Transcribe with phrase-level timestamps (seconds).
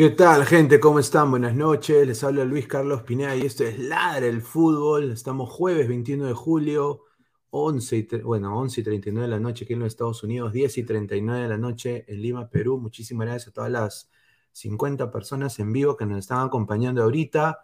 [0.00, 0.80] ¿Qué tal, gente?
[0.80, 1.30] ¿Cómo están?
[1.30, 2.06] Buenas noches.
[2.06, 5.12] Les habla Luis Carlos Pineda y esto es Ladra el Fútbol.
[5.12, 7.02] Estamos jueves 21 de julio,
[7.50, 10.78] 11 y, bueno, 11 y 39 de la noche aquí en los Estados Unidos, 10
[10.78, 12.78] y 39 de la noche en Lima, Perú.
[12.78, 14.10] Muchísimas gracias a todas las
[14.52, 17.58] 50 personas en vivo que nos están acompañando ahorita.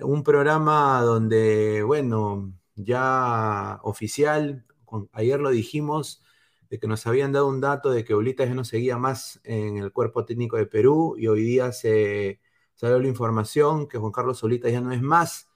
[0.00, 4.64] Un programa donde, bueno, ya oficial,
[5.12, 6.22] ayer lo dijimos,
[6.68, 9.78] de que nos habían dado un dato de que Oblita ya no seguía más en
[9.78, 12.40] el cuerpo técnico de Perú y hoy día se
[12.74, 15.48] salió la información que Juan Carlos Oblita ya no es más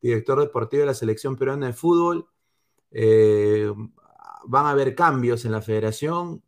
[0.00, 2.28] director deportivo de la selección peruana de fútbol.
[2.90, 3.72] Eh,
[4.44, 6.42] van a haber cambios en la federación.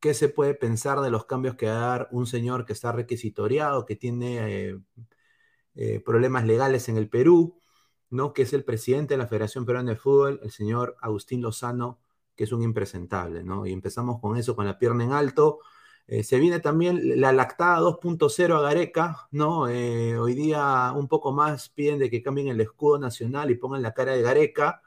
[0.00, 2.92] ¿Qué se puede pensar de los cambios que va a dar un señor que está
[2.92, 4.78] requisitoriado, que tiene eh,
[5.74, 7.60] eh, problemas legales en el Perú,
[8.10, 8.32] ¿no?
[8.32, 11.98] que es el presidente de la Federación Peruana de Fútbol, el señor Agustín Lozano?
[12.38, 13.66] Que es un impresentable, ¿no?
[13.66, 15.60] Y empezamos con eso, con la pierna en alto.
[16.06, 19.68] Eh, se viene también la lactada 2.0 a Gareca, ¿no?
[19.68, 23.82] Eh, hoy día un poco más piden de que cambien el escudo nacional y pongan
[23.82, 24.82] la cara de Gareca,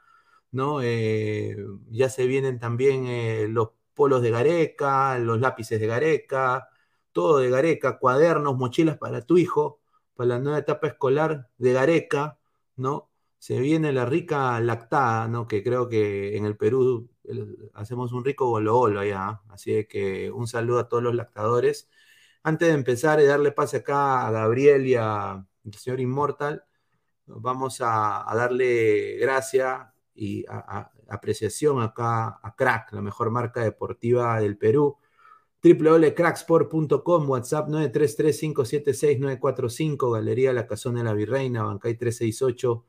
[0.50, 0.80] ¿no?
[0.82, 1.56] Eh,
[1.90, 6.68] ya se vienen también los polos de Gareca, los lápices de Gareca,
[7.12, 9.80] todo de Gareca, cuadernos, mochilas para tu hijo,
[10.14, 12.38] para la nueva etapa escolar de Gareca,
[12.76, 13.10] ¿no?
[13.38, 15.46] Se viene la rica lactada, ¿no?
[15.48, 17.11] Que creo que en el Perú
[17.74, 19.40] hacemos un rico golo allá.
[19.48, 21.88] Así que un saludo a todos los lactadores.
[22.42, 25.46] Antes de empezar y darle pase acá a Gabriel y al
[25.78, 26.64] señor Inmortal,
[27.26, 30.44] vamos a, darle gracia y
[31.08, 34.98] apreciación acá a Crack, la mejor marca deportiva del Perú
[35.62, 42.84] www.cracksport.com, WhatsApp 933-576-945, Galería La Casona de la Virreina, Bancay 368,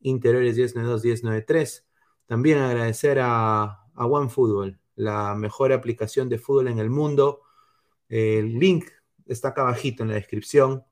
[0.00, 1.85] Interiores 1092-1093.
[2.26, 3.64] También agradecer a,
[3.94, 7.42] a OneFootball, la mejor aplicación de fútbol en el mundo.
[8.08, 8.86] El link
[9.26, 10.84] está acá abajito en la descripción.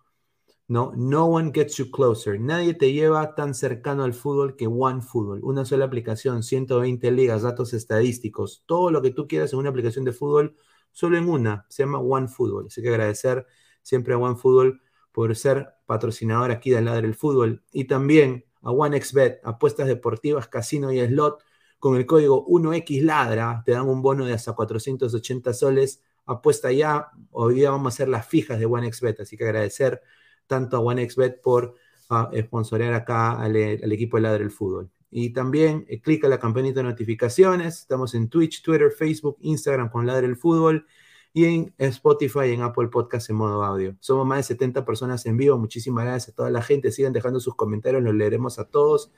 [0.67, 2.41] No, no one gets you closer.
[2.41, 5.41] Nadie te lleva tan cercano al fútbol que OneFootball.
[5.43, 10.07] Una sola aplicación, 120 ligas, datos estadísticos, todo lo que tú quieras en una aplicación
[10.07, 10.57] de fútbol,
[10.91, 11.67] solo en una.
[11.69, 12.67] Se llama OneFootball.
[12.69, 13.47] Así que agradecer
[13.83, 14.81] siempre a OneFootball
[15.13, 17.63] por ser patrocinador aquí de Ladre el Fútbol.
[17.71, 21.43] Y también a OneXBet, apuestas deportivas, casino y slot.
[21.79, 26.03] Con el código 1XLADRA te dan un bono de hasta 480 soles.
[26.25, 27.11] Apuesta ya.
[27.31, 30.01] Hoy día vamos a hacer las fijas de OneXBet, así que agradecer
[30.47, 31.75] tanto a OneXBet por
[32.11, 34.91] uh, sponsorear acá al, al, equipo de Ladre el Fútbol.
[35.11, 37.81] Y también eh, clica la campanita de notificaciones.
[37.81, 40.87] Estamos en Twitch, Twitter, Facebook, Instagram con Ladre el Fútbol
[41.37, 43.97] y en Spotify y en Apple Podcast en modo audio.
[43.99, 45.59] Somos más de 70 personas en vivo.
[45.59, 46.93] Muchísimas gracias a toda la gente.
[46.93, 49.11] Sigan dejando sus comentarios, los leeremos a todos.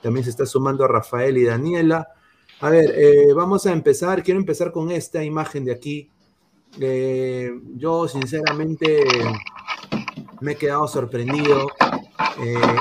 [0.00, 2.06] También se está sumando Rafael y Daniela.
[2.60, 4.22] A ver, eh, vamos a empezar.
[4.22, 6.08] Quiero empezar con esta imagen de aquí.
[6.78, 9.02] Eh, yo sinceramente
[10.40, 11.66] me he quedado sorprendido.
[12.40, 12.76] Eh,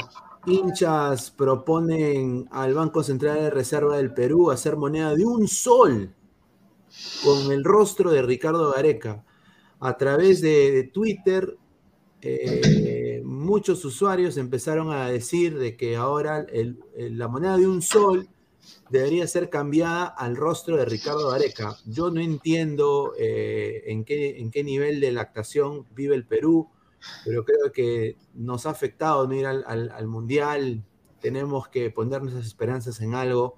[0.46, 6.14] hinchas proponen al Banco Central de Reserva del Perú hacer moneda de un sol
[7.24, 9.24] con el rostro de Ricardo Gareca.
[9.80, 11.58] A través de, Twitter,
[12.22, 16.46] eh, muchos usuarios empezaron a decir de que ahora
[16.96, 18.30] la moneda de un sol
[18.90, 21.76] debería ser cambiada al rostro de Ricardo Gareca.
[21.86, 26.70] Yo no entiendo eh, en, qué, en qué nivel de lactación vive el Perú,
[27.26, 30.86] pero creo que nos ha afectado no ir al- al Mundial.
[31.20, 33.58] Tenemos que poner nuestras esperanzas en algo.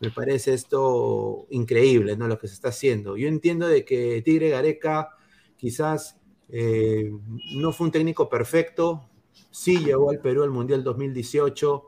[0.00, 2.28] Me parece esto increíble, ¿no?
[2.28, 3.16] Lo que se está haciendo.
[3.16, 5.10] Yo entiendo de que Tigre Gareca
[5.56, 6.18] quizás
[6.48, 7.10] eh,
[7.54, 9.08] no fue un técnico perfecto,
[9.50, 11.82] sí llevó al Perú al Mundial 2018,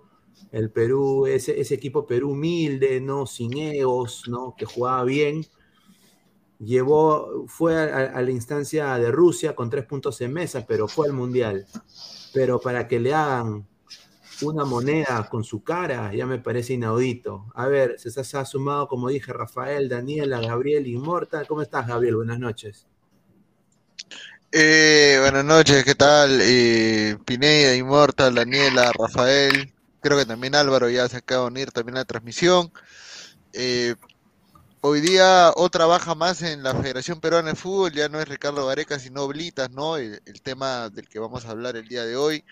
[0.52, 3.26] el Perú, ese, ese equipo Perú humilde, ¿no?
[3.26, 4.54] Sin egos, ¿no?
[4.57, 5.45] Que jugaba bien.
[6.59, 11.07] Llevó, fue a, a la instancia de Rusia con tres puntos en mesa, pero fue
[11.07, 11.66] al Mundial.
[12.33, 13.66] Pero para que le hagan
[14.42, 17.47] una moneda con su cara, ya me parece inaudito.
[17.54, 21.47] A ver, se, se ha sumado, como dije, Rafael, Daniela, Gabriel, Inmortal.
[21.47, 22.16] ¿Cómo estás, Gabriel?
[22.16, 22.87] Buenas noches.
[24.50, 26.38] Eh, buenas noches, ¿qué tal?
[26.40, 31.97] Eh, Pineda, Inmortal, Daniela, Rafael, creo que también Álvaro ya se acaba de unir también
[31.97, 32.73] a la transmisión.
[33.52, 33.95] Eh,
[34.80, 38.66] hoy día otra baja más en la Federación Peruana de Fútbol, ya no es Ricardo
[38.66, 39.99] Gareca, sino Blitas, ¿no?
[39.99, 42.42] El, el tema del que vamos a hablar el día de hoy.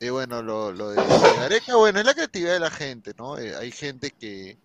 [0.00, 3.38] Eh, bueno, lo, lo de, de Gareca, bueno, es la creatividad de la gente, ¿no?
[3.38, 4.58] Eh, hay gente que...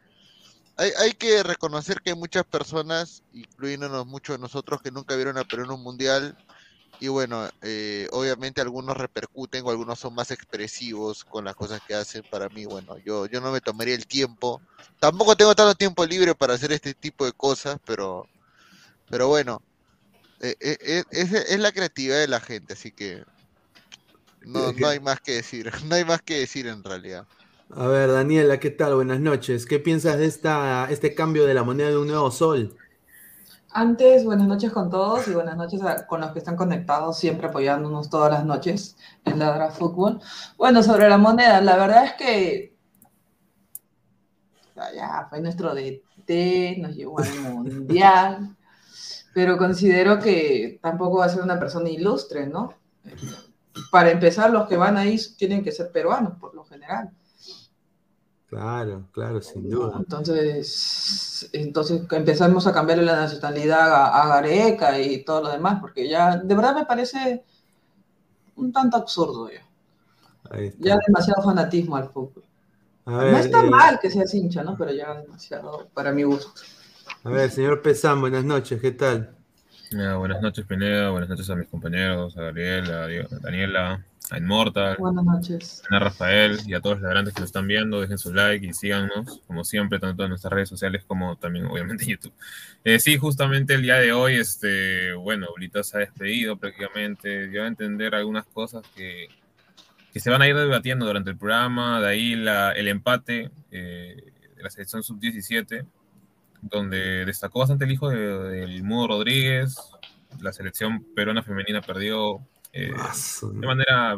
[0.77, 5.37] Hay, hay que reconocer que hay muchas personas, incluyéndonos muchos de nosotros, que nunca vieron
[5.37, 6.37] a Perú en un mundial
[6.99, 11.95] y bueno, eh, obviamente algunos repercuten o algunos son más expresivos con las cosas que
[11.95, 12.23] hacen.
[12.29, 14.61] Para mí, bueno, yo, yo no me tomaría el tiempo.
[14.99, 18.27] Tampoco tengo tanto tiempo libre para hacer este tipo de cosas, pero,
[19.09, 19.61] pero bueno,
[20.41, 20.55] eh,
[21.11, 23.23] es, es la creatividad de la gente, así que
[24.45, 27.27] no, no hay más que decir, no hay más que decir en realidad.
[27.69, 28.95] A ver, Daniela, ¿qué tal?
[28.95, 29.65] Buenas noches.
[29.65, 32.77] ¿Qué piensas de esta, este cambio de la moneda de un nuevo sol?
[33.71, 37.47] Antes, buenas noches con todos y buenas noches a- con los que están conectados, siempre
[37.47, 40.19] apoyándonos todas las noches en Ladra Fútbol.
[40.57, 42.75] Bueno, sobre la moneda, la verdad es que
[44.75, 48.55] ah, ya fue nuestro DT, nos llevó al Mundial,
[49.33, 52.73] pero considero que tampoco va a ser una persona ilustre, ¿no?
[53.91, 57.11] Para empezar, los que van ahí tienen que ser peruanos, por lo general.
[58.47, 59.97] Claro, claro, sin duda.
[59.97, 66.07] Entonces, entonces empezamos a cambiarle la nacionalidad a, a Gareca y todo lo demás, porque
[66.07, 67.43] ya de verdad me parece
[68.55, 69.65] un tanto absurdo ya.
[70.79, 72.43] Ya demasiado fanatismo al fútbol.
[73.05, 74.77] A no está eh, mal que seas hincha, ¿no?
[74.77, 76.61] Pero ya demasiado para mi gusto.
[77.23, 79.35] a ver, señor Pesán, buenas noches, ¿qué tal?
[79.91, 81.09] Buenas noches, Pineda.
[81.11, 85.83] Buenas noches a mis compañeros, a Gabriel, a Diego- a Daniela, a Inmortal, Buenas noches.
[85.89, 88.01] a Rafael y a todos los ladrantes que nos están viendo.
[88.01, 92.03] Dejen su like y síganos, como siempre, tanto en nuestras redes sociales como también, obviamente,
[92.03, 92.33] en YouTube.
[92.83, 97.47] Eh, sí, justamente el día de hoy, este, bueno, Blita se ha despedido prácticamente.
[97.47, 99.27] Dio a entender algunas cosas que,
[100.11, 102.01] que se van a ir debatiendo durante el programa.
[102.01, 105.85] De ahí la, el empate eh, de la selección sub-17
[106.69, 108.17] donde destacó bastante el hijo de-
[108.49, 109.77] del Mudo Rodríguez.
[110.41, 112.39] La selección peruana femenina perdió
[112.73, 113.13] eh, Ah,
[113.53, 114.15] de manera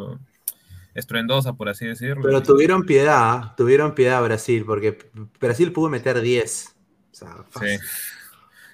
[0.95, 2.23] estruendosa, por así decirlo.
[2.23, 4.97] Pero tuvieron piedad, tuvieron piedad Brasil, porque
[5.39, 6.75] Brasil pudo meter 10.
[7.11, 7.79] O sea, fácil.
[7.79, 7.85] Sí.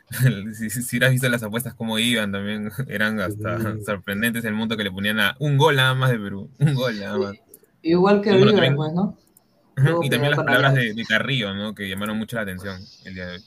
[0.54, 3.84] Si, si, hubieras visto las apuestas cómo iban, también eran hasta Sí.
[3.84, 6.52] sorprendentes el monto que le ponían a un gol nada más de Perú.
[6.60, 7.34] Un gol nada más.
[7.82, 9.18] Igual que bueno, River, también- pues, ¿no?
[10.04, 11.74] Y también las palabras de, de Carrillo, ¿no?
[11.74, 13.44] Que llamaron mucho la atención el día de hoy.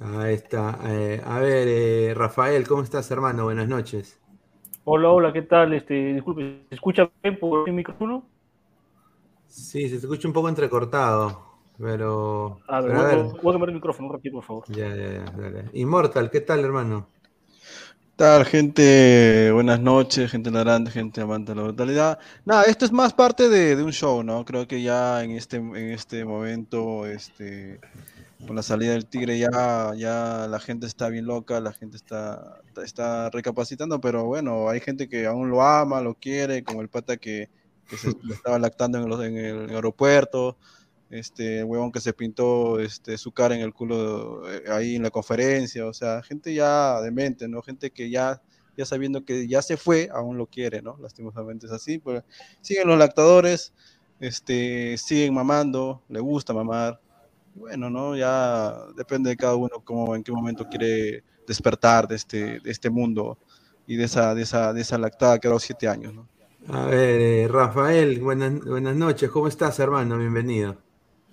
[0.00, 0.78] Ahí está.
[0.84, 3.44] Eh, a ver, eh, Rafael, ¿cómo estás, hermano?
[3.44, 4.18] Buenas noches.
[4.84, 5.74] Hola, hola, ¿qué tal?
[5.74, 8.24] Este, disculpe, ¿se escucha bien por mi micrófono?
[9.46, 11.44] Sí, se te escucha un poco entrecortado,
[11.78, 12.58] pero...
[12.66, 13.24] A ver, pero a voy, ver.
[13.42, 14.64] voy a cambiar el micrófono un ratito, por favor.
[14.68, 15.64] Ya, ya, ya, dale.
[15.74, 17.06] Immortal, ¿qué tal, hermano?
[18.16, 19.50] tal, gente?
[19.52, 22.18] Buenas noches, gente grande, gente amante de la brutalidad.
[22.44, 24.44] Nada, esto es más parte de, de un show, ¿no?
[24.44, 27.80] Creo que ya en este, en este momento, este,
[28.46, 32.60] con la salida del Tigre, ya, ya la gente está bien loca, la gente está,
[32.84, 37.16] está recapacitando, pero bueno, hay gente que aún lo ama, lo quiere, como el pata
[37.16, 37.48] que,
[37.96, 40.56] se estaba lactando en, los- en el aeropuerto.
[41.10, 45.10] Este huevón que se pintó este, su cara en el culo eh, ahí en la
[45.10, 47.60] conferencia, o sea, gente ya demente, ¿no?
[47.60, 48.40] Gente que ya,
[48.78, 50.96] ya sabiendo que ya se fue, aún lo quiere, ¿no?
[51.02, 52.24] Lastimosamente es así, pero
[52.62, 53.74] siguen los lactadores,
[54.20, 56.98] este, siguen mamando, le gusta mamar,
[57.54, 58.16] bueno, ¿no?
[58.16, 62.90] Ya depende de cada uno cómo, en qué momento quiere despertar de este, de este
[62.90, 63.38] mundo
[63.86, 66.28] y de esa, de esa, de esa lactada que a los siete años, ¿no?
[66.68, 70.16] A ver, eh, Rafael, buenas, buenas noches, ¿cómo estás, hermano?
[70.16, 70.76] Bienvenido.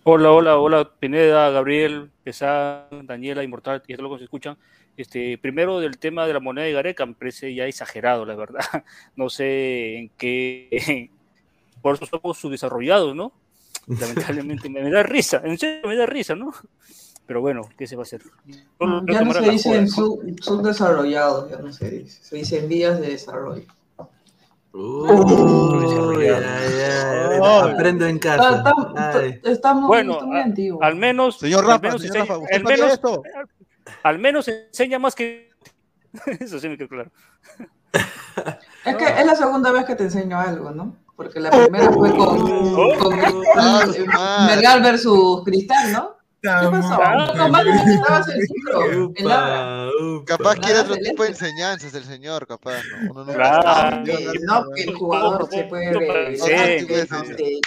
[0.04, 4.58] Hola, hola, hola, Pineda, Gabriel, Pesán, Daniela, Inmortal, y a todos los que se escuchan.
[4.98, 8.60] Este, primero del tema de la moneda de Gareca, me parece ya exagerado, la verdad.
[9.16, 11.12] No sé en qué.
[11.82, 13.32] Por eso somos subdesarrollados, ¿no?
[14.00, 16.54] Lamentablemente me, me da risa, en serio me da risa, ¿no?
[17.26, 18.22] Pero bueno, ¿qué se va a hacer?
[19.08, 19.90] Ya no se dice en ¿no?
[19.92, 22.24] sub- subdesarrollados, ya no se dice.
[22.24, 23.66] Se dice en vías de desarrollo.
[24.72, 27.72] Uy, ay, ay, Ay.
[27.72, 28.58] aprendo en casa.
[28.58, 29.40] está- Ay.
[29.44, 30.82] está muy, Bueno, muy antiguo.
[30.84, 31.40] al menos.
[31.40, 33.24] Señor al Rafa, menos señor enseña- Rafa, ¿usted al faría menos, esto?
[34.04, 35.50] al menos enseña más que.
[36.40, 37.12] Eso sí me quedó claro.
[38.86, 40.96] Es que es la segunda vez que te enseño algo, ¿no?
[41.20, 42.38] Porque la primera fue con,
[42.98, 43.20] con
[43.58, 44.56] Ah, Cristal, madre.
[44.56, 46.16] Melgar versus Cristal, ¿no?
[46.42, 46.98] ¿Qué pasó?
[47.04, 50.26] Ah, no upa.
[50.26, 52.82] Capaz quiere otro tipo de enseñanzas el señor, capaz.
[53.04, 53.12] ¿no?
[53.12, 53.62] Uno nunca Claro.
[53.64, 54.04] sabe.
[54.06, 56.00] Que no, que el jugador se puede Sí.
[56.88, 57.60] que no sé qué,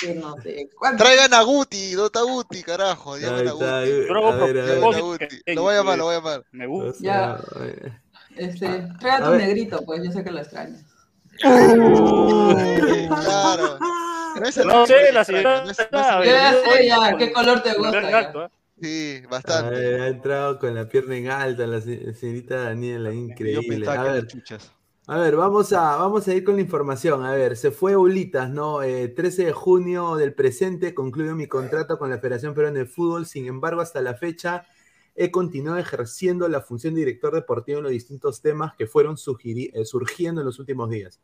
[0.00, 1.04] que no sé cuánto.
[1.04, 3.14] Traigan a Guti, Dota Guti, carajo.
[3.14, 3.64] Ahí Llamen a Guti.
[4.08, 4.56] Lo hago a ver, a ver.
[4.56, 5.26] Llamen a propósito, Guti.
[5.44, 6.42] que- Lo voy a llamar, lo voy a llamar.
[6.50, 6.98] Me gusta.
[7.00, 7.38] Ya.
[8.36, 9.40] Este, trae a A tu ver.
[9.42, 10.82] negrito, pues yo sé que lo extrañas.
[11.40, 11.88] Claro.
[14.66, 15.64] No, sé, la señora.
[15.64, 15.88] no sé
[16.86, 18.30] ya qué color te gusta.
[18.30, 18.48] ¿eh?
[18.80, 19.70] Sí, A bastante.
[19.74, 23.88] ver, ha entrado con la pierna en alta la se- señorita Daniela, increíble.
[23.88, 24.26] A ver,
[25.08, 27.24] a ver, vamos a, vamos a ir con la información.
[27.24, 28.82] A ver, se fue Ulitas, ¿no?
[28.82, 33.26] Eh, 13 de junio del presente concluyo mi contrato con la Federación Peruana de Fútbol.
[33.26, 34.64] Sin embargo, hasta la fecha
[35.20, 39.84] he continuado ejerciendo la función de director deportivo en los distintos temas que fueron eh,
[39.84, 41.20] surgiendo en los últimos días.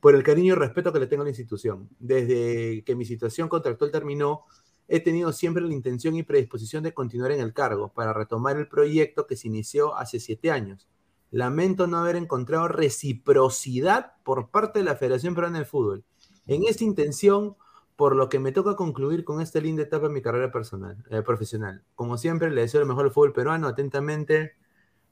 [0.00, 1.88] Por el cariño y respeto que le tengo a la institución.
[2.00, 4.44] Desde que mi situación contractual terminó,
[4.88, 8.66] he tenido siempre la intención y predisposición de continuar en el cargo para retomar el
[8.66, 10.88] proyecto que se inició hace siete años.
[11.30, 16.04] Lamento no haber encontrado reciprocidad por parte de la Federación Peruana de Fútbol
[16.48, 17.56] en esta intención,
[17.98, 21.20] por lo que me toca concluir con esta linda etapa en mi carrera personal, eh,
[21.22, 21.82] profesional.
[21.96, 23.66] Como siempre, le deseo lo mejor al fútbol peruano.
[23.66, 24.54] Atentamente,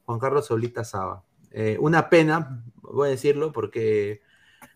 [0.05, 1.25] Juan Carlos Solita Saba.
[1.51, 4.21] Eh, una pena, voy a decirlo, porque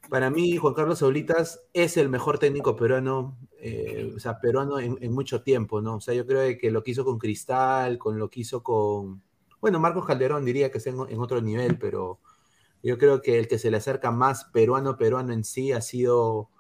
[0.09, 5.13] para mí Juan Carlos Solitas es el mejor técnico peruano, eh, o sea, peruano en,
[5.13, 5.95] mucho tiempo, ¿no?
[5.95, 9.23] O sea, yo creo que lo que hizo con Cristal, con lo que hizo con,
[9.61, 12.19] bueno, Marcos Calderón diría que está en otro nivel, pero
[12.83, 16.51] yo creo que el que se le acerca más peruano, peruano en sí ha sido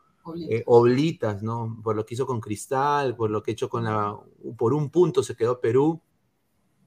[0.47, 1.81] eh, Oblitas, ¿no?
[1.83, 4.17] Por lo que hizo con Cristal, por lo que ha hecho con la,
[4.59, 6.03] por un punto se quedó Perú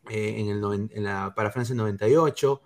[0.10, 2.62] eh, en el, noven- en la, para Francia en 98.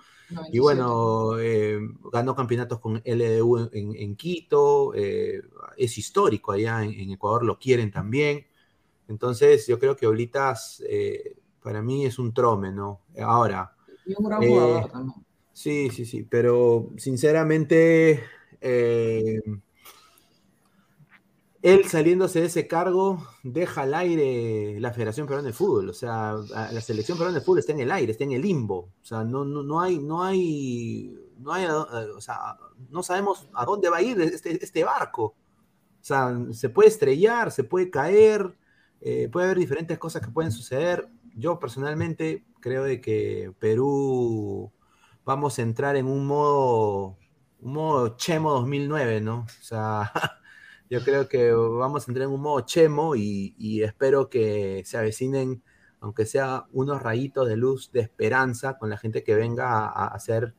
[0.52, 1.80] Y bueno, eh,
[2.12, 5.42] ganó campeonatos con LDU en, en Quito, eh,
[5.78, 8.48] es histórico allá en, en Ecuador, lo quieren también.
[9.08, 13.02] Entonces, yo creo que Oblitas eh, para mí es un trome, ¿no?
[13.22, 13.76] Ahora,
[14.06, 15.24] Y un gran jugador también.
[15.54, 18.24] sí, sí, sí, pero sinceramente,
[18.62, 19.40] eh,
[21.62, 26.36] él saliéndose de ese cargo deja al aire la Federación Peruana de Fútbol, o sea,
[26.50, 29.24] la selección peruana de fútbol está en el aire, está en el limbo, o sea,
[29.24, 32.58] no, no, no hay, no hay, no hay, eh, o sea,
[32.89, 35.36] no sabemos a dónde va a ir este, este barco,
[36.00, 38.56] o sea, se puede estrellar, se puede caer,
[39.02, 41.10] eh, puede haber diferentes cosas que pueden suceder.
[41.36, 44.72] Yo personalmente creo de que Perú
[45.26, 47.17] vamos a entrar en un modo,
[47.60, 49.39] un modo Chemo 2009, ¿no?
[49.39, 50.12] O sea,
[50.89, 54.97] yo creo que vamos a entrar en un modo Chemo y, y espero que se
[54.97, 55.62] avecinen,
[56.00, 60.08] aunque sea unos rayitos de luz de esperanza con la gente que venga a, a
[60.08, 60.54] hacer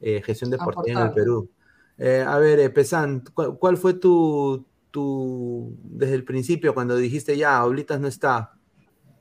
[0.00, 1.12] eh, gestión deportiva en el.
[1.12, 1.50] Perú.
[1.98, 7.36] Eh, a ver, eh, Pesan, ¿cuál, cuál fue tu, tu, desde el principio cuando dijiste
[7.36, 8.54] ya, Oblitas no está?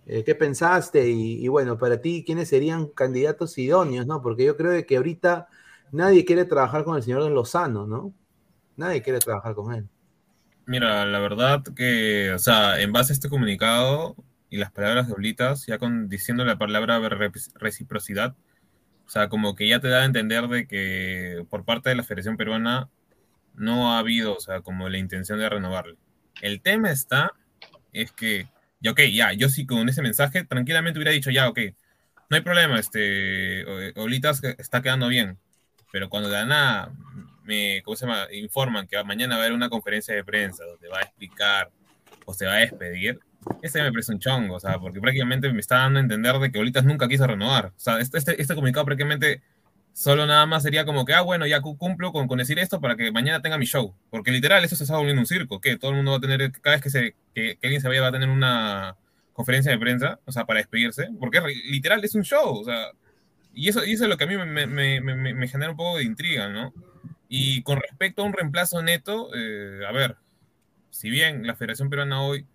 [0.05, 1.09] Eh, ¿Qué pensaste?
[1.09, 4.21] Y, y bueno, para ti, ¿quiénes serían candidatos idóneos, no?
[4.21, 5.47] Porque yo creo que ahorita
[5.91, 8.13] nadie quiere trabajar con el señor Lozano, ¿no?
[8.75, 9.87] Nadie quiere trabajar con él.
[10.69, 14.15] Mira, la verdad que, o sea, en base a este comunicado
[14.51, 18.35] y las palabras de Oblitas, ya con diciendo la palabra re- reciprocidad,
[19.07, 22.03] o sea, como que ya te da a entender de que por parte de la
[22.03, 22.89] Federación Peruana
[23.55, 25.97] no ha habido, o sea, como la intención de renovarle.
[26.41, 27.33] El tema está,
[27.93, 28.47] es que,
[28.81, 31.59] ya, ok, ya, yo sí con ese mensaje tranquilamente hubiera dicho, ya, ok,
[32.29, 33.65] no hay problema, este,
[33.99, 35.39] Oblitas está quedando bien,
[35.91, 36.93] pero cuando de la nada
[37.49, 38.27] me, ¿cómo se llama?
[38.31, 41.69] Informan que mañana va a haber una conferencia de prensa donde va a explicar
[42.25, 43.19] o se va a despedir,
[43.61, 46.51] ese me parece un chongo, o sea, porque prácticamente me está dando a entender de
[46.51, 47.67] que Oblitas nunca quiso renovar.
[47.67, 49.41] O sea, este, este, este comunicado prácticamente
[49.93, 52.79] solo nada más sería como que, ah, bueno, ya cu- cumplo con, con decir esto
[52.79, 53.95] para que mañana tenga mi show.
[54.11, 56.51] Porque literal, eso se está volviendo un circo, que todo el mundo va a tener,
[56.61, 58.95] cada vez que, se, que, que alguien se vaya va a tener una
[59.33, 61.39] conferencia de prensa, o sea, para despedirse, porque
[61.71, 62.87] literal es un show, o sea,
[63.53, 65.77] y eso, y eso es lo que a mí me- me- me- me genera un
[65.77, 66.73] poco de intriga, ¿no?
[67.31, 70.17] Y con respecto a un reemplazo neto, eh, a ver,
[70.89, 72.47] si bien la Federación Peruana hoy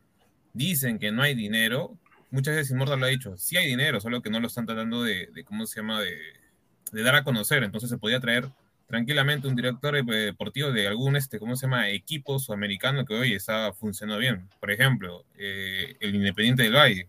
[0.53, 1.97] dicen que no hay dinero,
[2.33, 5.05] muchas veces Inmortal lo ha dicho, sí hay dinero, solo que no lo están tratando
[5.05, 7.63] de, de ¿cómo se llama?, de, dar a conocer.
[7.63, 8.49] Entonces se podía traer
[8.89, 11.91] tranquilamente un director eh, deportivo de algún, este, ¿cómo se llama?
[11.91, 14.49] Equipo sudamericano que hoy está funcionando bien.
[14.59, 17.09] Por ejemplo, eh, el Independiente del Valle.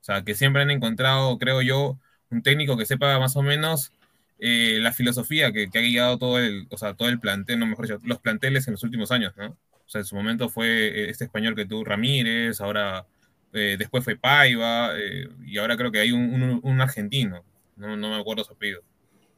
[0.00, 1.98] O sea, que siempre han encontrado, creo yo,
[2.30, 3.92] un técnico que sepa más o menos
[4.38, 7.66] eh, la filosofía que, que, ha guiado todo el, o sea, todo el plantel, no
[7.66, 9.56] mejor dicho, los planteles en los últimos años, ¿no?
[9.86, 13.06] O sea, en su momento fue este español que tuvo Ramírez, ahora
[13.52, 17.44] eh, después fue Paiva, eh, y ahora creo que hay un, argentino,
[17.76, 18.82] no, no, me acuerdo su apellido.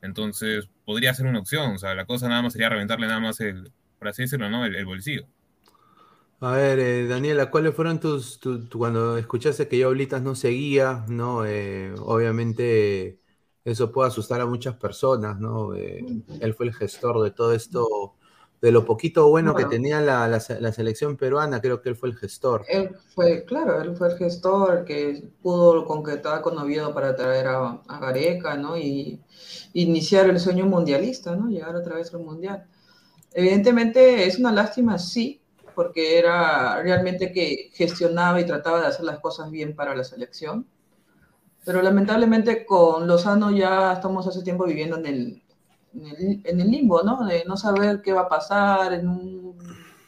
[0.03, 3.41] Entonces, podría ser una opción, o sea, la cosa nada más sería reventarle nada más
[3.41, 4.65] el, por así decirlo, ¿no?
[4.65, 5.27] El, bolsillo.
[6.41, 10.35] A ver, eh, Daniela, ¿cuáles fueron tus, tu, tu, cuando escuchaste que yo Oblitas no
[10.35, 11.45] seguía, ¿no?
[11.47, 13.19] Eh, obviamente
[13.67, 15.75] eso puede asustar a muchas personas, ¿no?
[15.75, 16.07] Eh,
[16.41, 18.15] él fue el gestor de todo esto,
[18.63, 21.97] de lo poquito bueno, bueno que tenía la, la, la, selección peruana, creo que él
[21.97, 22.65] fue el gestor.
[22.69, 27.83] Él fue, claro, él fue el gestor que pudo concretar con Oviedo para traer a,
[27.89, 28.79] a Gareca, ¿no?
[28.79, 29.21] Y
[29.73, 31.49] iniciar el sueño mundialista, ¿no?
[31.49, 32.69] Llegar otra vez al mundial.
[33.33, 35.41] Evidentemente es una lástima, sí,
[35.75, 40.69] porque era realmente que gestionaba y trataba de hacer las cosas bien para la selección
[41.67, 45.43] pero lamentablemente con Lozano ya estamos hace tiempo viviendo en el,
[45.95, 47.27] en el, en el limbo, ¿no?
[47.27, 49.59] De no saber qué va a pasar en un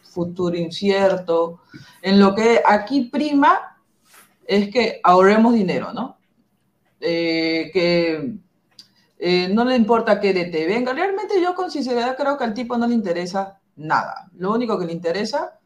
[0.05, 1.62] futuro incierto.
[2.01, 3.77] En lo que aquí prima
[4.47, 6.18] es que ahorremos dinero, ¿no?
[7.01, 8.37] Eh, que
[9.18, 10.92] eh, no le importa que te venga.
[10.92, 14.31] Realmente yo con sinceridad creo que al tipo no le interesa nada.
[14.37, 15.58] Lo único que le interesa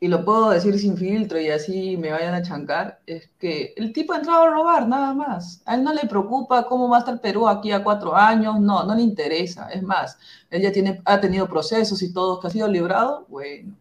[0.00, 3.92] y lo puedo decir sin filtro y así me vayan a chancar, es que el
[3.92, 5.60] tipo ha entrado a robar, nada más.
[5.66, 8.84] A él no le preocupa cómo va a estar Perú aquí a cuatro años, no,
[8.84, 9.68] no le interesa.
[9.70, 10.16] Es más,
[10.50, 13.74] él ya tiene, ha tenido procesos y todo que ha sido librado, bueno.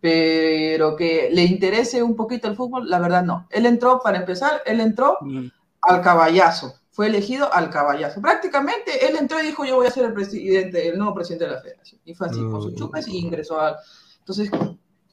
[0.00, 3.46] Pero que le interese un poquito el fútbol, la verdad no.
[3.50, 5.46] Él entró, para empezar, él entró mm.
[5.82, 8.20] al caballazo, fue elegido al caballazo.
[8.20, 11.52] Prácticamente él entró y dijo, yo voy a ser el presidente, el nuevo presidente de
[11.52, 12.00] la federación.
[12.04, 12.50] Y fue así, mm.
[12.50, 13.76] con sus chupes y ingresó al...
[14.18, 14.50] Entonces,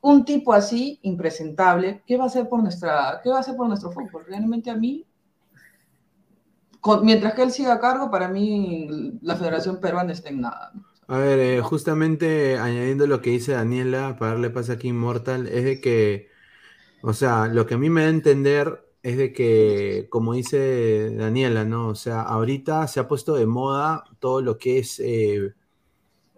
[0.03, 3.69] un tipo así, impresentable, ¿qué va a hacer por nuestra, qué va a hacer por
[3.69, 4.25] nuestro fútbol?
[4.27, 5.05] Realmente a mí,
[7.03, 10.73] mientras que él siga a cargo, para mí la Federación Peruana está en nada.
[11.07, 15.63] A ver, eh, justamente añadiendo lo que dice Daniela, para darle paso aquí Inmortal, es
[15.63, 16.27] de que,
[17.01, 21.15] o sea, lo que a mí me da a entender es de que, como dice
[21.15, 21.87] Daniela, ¿no?
[21.87, 24.99] O sea, ahorita se ha puesto de moda todo lo que es...
[24.99, 25.53] Eh,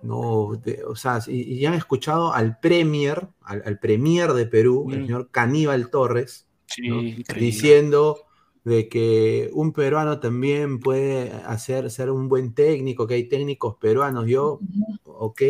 [0.01, 4.85] no, de, o sea, y, y, han escuchado al Premier, al, al Premier de Perú,
[4.87, 4.91] mm.
[4.91, 7.01] el señor Caníbal Torres, sí, ¿no?
[7.37, 8.25] diciendo
[8.65, 14.27] de que un peruano también puede hacer ser un buen técnico, que hay técnicos peruanos,
[14.27, 14.59] yo,
[15.03, 15.41] ok,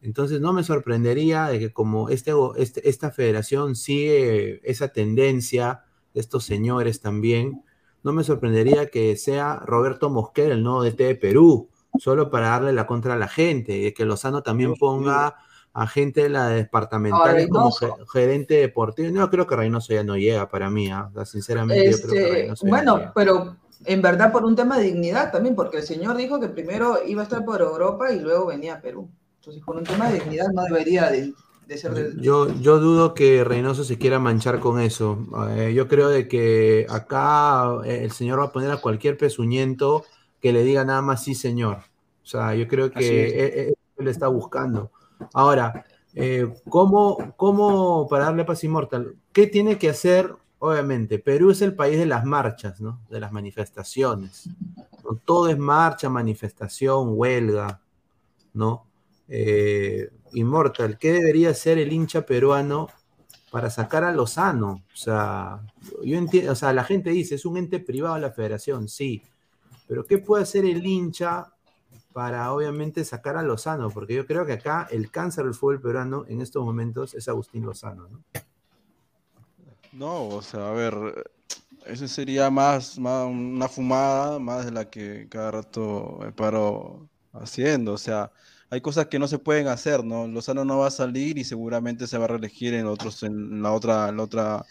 [0.00, 6.20] entonces no me sorprendería de que como este, este, esta federación sigue esa tendencia de
[6.20, 7.62] estos señores también,
[8.02, 12.72] no me sorprendería que sea Roberto Mosquera el nuevo DT de Perú, solo para darle
[12.72, 15.36] la contra a la gente, y que Lozano también ponga
[15.74, 17.70] a gente de la departamental como
[18.12, 19.10] gerente deportivo.
[19.10, 20.94] No, creo que Reynoso ya no llega para mí, ¿eh?
[21.24, 21.88] sinceramente.
[21.88, 25.32] Este, yo creo que Reynoso bueno, no pero en verdad por un tema de dignidad
[25.32, 28.74] también, porque el señor dijo que primero iba a estar por Europa y luego venía
[28.74, 29.08] a Perú.
[29.40, 31.32] Entonces, por un tema de dignidad no debería de,
[31.66, 31.94] de ser...
[31.94, 32.22] De...
[32.22, 35.18] Yo, yo dudo que Reynoso se quiera manchar con eso.
[35.56, 40.04] Eh, yo creo de que acá eh, el señor va a poner a cualquier pezuñento
[40.42, 41.78] que le diga nada más sí, señor.
[42.22, 44.90] O sea, yo creo que él, él, está buscando.
[45.32, 50.34] Ahora, eh, ¿cómo, ¿cómo, para darle paz inmortal, qué tiene que hacer?
[50.58, 53.00] Obviamente, Perú es el país de las marchas, ¿no?
[53.08, 54.48] De las manifestaciones.
[55.04, 55.20] ¿no?
[55.24, 57.80] Todo es marcha, manifestación, huelga,
[58.52, 58.86] ¿no?
[59.28, 62.88] Eh, inmortal, ¿qué debería hacer el hincha peruano
[63.50, 64.82] para sacar a Lozano?
[64.92, 65.60] O sea,
[66.04, 69.22] yo entiendo, o sea, la gente dice, es un ente privado la federación, sí,
[69.92, 71.52] pero ¿qué puede hacer el hincha
[72.14, 73.90] para obviamente sacar a Lozano?
[73.90, 77.66] Porque yo creo que acá el cáncer del fútbol peruano en estos momentos es Agustín
[77.66, 78.24] Lozano, ¿no?
[79.92, 80.94] No, o sea, a ver,
[81.84, 87.92] eso sería más, más una fumada, más de la que cada rato me paro haciendo,
[87.92, 88.32] o sea,
[88.70, 90.26] hay cosas que no se pueden hacer, ¿no?
[90.26, 93.72] Lozano no va a salir y seguramente se va a reelegir en otros, en la
[93.72, 94.64] otra, en la otra,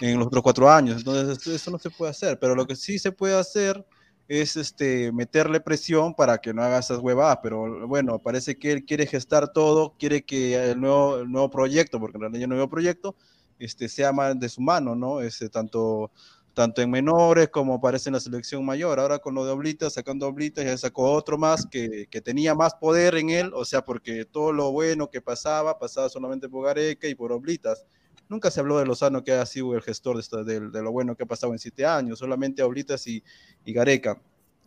[0.00, 2.98] en los otros cuatro años, entonces eso no se puede hacer, pero lo que sí
[2.98, 3.82] se puede hacer
[4.30, 8.84] es este, meterle presión para que no haga esas huevadas, pero bueno, parece que él
[8.84, 13.16] quiere gestar todo, quiere que el nuevo, nuevo proyecto, porque en realidad el nuevo proyecto,
[13.58, 15.20] este, sea más de su mano, ¿no?
[15.20, 16.12] Este, tanto,
[16.54, 19.00] tanto en menores como parece en la selección mayor.
[19.00, 22.74] Ahora con lo de Oblitas, sacando Oblitas, ya sacó otro más que, que, tenía más
[22.74, 27.08] poder en él, o sea, porque todo lo bueno que pasaba, pasaba solamente por Gareca
[27.08, 27.84] y por Oblitas.
[28.30, 30.92] Nunca se habló de Lozano que ha sido el gestor de, esta, de, de, lo
[30.92, 33.22] bueno que ha pasado en siete años, solamente Oblitas y,
[33.64, 34.22] y Gareca.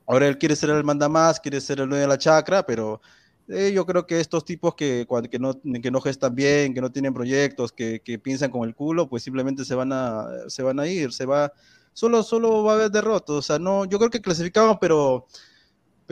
[0.06, 3.02] Ahora él quiere ser el mandamás, quiere ser el dueño de la chacra, pero
[3.48, 6.92] eh, yo creo que estos tipos que, que, no, que no gestan bien, que no
[6.92, 10.82] tienen proyectos, que, que piensan con el culo, pues simplemente se van a, se van
[10.82, 11.54] a ir, se va,
[11.94, 13.36] solo, solo va a haber derrotas.
[13.36, 15.26] O sea, no, yo creo que clasificamos, pero,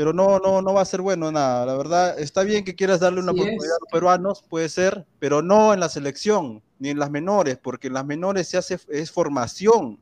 [0.02, 1.64] pero no, no, no va a ser bueno nada.
[1.64, 3.72] La verdad, está bien que quieras darle una Así oportunidad es.
[3.74, 7.86] a los peruanos, puede ser, pero no en la selección, ni en las menores, porque
[7.86, 10.00] en las menores se hace, es formación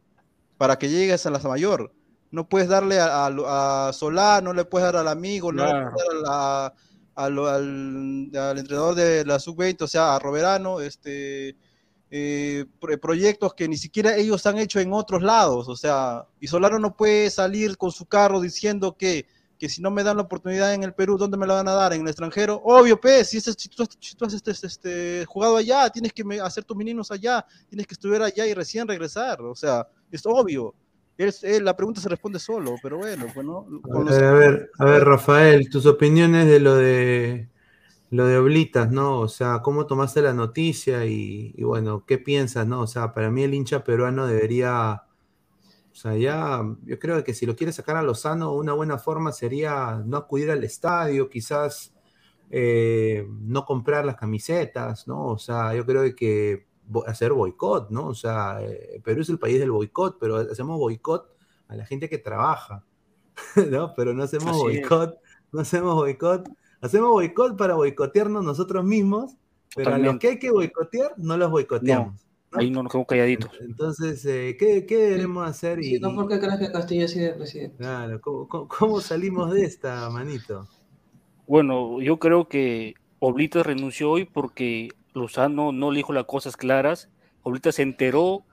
[0.57, 1.91] para que llegues a la mayor.
[2.31, 5.69] No puedes darle a, a- a Solá, no le puedes dar al amigo, no le
[5.69, 5.91] Claro.
[5.91, 6.73] puedes dar a la-
[7.25, 11.57] a lo- al, al entrenador de la sub-20, o sea, a Roberano, este,
[12.09, 16.47] eh, pro- proyectos que ni siquiera ellos han hecho en otros lados, o sea, y
[16.47, 19.25] Solano no puede salir con su carro diciendo que,
[19.59, 21.73] que si no me dan la oportunidad en el Perú, ¿dónde me la van a
[21.73, 21.93] dar?
[21.93, 22.61] ¿En el extranjero?
[22.63, 26.13] Obvio, pues, si, ese- si tú, has- si tú has este, este, jugado allá, tienes
[26.13, 30.25] que hacer tus meninos allá, tienes que estudiar allá y recién regresar, o sea, es
[30.25, 30.73] obvio.
[31.17, 33.67] Es- eh, la pregunta se responde solo, pero bueno, pues, ¿no?
[33.83, 37.49] A Con los- a ver, a ver, Rafael, tus opiniones de lo de
[38.11, 39.19] lo de Oblitas, ¿no?
[39.19, 42.81] O sea, ¿cómo tomaste la noticia y, y bueno, qué piensas, no?
[42.81, 45.03] O sea, para mí el hincha peruano debería,
[46.01, 50.01] sea, ya, yo creo que si lo quiere sacar a Lozano, una buena forma sería
[50.05, 51.93] no acudir al estadio, quizás
[52.49, 55.27] eh, no comprar las camisetas, ¿no?
[55.27, 56.67] O sea, yo creo que
[57.05, 58.07] hacer boicot, ¿no?
[58.07, 61.35] O sea, eh, Perú es el país del boicot, pero hacemos boicot
[61.67, 62.85] a la gente que trabaja,
[63.69, 63.93] ¿no?
[63.93, 64.89] Pero no hacemos Así es.
[64.89, 65.19] boicot,
[65.51, 69.35] no hacemos boicot, hacemos boicot para boicotearnos nosotros mismos,
[69.75, 72.28] pero a los que hay que boicotear, no los boicoteamos.
[72.51, 73.51] Ahí no nos quedamos calladitos.
[73.61, 75.83] Entonces, eh, ¿qué, qué deberemos hacer?
[75.83, 77.77] Y, no, ¿por qué crees que Castillo sigue presidente?
[77.77, 80.67] claro, ¿cómo, cómo- cómo salimos de esta, manito?
[81.47, 87.09] Bueno, yo creo que Oblitas renunció hoy porque Lozano no le dijo las cosas claras.
[87.43, 88.45] Oblitas se enteró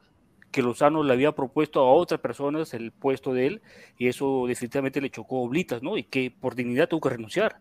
[0.51, 3.63] que Lozano le había propuesto a otras personas el puesto de él
[3.99, 5.97] y eso definitivamente le chocó a Oblitas, ¿no?
[5.99, 7.61] Y que por dignidad tuvo que renunciar.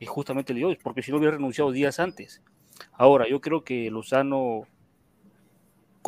[0.00, 2.42] Y justamente le dio, porque si no hubiera renunciado días antes.
[2.92, 4.62] Ahora, yo creo que Lozano,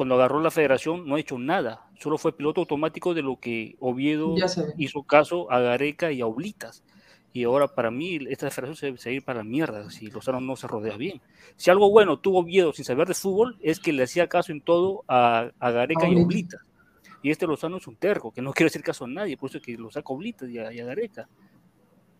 [0.00, 1.84] cuando agarró la federación, no ha hecho nada.
[1.98, 4.34] Solo fue piloto automático de lo que Oviedo
[4.78, 6.82] hizo caso a Gareca y a Oblitas.
[7.34, 10.56] Y ahora para mí esta federación se debe ir para la mierda si Lozano no
[10.56, 11.20] se rodea bien.
[11.58, 14.62] Si algo bueno tuvo Oviedo sin saber de fútbol es que le hacía caso en
[14.62, 16.62] todo a, a Gareca y a Oblitas.
[17.22, 19.58] Y este Lozano es un terco, que no quiere hacer caso a nadie, por eso
[19.58, 21.28] es que lo saca Oblitas y a, y a Gareca.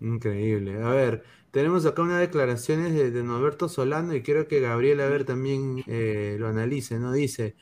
[0.01, 0.83] Increíble.
[0.83, 5.09] A ver, tenemos acá unas declaraciones de, de Norberto Solano y quiero que Gabriel, a
[5.09, 7.13] ver, también eh, lo analice, ¿no?
[7.13, 7.55] Dice,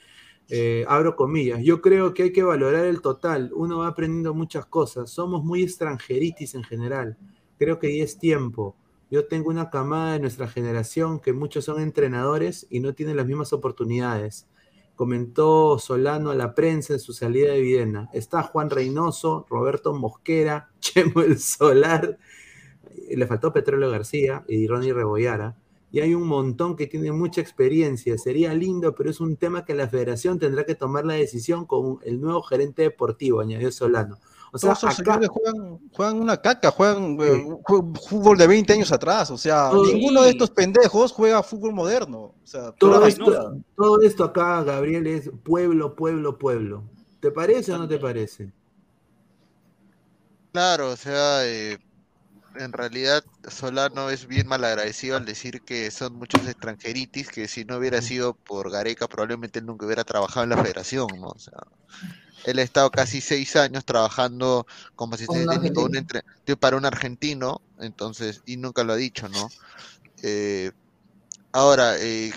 [0.48, 4.66] eh, abro comillas, yo creo que hay que valorar el total, uno va aprendiendo muchas
[4.66, 7.18] cosas, somos muy extranjeritis en general,
[7.58, 8.76] creo que ya es tiempo.
[9.10, 13.26] Yo tengo una camada de nuestra generación que muchos son entrenadores y no tienen las
[13.26, 14.48] mismas oportunidades.
[14.98, 18.10] Comentó Solano a la prensa en su salida de Videna.
[18.12, 22.18] Está Juan Reynoso, Roberto Mosquera, Chemo el Solar,
[23.08, 25.56] le faltó Petróleo García y Ronnie Rebollara.
[25.92, 28.18] Y hay un montón que tienen mucha experiencia.
[28.18, 32.00] Sería lindo, pero es un tema que la federación tendrá que tomar la decisión con
[32.02, 34.18] el nuevo gerente deportivo, añadió Solano.
[34.52, 37.46] O sea, Todos esos acá, señores juegan, juegan una caca, juegan eh,
[38.08, 39.30] fútbol de 20 años atrás.
[39.30, 42.18] O sea, ninguno de estos pendejos juega fútbol moderno.
[42.18, 46.84] O sea, todo esto, todo esto acá, Gabriel, es pueblo, pueblo, pueblo.
[47.20, 48.52] ¿Te parece o no te parece?
[50.52, 51.78] Claro, o sea, eh,
[52.56, 57.76] en realidad Solano es bien malagradecido al decir que son muchos extranjeritis, que si no
[57.76, 61.28] hubiera sido por Gareca probablemente él nunca hubiera trabajado en la federación, ¿no?
[61.28, 61.58] O sea,
[62.44, 66.22] él ha estado casi seis años trabajando como asistente técnico un entre-
[66.60, 69.48] para un argentino, entonces, y nunca lo ha dicho, ¿no?
[70.22, 70.72] Eh,
[71.52, 72.32] ahora, eh,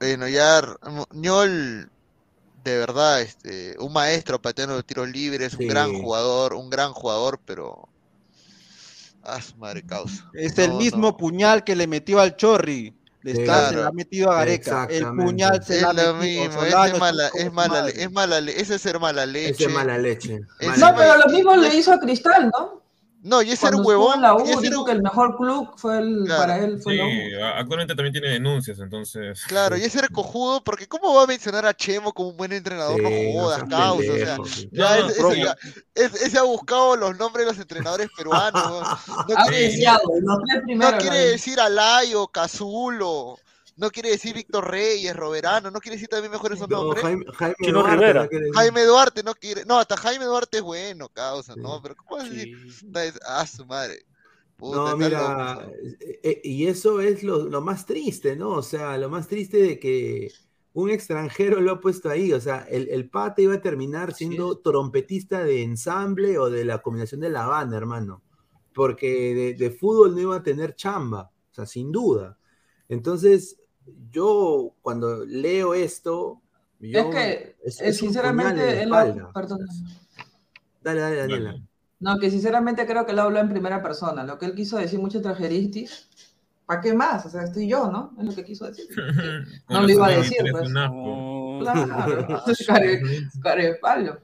[0.00, 0.74] bueno, ya R-
[1.12, 1.90] Ñol,
[2.64, 7.40] de verdad, este, un maestro pateando los tiros libres, un gran jugador, un gran jugador,
[7.46, 7.88] pero
[9.22, 10.24] Ah, su madre causa.
[10.32, 11.16] Es el mismo no.
[11.16, 12.96] puñal que le metió al Chorri.
[13.26, 13.40] Le Sí.
[13.40, 14.86] está, se la ha metido a Gareca.
[14.88, 16.44] El puñal se Es la ha lo metido.
[16.44, 19.50] mismo, Solano, es de mala, es mala, es mala, ese es ser mala leche.
[19.50, 20.40] Ese es mala leche.
[20.60, 21.28] Mala No, pero leche.
[21.28, 22.82] lo mismo le hizo a Cristal, ¿no?
[23.26, 25.36] No, y es ser Cuando estuvo huevón, la y U, ser dijo que el mejor
[25.36, 26.40] club fue el, Claro.
[26.40, 27.44] para él fue Sí, la U.
[27.58, 29.42] actualmente también tiene denuncias, entonces.
[29.48, 32.52] Claro, y es ser cojudo, porque ¿cómo va a mencionar a Chemo como un buen
[32.52, 33.02] entrenador?
[33.02, 35.34] No Sí, no jodas, seas causa, o sea, ya, No, es- no, ese, promo.
[35.34, 35.56] ya-
[35.94, 38.62] es- ese ha buscado los nombres de los entrenadores peruanos,
[39.08, 40.92] no Ha quiere decir, deseado, los tres primeros.
[40.92, 41.24] no quiere ¿no?
[41.32, 43.38] decir Alayo, Cazulo,
[43.76, 47.02] no quiere decir Víctor Reyes, Roberano, no quiere decir también mejor esos No, nombres.
[47.02, 48.28] Jaime, Jaime Chino Duarte, Rivera.
[48.30, 48.30] ¿no?
[48.50, 51.60] Jaime Duarte no quiere, no, hasta Jaime Duarte es bueno, causa, Sí.
[51.60, 52.48] no, pero ¿cómo vas a decir?
[52.68, 52.86] Sí.
[53.26, 54.06] Ah, su madre.
[54.56, 58.50] Puta, No, mira, loco, eh, eh, y eso es lo, lo más triste, ¿no?
[58.50, 60.32] O sea, lo más triste de que
[60.72, 64.58] un extranjero lo ha puesto ahí, o sea, el, el pata iba a terminar siendo
[64.58, 68.22] trompetista de ensamble o de la combinación de La Habana, hermano.
[68.74, 72.38] porque de, de fútbol no iba a tener chamba, o sea, sin duda.
[72.88, 73.58] Entonces,
[74.10, 76.40] yo cuando leo esto,
[76.80, 79.66] yo, es que, es- eh, es sinceramente, la él perdón.
[80.82, 81.56] Dale, dale, Daniela.
[81.98, 84.22] No, que sinceramente creo que él habló en primera persona.
[84.24, 86.08] Lo que él quiso decir, mucho extranjeristis.
[86.66, 87.24] ¿Para qué más?
[87.24, 88.12] O sea, estoy yo, ¿no?
[88.18, 88.86] Es lo que quiso decir.
[89.68, 90.68] No lo iba a decir, pues.
[90.70, 93.00] Claro, care,
[93.42, 94.18] care de palo.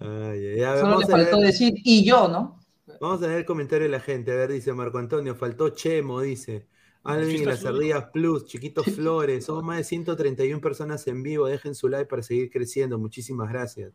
[0.00, 2.60] Ay, Solo le faltó leer- decir, y yo, ¿no?
[3.00, 4.32] Vamos a leer el comentario de la gente.
[4.32, 6.66] A ver, dice Marco Antonio, faltó Chemo, dice.
[7.06, 9.46] Alvin y las ardillas Plus, Chiquitos Flores.
[9.46, 11.46] Somos más de 131 personas en vivo.
[11.46, 12.98] Dejen su like para seguir creciendo.
[12.98, 13.92] Muchísimas gracias.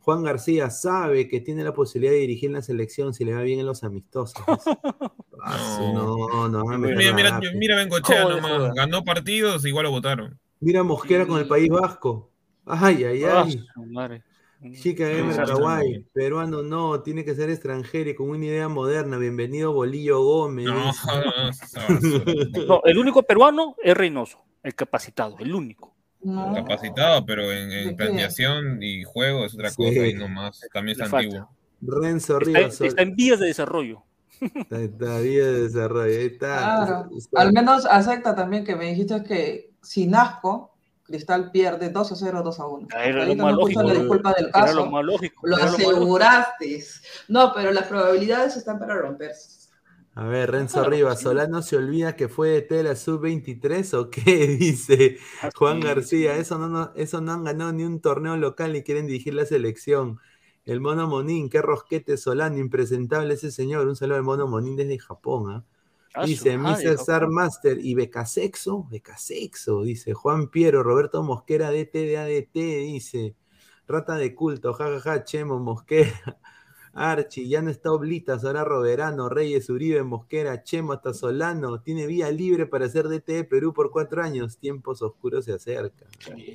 [0.00, 3.60] Juan García sabe que tiene la posibilidad de dirigir la selección si le va bien
[3.60, 4.42] en los amistosos.
[5.44, 8.74] Ah, no, no, me metan Mira, mira, mira Bengochea Joder, nomás.
[8.74, 10.38] Ganó partidos, igual lo votaron.
[10.60, 12.30] Mira Mosquera con el País Vasco.
[12.64, 13.64] Ay, ay, ay.
[14.70, 15.34] Chica Gamer.
[15.44, 19.18] Kawaii, peruano no, tiene que ser extranjero y con una idea moderna.
[19.18, 20.66] Bienvenido Bolillo Gómez.
[20.66, 20.92] No,
[22.68, 25.94] no, el único peruano es Reynoso, el capacitado, el único.
[26.54, 27.94] Capacitado, pero en, en qué?
[27.96, 29.76] planeación y juego es otra Sí.
[29.76, 30.60] cosa y no más.
[30.72, 31.26] También Le está falta.
[31.38, 31.56] antiguo.
[32.00, 32.80] Renzo Está, Ríos.
[32.80, 34.04] está en vías de desarrollo.
[34.40, 36.02] Está, está bien de desarrollo.
[36.04, 36.58] Ahí está.
[36.58, 37.08] Claro.
[37.16, 40.71] Está- Al menos acepta también que me dijiste que si Nasco,
[41.12, 42.90] Cristal pierde 2 a 0, 2 a 1.
[42.92, 44.74] Ah, era lo Ahorita más no lógico, la disculpa del era caso.
[44.74, 46.28] lo más lógico, Lo era lo más lógico.
[46.30, 46.84] aseguraste.
[47.28, 49.60] No, pero las probabilidades están para romperse.
[50.14, 51.22] A ver, Renzo Claro, Rivas, sí.
[51.22, 54.22] ¿Solano se olvida que fue de Tela Sub-23 o qué?
[54.60, 55.18] Dice
[55.54, 58.82] Juan sí, García, eso no, no, eso no han ganado ni un torneo local ni
[58.82, 60.18] quieren dirigir la selección.
[60.64, 63.86] El Mono Monín, qué rosquete Solano, impresentable ese señor.
[63.88, 65.50] Un saludo al Mono Monín desde Japón.
[65.50, 65.64] ¿ah?
[65.64, 65.81] Ah,
[66.24, 67.00] Dice madre, Mr.
[67.00, 67.28] Star.
[67.28, 73.34] Master y Becasexo, Becasexo, dice Juan Piero, Roberto Mosquera, DT de ADT, dice
[73.88, 76.12] Rata de culto, jajaja, Chemo, Mosquera,
[76.92, 82.30] Archie, ya no está Oblitas, ahora Roberano, Reyes, Uribe, Mosquera, Chemo, hasta Solano, tiene vía
[82.30, 86.08] libre para ser DT de Perú por cuatro años, tiempos oscuros se acercan.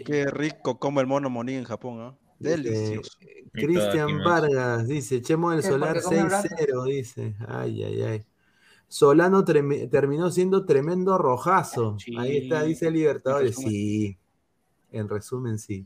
[0.06, 2.16] Qué rico como el mono moní en Japón, ¿ah?
[2.40, 3.18] Dice, Delicioso.
[3.52, 5.64] Cristian Vargas dice, Chemo del.
[5.64, 7.36] Solar Porque come 6-0, dice.
[7.48, 8.26] Ay, ay, ay.
[8.88, 11.98] Solano terminó siendo tremendo rojazo.
[12.18, 13.56] Ahí está, dice Libertadores.
[13.56, 14.18] Sí,
[14.92, 15.86] en resumen, sí.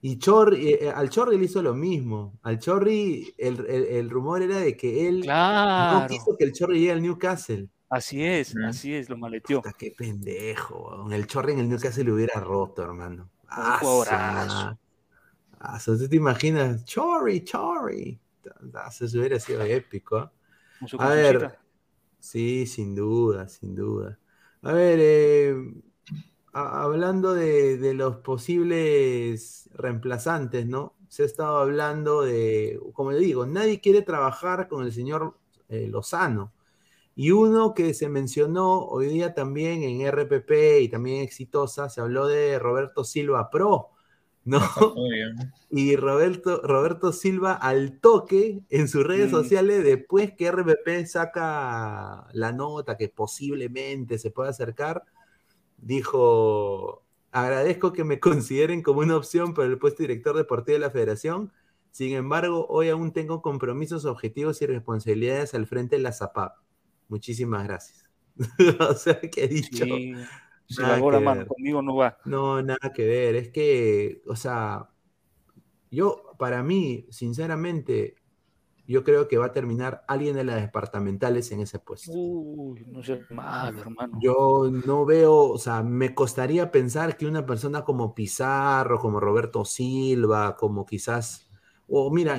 [0.00, 2.32] Y Chorri, eh, eh, al Chorri le hizo lo mismo.
[2.42, 6.06] Al Chorri, el, el- el rumor era de que él no Claro.
[6.08, 7.68] quiso que el Chorri llegue al Newcastle.
[7.88, 9.60] Así es, así es, lo maleteó.
[9.62, 10.88] Puta, qué pendejo.
[10.88, 11.12] weón.
[11.12, 13.28] El Chorri en el Newcastle le hubiera roto, hermano.
[13.46, 13.78] Ah,
[15.84, 16.84] ¿tú te imaginas?
[16.84, 18.18] Chorri, Chorri.
[18.90, 20.30] Eso hubiera sido épico.
[20.86, 21.58] su A ver.
[22.22, 24.18] Sí, sin duda, sin duda.
[24.62, 25.56] A ver, eh,
[26.52, 30.94] hablando de, de los posibles reemplazantes, ¿no?
[31.08, 35.88] Se ha estado hablando de, como le digo, nadie quiere trabajar con el señor eh,
[35.88, 36.52] Lozano.
[37.16, 42.26] Y uno que se mencionó hoy día también en RPP y también exitosa, se habló
[42.28, 43.90] de Roberto Silva Pro,
[44.44, 44.60] ¿no?
[45.74, 49.34] Y Roberto, Roberto Silva al toque en sus redes Mm.
[49.34, 55.04] sociales, después que RPP saca la nota que posiblemente se pueda acercar,
[55.78, 60.80] dijo, agradezco que me consideren como una opción para el puesto de director deportivo de
[60.80, 61.52] la federación.
[61.90, 66.56] Sin embargo, hoy aún tengo compromisos, objetivos y responsabilidades al frente de la ZAPAP.
[67.08, 68.10] Muchísimas gracias.
[68.90, 69.84] o sea, que he dicho.
[69.84, 70.14] Sí,
[70.72, 71.48] se nada lavó la que mano, ver.
[71.48, 72.18] conmigo no va.
[72.24, 73.36] No, nada que ver.
[73.36, 74.90] Es que, o sea,
[75.90, 78.16] yo, para mí, sinceramente,
[78.86, 82.12] yo creo que va a terminar alguien de las departamentales en ese puesto.
[82.12, 84.18] Uy, no seas malo, hermano.
[84.20, 89.64] Yo no veo, o sea, me costaría pensar que una persona como Pizarro, como Roberto
[89.64, 91.48] Silva, como quizás,
[91.88, 92.38] o mira,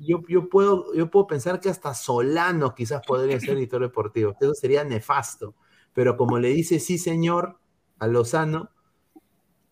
[0.00, 4.34] yo, yo puedo, yo puedo pensar que hasta Solano quizás podría ser editor deportivo.
[4.40, 5.54] Eso sería nefasto.
[5.94, 7.58] Pero como le dice sí, señor,
[7.98, 8.70] a Lozano,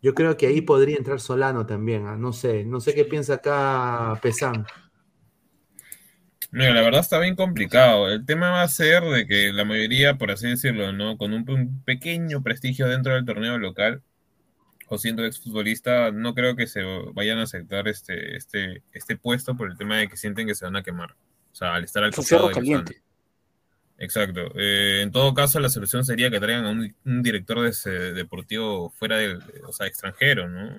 [0.01, 2.07] yo creo que ahí podría entrar Solano también.
[2.07, 2.17] ¿ah?
[2.17, 4.67] No sé, no sé qué piensa acá Pesán.
[6.51, 8.09] Mira, la verdad está bien complicado.
[8.09, 11.17] El tema va a ser de que la mayoría, por así decirlo, ¿no?
[11.17, 14.03] Con un, un pequeño prestigio dentro del torneo local,
[14.89, 16.83] o siendo exfutbolista, no creo que se
[17.15, 20.67] vayan a aceptar este, este, este puesto por el tema de que sienten que se
[20.67, 21.13] van a quemar.
[21.13, 22.85] O sea, al estar al costado de Lozano.
[23.99, 24.41] Exacto.
[24.57, 27.91] Eh, en todo caso, la solución sería que traigan a un, un director de ese
[27.91, 30.77] deportivo fuera del, o sea, extranjero, ¿no?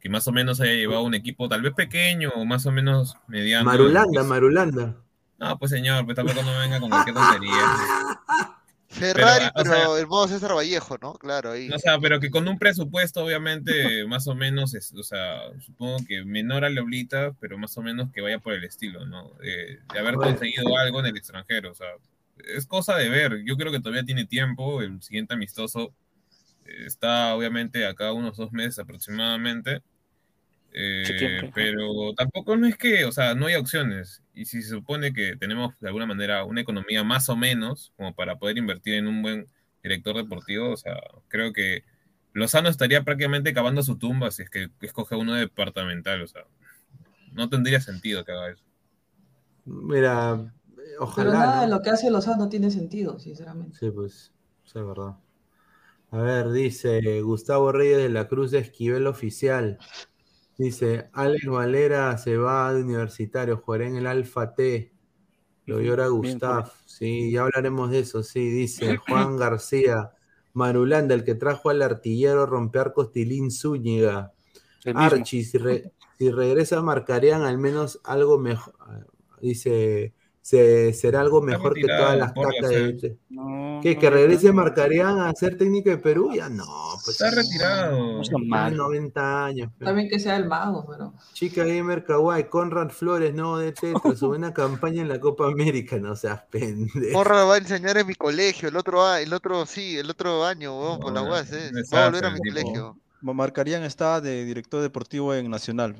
[0.00, 3.16] Que más o menos haya llevado un equipo tal vez pequeño o más o menos
[3.28, 3.64] mediano.
[3.64, 4.96] Marulanda, pues, Marulanda.
[5.38, 7.50] no, pues señor, pues tampoco no venga con cualquier tontería.
[8.88, 11.14] Ferrari, Pero, pero, o sea- el modo César Vallejo, ¿no?
[11.14, 11.68] Claro, ahí.
[11.72, 15.96] O sea, pero que con un presupuesto, obviamente, más o menos, es- o sea, supongo
[16.06, 19.30] que menor a la Oblita, pero más o menos que vaya por el estilo, ¿no?
[19.40, 21.88] De, de haber conseguido algo en el extranjero, o sea,
[22.38, 23.42] es cosa de ver.
[23.44, 24.82] Yo creo que todavía tiene tiempo.
[24.82, 25.94] El siguiente amistoso
[26.64, 29.82] eh, está, obviamente, acá unos dos meses aproximadamente.
[30.76, 34.22] Eh, pero tampoco no es que, o sea, no hay opciones.
[34.34, 38.12] Y si se supone que tenemos de alguna manera una economía más o menos como
[38.14, 39.46] para poder invertir en un buen
[39.84, 40.96] director deportivo, o sea,
[41.28, 41.84] creo que
[42.32, 46.42] Lozano estaría prácticamente cavando su tumba si es que escoge uno departamental, o sea,
[47.32, 48.64] no tendría sentido que haga eso.
[49.64, 50.52] Mira,
[51.16, 51.76] Pero nada de ¿no?
[51.76, 53.78] lo que hace Lozano tiene sentido, sinceramente.
[53.78, 54.32] Sí, pues,
[54.64, 55.16] eso es verdad.
[56.10, 59.78] A ver, dice Gustavo Reyes de la Cruz Esquivel Oficial.
[60.56, 64.92] Dice, Alex Valera se va de universitario, jugará en el Alfa T.
[65.66, 66.70] Lo Bien, Gustav.
[66.86, 68.22] Sí, ya hablaremos de eso.
[68.22, 70.12] Sí, dice Juan García.
[70.52, 74.32] Marulanda, el que trajo al artillero romper Costilín Zúñiga.
[74.94, 78.74] Archie, si, re- si regresa marcarían al menos algo mejor.
[79.40, 80.14] Dice,
[80.44, 83.16] se, será algo mejor que todas las cacas de...
[83.30, 83.94] No, ¿Qué?
[83.94, 84.52] no, ¿Que regrese no.
[84.52, 86.32] marcarían a ser técnico de Perú?
[86.34, 86.66] Ya no,
[87.02, 88.20] pues Está retirado.
[88.44, 88.76] Malo.
[88.76, 89.70] 90 años.
[89.78, 91.14] pero- También que sea el mago, pero.
[91.32, 95.96] Chica Gamer Kawaii, Conrad Flores, no de tras su buena campaña en la Copa América,
[95.96, 97.14] no seas pendejo.
[97.14, 100.44] Porra va a enseñar en mi colegio, el otro, a- el otro, sí, el otro
[100.44, 101.70] año, weón, por la No, UAS, eh.
[101.72, 102.54] no Va a volver a mi tipo.
[102.54, 102.98] colegio.
[103.22, 105.96] Marcarían está de director deportivo en Nacional.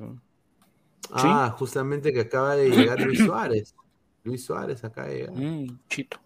[1.10, 3.74] Ah, justamente que acaba de llegar Luis Suárez.
[4.24, 5.32] Luis Suárez acaba de llegar.
[5.34, 6.18] Mm, chito.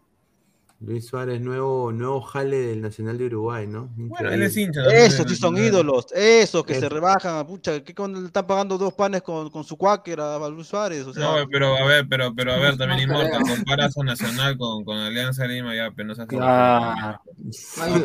[0.80, 3.88] Luis Suárez, nuevo, nuevo jale del Nacional de Uruguay, ¿no?
[3.96, 4.80] Bueno, él es hincha.
[4.92, 8.78] Esos sí son ídolos, esos que Es- se rebajan, pucha, que cuando le están pagando
[8.78, 12.06] dos panes con, con su cuáquer a Luis Suárez, o sea, No, pero a ver,
[12.08, 15.90] pero, pero a ver, también No importa, comparas a Nacional con, con Alianza Lima, ya,
[15.90, 16.38] pero no pero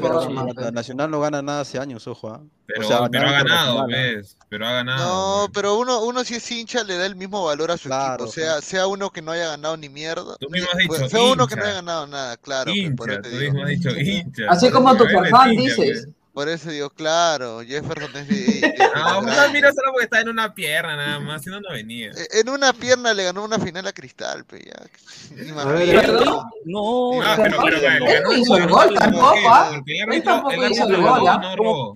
[0.02, 2.42] pero- la Nacional no gana nada hace años, ojo, ¿ah?
[2.66, 3.88] Pero, O sea, pero ha ganado.
[3.88, 4.38] ¿ves?
[4.50, 5.06] Pero ha ganado.
[5.06, 5.52] No, ¿ves?
[5.54, 8.32] pero uno, uno si es hincha le da el mismo valor a su Claro, equipo,
[8.32, 11.22] sea, sea uno que no haya ganado ni mierda, Tú mismo has dicho, pues, sea
[11.24, 13.66] uno que no haya ganado nada, claro, pues, por eso digo.
[13.66, 14.44] dicho hincha.
[14.50, 15.76] Así como tu hincha, dices.
[15.76, 16.08] pues.
[16.34, 19.54] Por eso digo, claro, Jefferson es de, Ah, pues, grandes.
[19.54, 22.10] mira solo porque está en una pierna nada más, si no, no venía.
[22.10, 25.62] Eh, En una pierna le ganó una final a Cristal, pe, ya.
[25.62, 25.64] A
[26.02, 26.44] ¿Perdón?
[26.66, 29.80] No, Ah, pero, pero, no hizo el gol tampoco, ¿ah?
[29.86, 31.56] Él árbitro- tampoco hizo el gol, ¿ah?
[31.56, 31.92] no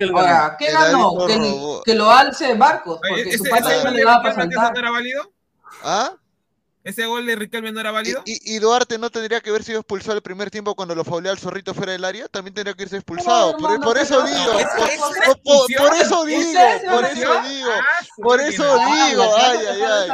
[0.56, 1.82] ¿qué ganó?
[1.84, 4.72] Que, lo alce Barcos, porque ¿Ese, su pata no le daba para Riquelme saltar.
[4.72, 5.32] no era válido?
[5.82, 6.12] ¿Ah?
[6.88, 8.22] ¿Ese gol de Riquelme no era válido?
[8.24, 11.04] Y, y- y Duarte no tendría que haber sido expulsado el primer tiempo cuando lo
[11.04, 13.56] fauleó al zorrito fuera del área, también tendría que irse expulsado.
[13.58, 14.60] por, por eso digo, por,
[14.90, 17.70] eso- por- por- por digo, ¿Ustedes se por a eso digo,
[18.22, 20.10] por eso digo, ¿les ay, ay, ay.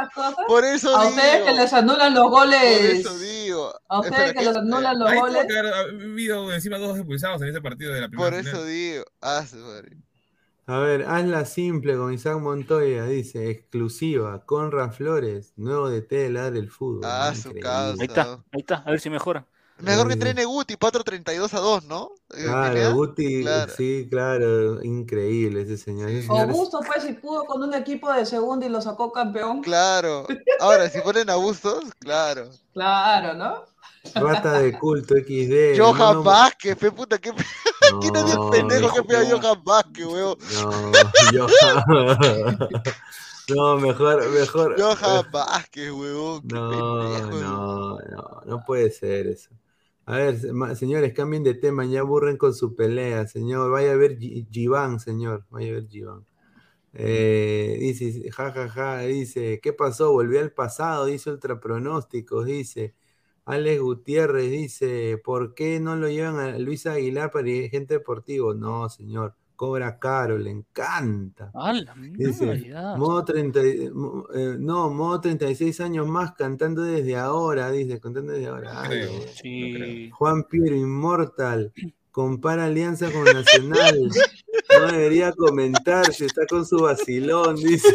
[0.48, 1.16] Por eso A digo.
[1.16, 2.80] ustedes que les anulan los Por goles.
[3.00, 3.80] eso digo.
[3.88, 5.46] A ustedes que les anulan los goles.
[5.46, 9.04] que haber habido encima dos expulsados en ese partido de la primera Por eso digo.
[9.20, 9.96] Ah, su madre.
[10.66, 16.58] A ver, hazla simple con Isaac Montoya, dice, exclusiva, Conra Flores, nuevo DT de Ladre
[16.58, 17.02] el Fútbol.
[17.04, 17.40] Ah, ¿no?
[17.40, 18.00] su causa.
[18.00, 19.46] Ahí está, ahí está, a ver si mejora.
[19.80, 20.18] Mejor que Sí.
[20.20, 22.08] entrene Guti, 4.32 a 2, ¿no?
[22.32, 22.94] Eh, Claro.
[22.94, 23.72] Guti, Claro.
[23.76, 26.08] sí, claro, increíble ese señor.
[26.10, 29.10] Ese señor es- Augusto, pues, si pudo con un equipo de segunda y lo sacó
[29.12, 29.62] campeón.
[29.62, 30.26] Claro.
[30.60, 32.48] Ahora, si ponen a Bustos, claro.
[32.72, 33.64] Claro, ¿no?
[34.14, 35.76] Rata de culto XD.
[35.78, 37.32] Johan Vázquez, fe puta, qué
[38.00, 39.40] ¿Quién es el No, pendejo que pega a no.
[39.40, 40.36] Johan Vázquez, weón?
[40.54, 40.92] No,
[41.32, 42.68] Johan.
[43.54, 44.74] No, mejor, mejor.
[44.80, 46.40] Johan Vázquez, weón.
[46.48, 47.30] Qué No, pendejo.
[47.40, 49.50] no, no, no puede ser eso.
[50.06, 50.38] A ver,
[50.76, 53.70] señores, cambien de tema, ya aburren con su pelea, señor.
[53.70, 55.44] Vaya a ver Gi- Giván, señor.
[55.50, 56.24] Vaya a ver Giván.
[56.94, 60.12] Eh, dice, ja, ja, ja, dice, ¿qué pasó?
[60.12, 62.94] Volvió al pasado, dice Ultra Pronósticos, dice.
[63.46, 68.54] Alex Gutiérrez dice, ¿por qué no lo llevan a Luis Aguilar para dirigente deportivo?
[68.54, 71.50] No, señor, cobra caro, le encanta.
[71.54, 71.94] ¡Hala!
[72.16, 72.46] Dice,
[72.96, 78.32] modo 30, y- mo- eh, no, modo 36 años más cantando desde ahora, dice, cantando
[78.32, 78.82] desde ahora.
[78.88, 79.10] Creo.
[80.12, 81.72] Juan Piero, Inmortal,
[82.10, 84.08] compara alianza con Nacional.
[84.80, 87.88] No debería comentar si está con su vacilón, dice.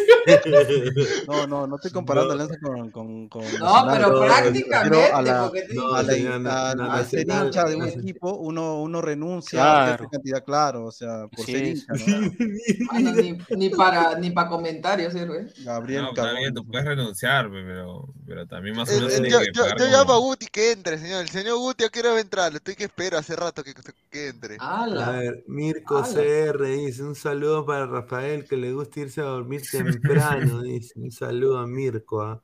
[1.28, 2.42] No, no, no estoy comparando No.
[2.44, 3.98] Alianza con, con, con No, Nacional.
[3.98, 7.06] pero no, prácticamente, a la- porque te- No, a la- señor, no, a- no, al
[7.06, 7.90] ser hincha de un Nacional.
[8.00, 9.80] equipo, uno, uno renuncia Claro.
[9.82, 11.72] a cierta cantidad, claro, o sea, por Sí, ser sí.
[11.72, 12.32] hincha, ¿no?
[12.94, 15.48] Mano, ni, ni para ni para comentarios sirve.
[15.64, 19.30] Gabriel No, bien, tú puedes renunciar, pe, pero, pero también más o Eh, menos eh,
[19.30, 21.22] yo, que yo, yo llamo a Guti que entre, señor.
[21.22, 22.52] El señor Guti, ¿a qué hora va a entrar?
[22.52, 23.74] Lo estoy que espero hace rato que,
[24.10, 24.58] que entre.
[24.60, 24.86] A
[25.20, 26.08] ver, Mirko Ala.
[26.58, 31.60] Dice, un saludo para Rafael que le gusta irse a dormir temprano, dice, un saludo
[31.60, 32.22] a Mirko.
[32.22, 32.42] ah.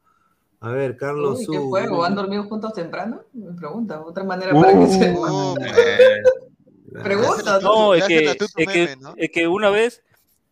[0.62, 2.04] A ver, Carlos Uy, ¿Qué juego?
[2.04, 3.22] ¿Han dormido juntos temprano?
[3.34, 4.02] Me pregunta.
[4.02, 5.14] Otra manera para que se.
[5.18, 5.56] Oh,
[7.04, 7.60] Pregunta.
[7.62, 9.14] No, es que, es, que, meme, ¿no?
[9.18, 10.02] es que una vez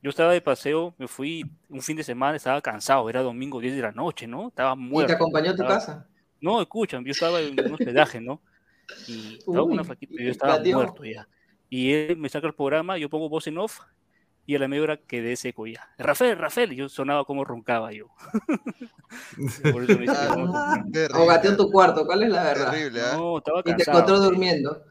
[0.02, 3.76] yo estaba de paseo, me fui un fin de semana, estaba cansado, era domingo 10
[3.76, 4.50] de la noche, ¿no?
[4.50, 5.08] Estaba ¿Y muerto.
[5.08, 6.08] te acompañó a tu estaba- casa?
[6.42, 8.42] No, escuchan, yo estaba en un hospedaje, ¿no?
[9.08, 11.28] Y estaba con una Uy, flaquita, yo estaba muerto ya.
[11.76, 13.80] Y él me saca el programa, yo pongo voz en off,
[14.46, 15.90] y a la media hora quedé seco ya.
[15.98, 18.10] Rafael, Rafael, yo sonaba como roncaba yo.
[19.74, 21.08] Por eso me que.
[21.16, 22.72] O gateó en tu cuarto, ¿cuál es la verdad?
[22.74, 23.16] Terrible, ¿ah?
[23.18, 24.84] No, estaba Y te encontró durmiendo.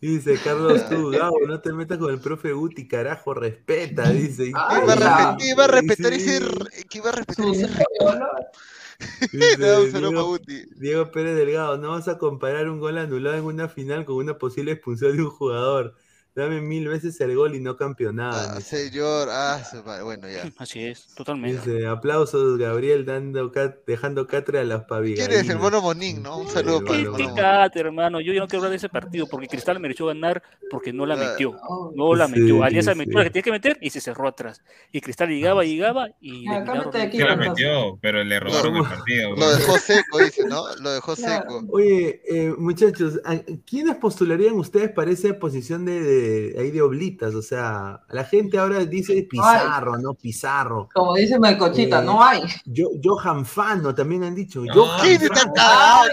[0.00, 4.44] Dice Carlos tú, Gabo, no te metas con el profe Guti, carajo, respeta, dice.
[4.44, 6.40] ¿Qué iba a respetar, qué iba a respetar ese,
[6.88, 7.68] qué iba a respetar ese
[9.32, 10.38] Dice, Diego.
[10.76, 14.38] Diego Pérez Delgado, no vas a comparar un gol anulado en una final con una
[14.38, 15.94] posible expulsión de un jugador.
[16.34, 18.54] Dame mil veces el gol y no campeonada.
[18.56, 19.62] Ah, señor, ah,
[20.02, 20.50] bueno, ya.
[20.56, 21.58] Así es, totalmente.
[21.70, 25.28] Dice, aplausos, Gabriel, dando cat- dejando cátedra a las pavigallinas.
[25.28, 26.38] ¿Quién es el mono Monín, no?
[26.38, 27.36] Un saludo para el ¿Qué, mono qué Monín.
[27.36, 28.20] cate, hermano?
[28.22, 31.16] Yo ya no quiero hablar de ese partido porque Cristal mereció ganar porque no la
[31.16, 31.54] Ah, metió.
[31.94, 32.64] No la Sí, metió.
[32.64, 32.98] Alianza sí.
[32.98, 34.62] metió la que tenía que meter y se cerró atrás.
[34.90, 36.64] Y Cristal llegaba, llegaba y Ah,
[37.10, 39.36] Que la metió, pero le robaron el partido.
[39.36, 40.64] Lo dejó seco, dice, ¿no?
[40.80, 41.42] Lo dejó Claro.
[41.60, 41.66] seco.
[41.72, 43.36] Oye, eh, muchachos, ¿a-
[43.68, 46.21] ¿quiénes postularían ustedes para esa posición de, de-
[46.58, 47.34] ahí de oblitas?
[47.34, 50.14] O sea, la gente ahora dice Pizarro, ¿no?
[50.14, 50.88] Pizarro.
[50.94, 52.42] Como dice Melcochita, Eh, no hay.
[52.64, 54.62] Yo, Johan Fano también han dicho.
[54.64, 55.52] No, Johan ¿Quién está Fano.
[55.54, 56.08] cagado?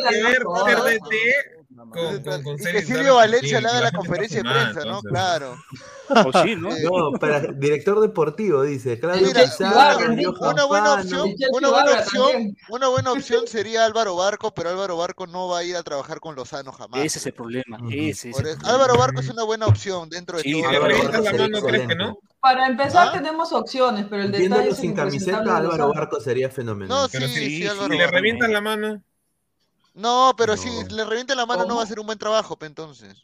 [1.80, 4.98] Con, con, con Y que Silvio Valencia le haga la conferencia de prensa, ¿no?
[4.98, 5.10] entonces.
[5.12, 5.56] Claro.
[6.10, 6.76] O sí, ¿no?
[6.76, 9.00] Eh, No, para director deportivo, dice.
[9.00, 10.12] Claudio Mira, Pizarro,
[10.42, 15.28] Una buena opción, una buena opción, una buena opción sería Álvaro Barco, pero Álvaro Barco
[15.28, 17.06] no va a ir a trabajar con Lozano jamás.
[17.06, 17.78] Ese es el problema.
[17.78, 17.90] Ujú.
[17.92, 18.38] Ese es.
[18.64, 22.20] Álvaro Barco es una buena opción dentro de Sí, todo.
[22.40, 23.12] Para empezar ¿Ah?
[23.12, 25.94] tenemos opciones, pero el detalle Viéndolo es sin camiseta, Álvaro.
[25.94, 26.88] Barco sería fenomenal.
[27.04, 28.12] No, Pero sí, si, sí, si le Barco.
[28.16, 29.04] revientas la mano,
[30.00, 30.62] No, pero No.
[30.62, 33.16] si le revienta la mano no va a ser un buen trabajo, entonces.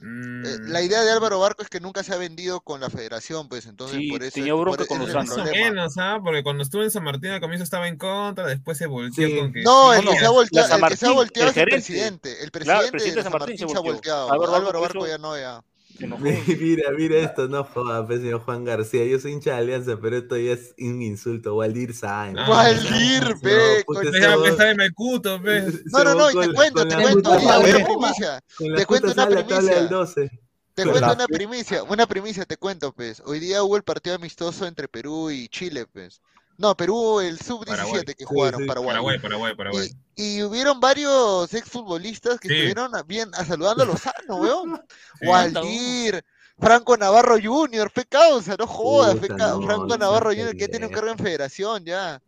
[0.00, 2.88] mm, Eh, la idea de Álvaro Barco es que nunca se ha vendido con la
[2.88, 5.50] federación, pues entonces Sí, por eso tenía bronca con problema.
[5.50, 6.20] menos, ¿ah?
[6.22, 9.36] Porque cuando estuvo en San Martín al comienzo estaba en contra, después se volteó Sí.
[9.36, 11.48] con que No, el que no, se ha volteado, el que se ha Martín, volteado
[11.48, 12.30] el es el presidente.
[12.44, 14.32] El Claro, presidente, el presidente de San Martín se ha volteado.
[14.32, 15.64] Álvaro, Álvaro Barco Barco ya no, ya.
[15.98, 16.22] Se enojó.
[16.60, 19.04] Mira, mira esto, no joda, pues, señor Juan García.
[19.04, 21.56] Yo soy hincha de Alianza, pero esto ya es un insulto.
[21.56, 22.38] Waldir Sáenz.
[22.40, 26.46] Ah, Waldir, No, con- huevón- pues, está en el cuto, ese No, no, no, y
[26.48, 28.40] te cuento, te cuento, una primicia.
[28.76, 29.82] Te cuento una primicia.
[29.88, 30.30] 12.
[30.74, 33.20] Te cuento la- una primicia, una primicia, te cuento, pues.
[33.26, 36.20] Hoy día hubo el partido amistoso entre Perú y Chile, pues.
[36.58, 38.02] No, Perú, el Paraguay.
[38.02, 38.66] sub-17 que jugaron, sí.
[38.66, 38.90] Paraguay.
[38.94, 39.88] Paraguay, Paraguay, Paraguay.
[40.16, 42.54] Y, y hubieron varios exfutbolistas que Sí.
[42.54, 44.82] estuvieron a- bien a saludando a Lozano, weón.
[45.22, 46.24] Waldir,
[46.58, 50.52] Franco Navarro Jr., fe causa, no jodas, fe no, Franco no Navarro Jr.
[50.52, 52.20] que ya tiene un cargo en federación ya.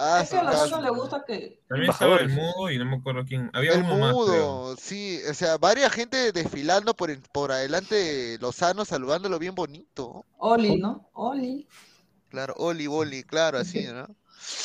[0.00, 1.60] Ah, Es que a Lozano le gusta que.
[1.68, 3.50] También estaba el mudo y no me acuerdo quién.
[3.52, 7.96] Había El uno más, mudo, sí, o sea, varias gente desfilando por, en- por adelante
[7.96, 10.24] de Lozano, saludándolo bien bonito.
[10.36, 11.08] Oli, ¿no?
[11.14, 11.66] Oli.
[12.28, 14.06] Claro, Oli, Boli, claro, así, ¿no?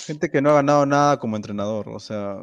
[0.06, 2.38] Gente que no ha ganado nada como entrenador, o sea,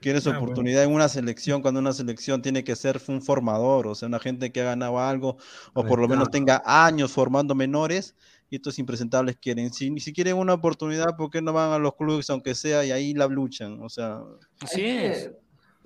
[0.00, 0.44] quiere su Ah, bueno.
[0.46, 4.20] oportunidad en una selección cuando una selección tiene que ser un formador, o sea, una
[4.20, 5.36] gente que ha ganado algo
[5.74, 8.14] o por lo menos tenga años formando menores
[8.48, 11.96] y estos impresentables quieren, si, si quieren una oportunidad, ¿por qué no van a los
[11.96, 13.80] clubes aunque sea y ahí la luchan?
[13.82, 14.20] O sea,
[14.60, 15.30] Así Es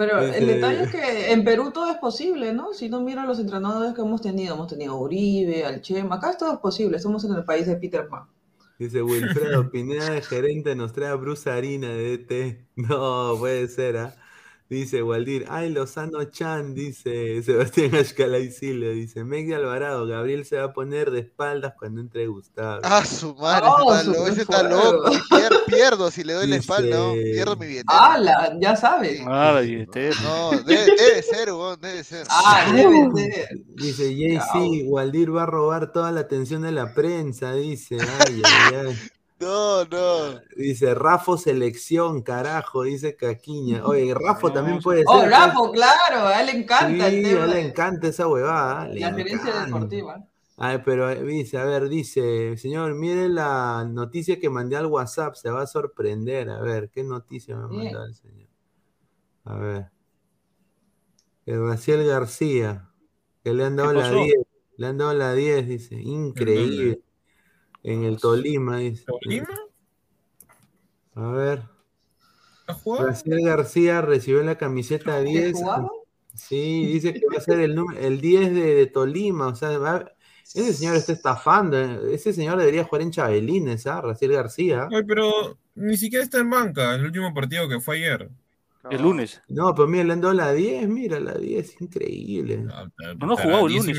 [0.00, 2.72] Pero el detalle es que en Perú todo es posible, ¿no?
[2.72, 6.54] Si no mira los entrenadores que hemos tenido, hemos tenido Uribe, al Chema, acá todo
[6.54, 8.22] es posible, estamos en el país de Peter Pan.
[8.78, 12.66] Dice Wilfredo Pineda gerente nos trae a Bruce Harina de DT.
[12.76, 14.16] No, puede ser, ¿ah?
[14.70, 20.66] Dice Waldir, ay, Lozano Chan, dice Sebastián Ashcalay Silva, dice Meg Alvarado, Gabriel se va
[20.66, 22.80] a poner de espaldas cuando entre Gustavo.
[22.84, 24.92] Ah, su madre, Oh, ese está, su- lo- ese qué está fuego.
[24.92, 25.10] loco.
[25.30, 27.12] Pier- pierdo si le doy la espalda, ¿no?
[27.14, 27.98] Pierdo mi billetera.
[28.14, 28.56] ¡Hala!
[28.60, 29.20] Ya sabes.
[29.26, 30.14] Ah, la billetera.
[30.22, 32.26] No, debe, debe ser, weón, debe ser.
[32.30, 33.48] Ah, debe ser.
[33.74, 37.96] Dice JC, Waldir va a robar toda la atención de la prensa, dice.
[38.00, 38.98] Ay, ay, ay.
[39.40, 40.40] No, no.
[40.56, 43.84] Dice Rafo Selección, carajo, dice Caquiña.
[43.86, 45.30] Oye, Rafo No, también puede Oh, ser.
[45.30, 48.88] Rafa, claro, a él le encanta Sí, el a tema él le encanta esa huevada.
[48.88, 49.64] la gerencia encanta.
[49.66, 50.26] deportiva.
[50.62, 55.34] Ay, pero eh, dice, a ver, dice, señor, mire la noticia que mandé al WhatsApp,
[55.34, 56.50] se va a sorprender.
[56.50, 57.84] A ver, ¿qué noticia me Bien.
[57.84, 58.48] mandó el señor?
[59.46, 59.90] A ver.
[61.46, 62.90] Que Raciel García,
[63.42, 64.22] que le han dado ¿Qué la pasó?
[64.22, 64.34] 10,
[64.76, 67.00] le han dado la 10, dice, increíble.
[67.82, 69.04] En el Tolima, dice.
[69.06, 69.48] ¿Tolima?
[71.14, 71.62] A ver.
[72.66, 73.08] ¿Ha jugado?
[73.08, 75.52] Raciel García recibió la camiseta ¿Que 10.
[75.54, 75.88] jugaba?
[76.34, 79.76] Sí, dice que va a ser el, número, el 10 de, de Tolima, o sea,
[79.78, 80.12] va-
[80.44, 81.76] Ese señor está estafando.
[81.78, 82.14] eh.
[82.14, 84.00] Ese señor debería jugar en Chabelines, ¿ah?
[84.00, 84.88] Raciel García.
[84.90, 88.30] Ay, pero ni siquiera está en banca en el último partido que fue ayer.
[88.88, 89.42] El lunes.
[89.48, 92.56] No, pero mira, le han dado la 10, mira, la 10, increíble.
[92.58, 93.98] No, no ha jugado el lunes,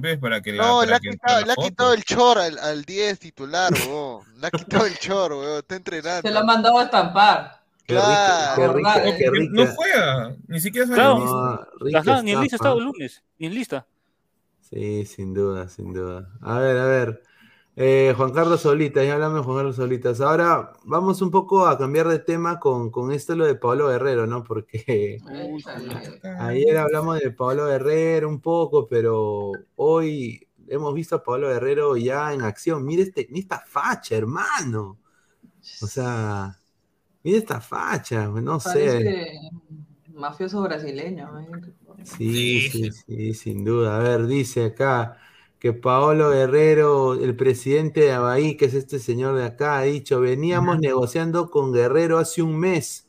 [0.00, 0.66] pues, para que la.
[0.66, 3.18] No, para le ha que quitado, la le ha quitado el chor al, al 10
[3.18, 4.22] titular, weón.
[4.40, 5.58] Le ha quitado el chor, weón.
[5.58, 6.22] Está entrenando.
[6.26, 7.60] Se lo ha mandado a estampar.
[7.86, 9.16] Qué rica, qué rica, Claro.
[9.18, 9.74] qué No, no rica.
[9.76, 11.14] juega, ni siquiera sale Claro.
[11.16, 11.36] en lista.
[11.36, 13.86] No, rica Ajá, ni en lista estaba el lunes, ni en lista.
[14.60, 16.28] Sí, sin duda, sin duda.
[16.40, 17.22] A ver, a ver.
[17.78, 20.22] Eh, Juan Carlos Solitas, ya hablamos de Juan Carlos Solitas.
[20.22, 24.26] Ahora vamos un poco a cambiar de tema con, con esto lo de Pablo Guerrero,
[24.26, 24.42] ¿no?
[24.42, 25.20] Porque
[26.38, 32.32] ayer hablamos de Pablo Guerrero un poco, pero hoy hemos visto a Pablo Guerrero ya
[32.32, 32.82] en acción.
[32.82, 34.98] Mire este, mira esta facha, hermano.
[35.82, 36.58] O sea,
[37.22, 39.38] mira esta facha, no sé.
[40.14, 41.40] Mafioso brasileño.
[41.40, 41.46] ¿eh?
[42.04, 43.98] Sí, sí, sí, sin duda.
[43.98, 45.18] A ver, dice acá
[45.58, 50.20] que Paolo Guerrero, el presidente de Abahí, que es este señor de acá, ha dicho,
[50.20, 53.08] veníamos negociando con Guerrero hace un mes.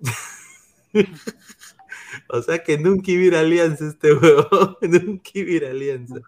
[2.28, 5.66] o sea que nunca iba a ir a alianza este huevo, nunca iba a ir
[5.66, 6.20] a alianza.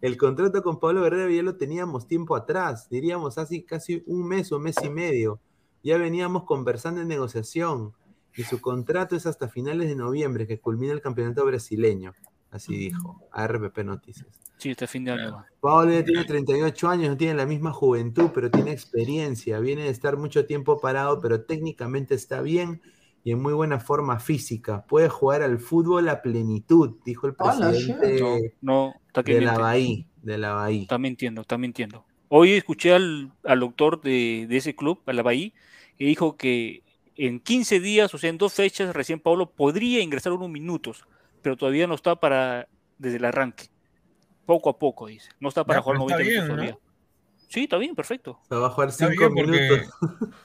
[0.00, 4.58] El contrato con Pablo Guerrero ya lo teníamos tiempo atrás, diríamos casi un mes o
[4.58, 5.40] mes y medio.
[5.82, 7.94] Ya veníamos conversando en negociación
[8.36, 12.12] y su contrato es hasta finales de noviembre, que culmina el campeonato brasileño.
[12.50, 14.28] Así dijo, a RPP Noticias.
[14.58, 15.44] Sí, este fin de año.
[15.62, 19.58] ya tiene 38 años, no tiene la misma juventud, pero tiene experiencia.
[19.60, 22.80] Viene de estar mucho tiempo parado, pero técnicamente está bien
[23.22, 24.86] y en muy buena forma física.
[24.86, 29.58] Puede jugar al fútbol a plenitud, dijo el Hola, presidente No, está que de la.
[29.58, 30.06] Bahía.
[30.22, 30.82] De la Bahía.
[30.82, 32.04] Está mintiendo, está mintiendo.
[32.28, 35.52] Hoy escuché al, al doctor de, de ese club, a la Bahía,
[35.98, 36.82] y dijo que
[37.16, 41.04] en 15 días, o sea, en dos fechas, recién Pablo podría ingresar unos minutos,
[41.46, 42.66] pero todavía no está para
[42.98, 43.66] desde el arranque.
[44.46, 45.28] Poco a poco, dice.
[45.38, 46.78] No está para Ya, jugar pero 90 está minutos todavía.
[47.48, 48.40] Sí, está bien, perfecto.
[48.48, 49.94] Se va a jugar Está 5 bien porque minutos.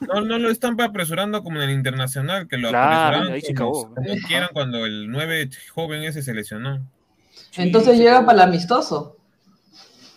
[0.14, 3.52] no, no lo están apresurando como en el internacional, que lo Claro, apresuraron ahí se
[3.52, 3.94] como, acabó.
[3.96, 6.86] como quieran cuando el 9 joven ese se lesionó.
[7.56, 9.16] Entonces llega para el amistoso.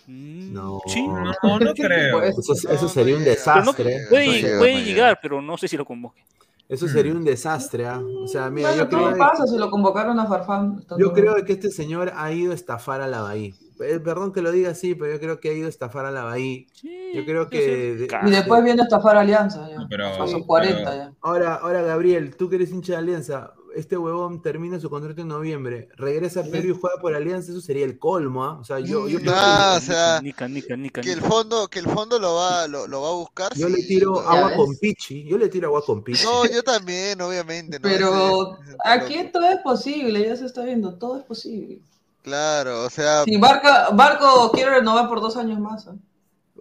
[0.06, 1.02] No, Sí.
[1.08, 2.22] No, no creo.
[2.22, 4.06] Eso, eso sería un no, desastre.
[4.08, 4.84] puede, no puede no llega.
[4.86, 6.24] llegar, pero no sé si lo convoque.
[6.68, 7.86] Eso sería un desastre.
[7.86, 8.02] ¿ah?
[8.24, 10.84] O sea, mira, Bueno, yo ¿qué creo, de- pasa si lo convocaron a Farfán?
[10.98, 13.54] Yo creo que este señor ha ido a estafar a la Bahía.
[13.82, 16.12] Eh, Perdón que lo diga así, pero yo creo que ha ido a estafar a
[16.12, 16.66] la Bahía.
[17.14, 18.08] Yo creo que.
[18.26, 19.70] Y después viene a estafar a Alianza.
[19.70, 19.86] Ya.
[19.90, 20.10] pero-
[20.46, 21.14] 40 ya.
[21.22, 25.28] Ahora, ahora, Gabriel, tú que eres hincha de Alianza, este huevón termina su contrato en
[25.28, 28.58] noviembre, regresa a Perú y juega por Alianza, eso sería el colmo, ¿ah?
[28.60, 29.32] O sea, yo, yo, No,
[29.76, 33.02] o sea, Nica, nica, nica, que el fondo, que el fondo lo va, lo, lo
[33.02, 33.54] va a buscar.
[33.56, 34.58] yo le tiro agua ves.
[34.58, 36.24] con pichi, yo le tiro agua con pichi.
[36.24, 37.78] No, yo también, obviamente.
[37.80, 37.84] ¿no?
[37.84, 39.30] Pero Ese- ese aquí loco.
[39.34, 41.80] todo es posible, ya se está viendo, todo es posible.
[42.24, 45.86] Claro, o sea, Si Barco, Barco quiere renovar por dos años más.
[45.88, 45.92] ¿eh?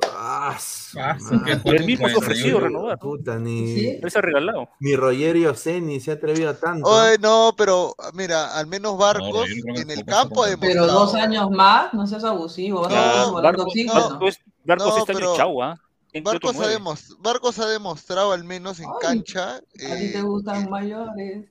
[0.03, 0.59] Ah,
[0.97, 1.17] Ah,
[1.65, 2.19] Él mismo se ha 41.
[2.19, 2.99] ofrecido renovar.
[2.99, 4.01] Puta, ni, ¿Sí?
[4.15, 4.69] Ha regalado.
[4.81, 6.89] ni Rogerio Ceni se ha atrevido a tanto.
[6.89, 10.61] Oye, no, pero mira, al menos Barcos que en el campo ha poco.
[10.61, 12.83] Pero dos años más, no seas abusivo.
[12.83, 13.95] No, estar volando Barco, oxígeno.
[14.11, 15.81] Barco es, Barco No, año pero es chau, ¿ah?
[16.11, 19.57] Tiene otro Barcos ha, Barcos demostrado al menos en Ay, cancha.
[19.57, 21.47] A ti te eh, gustan mayores.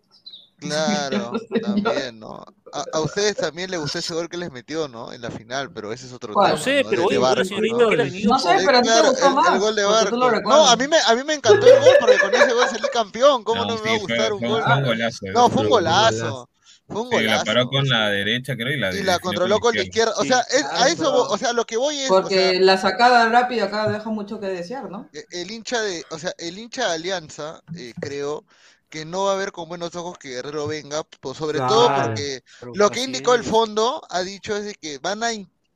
[0.67, 1.59] Claro, Señor.
[1.61, 2.43] también, ¿no?
[2.71, 5.13] A, a ustedes también les gustó ese gol que les metió, ¿no?
[5.13, 6.51] En la final, pero ese es otro tema.
[6.51, 8.39] No sé, pero ¿no?
[8.39, 9.53] sé, Eh, pero a ti te gustó el, más.
[9.53, 10.17] el gol de Barco.
[10.17, 12.87] No, a mí, me, a mí me encantó el gol porque con ese gol salí
[12.89, 13.43] campeón.
[13.43, 14.63] ¿Cómo no, No, me va a fue, gustar un gol?
[14.63, 15.25] fue un golazo.
[15.33, 16.49] No, fue un Fue un golazo.
[16.87, 17.45] Fue un Sí, la golazo.
[17.45, 20.13] paró con la derecha, creo, y la, Y la controló con la izquierda.
[20.17, 22.77] O sea, es- a eso, o sea, lo que voy es, o Porque sea, la
[22.77, 25.09] sacada rápida acá deja mucho que desear, ¿no?
[25.13, 28.45] e- el hincha de, o sea, el hincha de Alianza, eh, creo
[28.93, 32.43] que no va a ver con buenos ojos que Guerrero venga, pues, sobre todo porque
[32.75, 35.29] Lo que indicó el fondo ha dicho es de que van a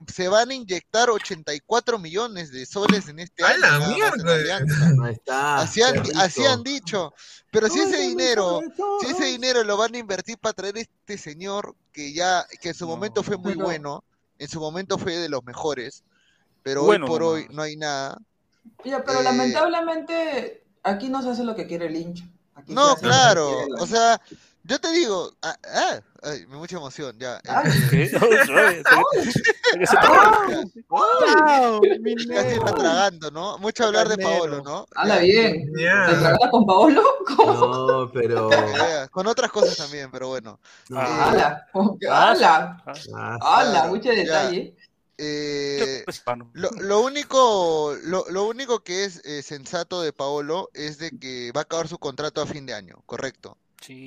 [0.07, 3.57] se van a inyectar 84 millones de soles en este ¡A año.
[3.59, 5.09] la mierda!
[5.09, 5.55] Está.
[5.57, 7.11] Así han, así dicho.
[7.49, 8.61] Pero si ese dinero,
[9.01, 12.75] si ese dinero lo van a invertir para traer este señor que ya, que en
[12.75, 14.03] su No, momento fue muy pero- bueno,
[14.37, 16.03] en su momento fue de los mejores,
[16.61, 17.33] pero Bueno hoy por nomás.
[17.33, 18.19] hoy no hay nada.
[18.85, 22.23] Ya, pero Eh, lamentablemente aquí no se hace lo que quiere el hincha.
[22.57, 24.19] Aquí No, claro, o sea,
[24.63, 27.39] yo te digo, ah, ah, ay, me mucha emoción, ya.
[27.47, 27.71] Ay.
[27.71, 28.09] eh, ¿Qué?
[28.13, 28.83] No, suave,
[29.73, 31.81] que se te- ¡Wow!
[32.01, 33.57] Mi Casi está tragando, ¿no?
[33.59, 34.17] Mucho hablar de.
[34.17, 34.85] Paolo, ¿no?
[34.95, 35.21] Habla Ya.
[35.21, 35.71] bien.
[35.77, 36.05] Ya.
[36.07, 37.03] ¿Te tragaste con Paolo?
[37.35, 37.53] ¿Cómo?
[37.53, 38.49] No, pero.
[39.11, 40.59] Con otras cosas también, pero bueno.
[40.89, 41.67] No, Ah, ¡Hala!
[41.73, 42.83] ¿Cómo que Ah, ¡Hala!
[42.85, 43.71] ah, ah, ¡Hala!
[43.71, 44.15] claro, Mucho ya.
[44.15, 44.75] detalle.
[45.17, 46.03] Eh,
[46.53, 51.51] lo, lo único, lo, lo único que es eh, sensato de Paolo es de que
[51.51, 53.57] va a acabar su contrato a fin de año, correcto.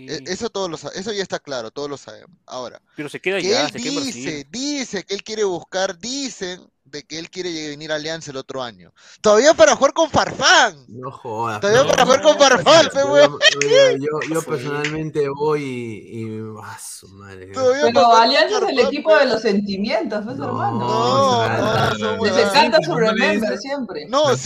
[0.09, 2.37] E- Eso todos lo eso ya está claro, todos lo sabemos.
[2.47, 6.71] Ahora, Pero se queda que ya, él se dice, dice que él quiere buscar, dicen
[6.91, 8.93] de que él quiere venir a Alianza el otro año.
[9.21, 10.85] Todavía para jugar con Farfán.
[10.89, 11.61] No jodas.
[11.61, 11.91] Todavía no.
[11.91, 13.69] para jugar con Farfán, Yo,
[13.99, 16.25] yo, yo personalmente voy y.
[16.25, 17.53] y ah, su madre.
[17.55, 20.79] Pero Alianza es el equipo de los sentimientos, pues, hermano.
[20.79, 24.07] No, no, no, pues, no le remember dice- siempre.
[24.09, 24.37] No,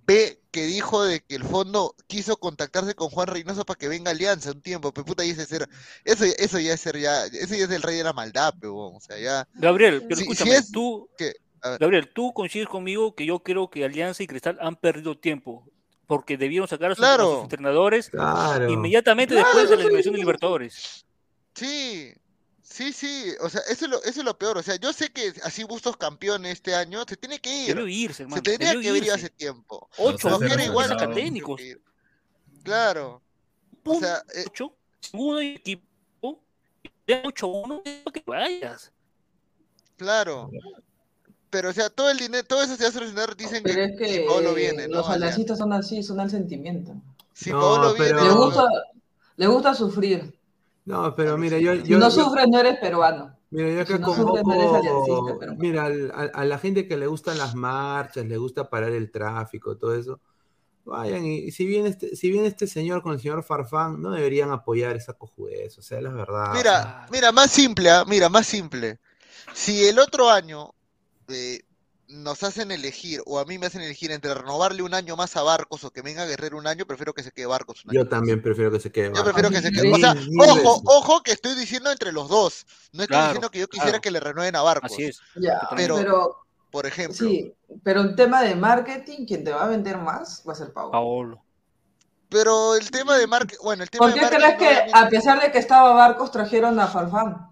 [0.00, 4.10] imbe que dijo de que el fondo quiso contactarse con Juan Reynoso para que venga
[4.10, 5.68] a Alianza un tiempo, pe puta, y ese ser,
[6.04, 8.68] eso, eso ya es ser ya, eso ya es el rey de la maldad, pe,
[8.68, 9.46] weón, o sea, ya.
[9.54, 11.34] Gabriel, pero Si- es tú, que-.
[11.78, 15.64] Gabriel, tú coincides conmigo que yo creo que Alianza y Cristal han perdido tiempo
[16.06, 17.34] porque debieron sacar a sus, a Claro.
[17.34, 18.68] sus entrenadores Claro.
[18.70, 21.04] inmediatamente Claro, después de la eliminación de Libertadores.
[21.54, 22.12] Sí,
[22.70, 25.10] sí, sí, o sea, eso es lo, eso es lo peor, o sea, yo sé
[25.10, 27.68] que así Bustos campeón este año, se tiene que ir.
[27.74, 28.42] Debió irse, hermano.
[28.44, 29.12] Se debió que irse.
[29.12, 29.88] hace tiempo.
[29.98, 31.60] Ocho, Mosquera ocho igual.
[31.60, 31.82] ir.
[32.62, 33.20] Claro.
[33.84, 36.40] O sea, eh, Ocho, segundo hay equipo,
[37.06, 38.92] 8-1, para que vayas.
[39.96, 40.50] claro.
[41.52, 43.84] Pero, o sea, todo el dinero, todo eso se va a solucionar, dicen Pero que,
[43.86, 44.98] es que si Paolo viene, ¿no?
[44.98, 46.94] los aliancistas son así, son al sentimiento.
[47.34, 48.64] Si No, Paolo pero- viene, Le gusta,
[49.36, 50.32] le gusta sufrir.
[50.90, 51.74] No, pero mira, yo.
[51.76, 53.36] Si yo- no sufres, no eres peruano.
[53.50, 56.86] Mira, yo acá Si no sufres, no eres aliancista, convoco, pero- mira, a, la gente
[56.86, 60.20] que le gustan las marchas, le gusta parar el tráfico, todo eso,
[60.84, 64.50] vayan y si bien este, si bien este señor con el señor Farfán no deberían
[64.50, 66.52] apoyar esa cojudez, o sea, la verdad.
[66.54, 68.04] Mira, mira, más simple, ¿ah?
[68.06, 69.00] mira, más simple.
[69.52, 70.72] Si el otro año
[71.28, 71.60] eh,
[72.10, 75.42] nos hacen elegir, o a mí me hacen elegir entre renovarle un año más a
[75.42, 78.00] Barcos o que venga Guerrero un año, prefiero que se quede Barcos un año.
[78.02, 79.12] Yo también prefiero que se quede.
[79.14, 79.32] Yo Barcos.
[79.32, 79.92] prefiero que se quede.
[79.92, 82.66] O sea, ojo, ojo que estoy diciendo entre los dos.
[82.92, 84.00] No estoy Claro, diciendo que yo quisiera claro.
[84.00, 84.92] que le renueven a Barcos.
[84.92, 85.20] Así es.
[85.34, 86.36] Ya, Pero, pero,
[86.70, 87.54] por ejemplo, sí,
[87.84, 90.90] pero en tema de marketing, quien te va a vender más va a ser Paolo.
[90.92, 91.44] Paolo.
[92.28, 95.08] pero el tema de marketing, bueno, el tema ¿Por de qué marketing crees que a
[95.08, 97.49] pesar de que estaba Barcos trajeron a Farfán?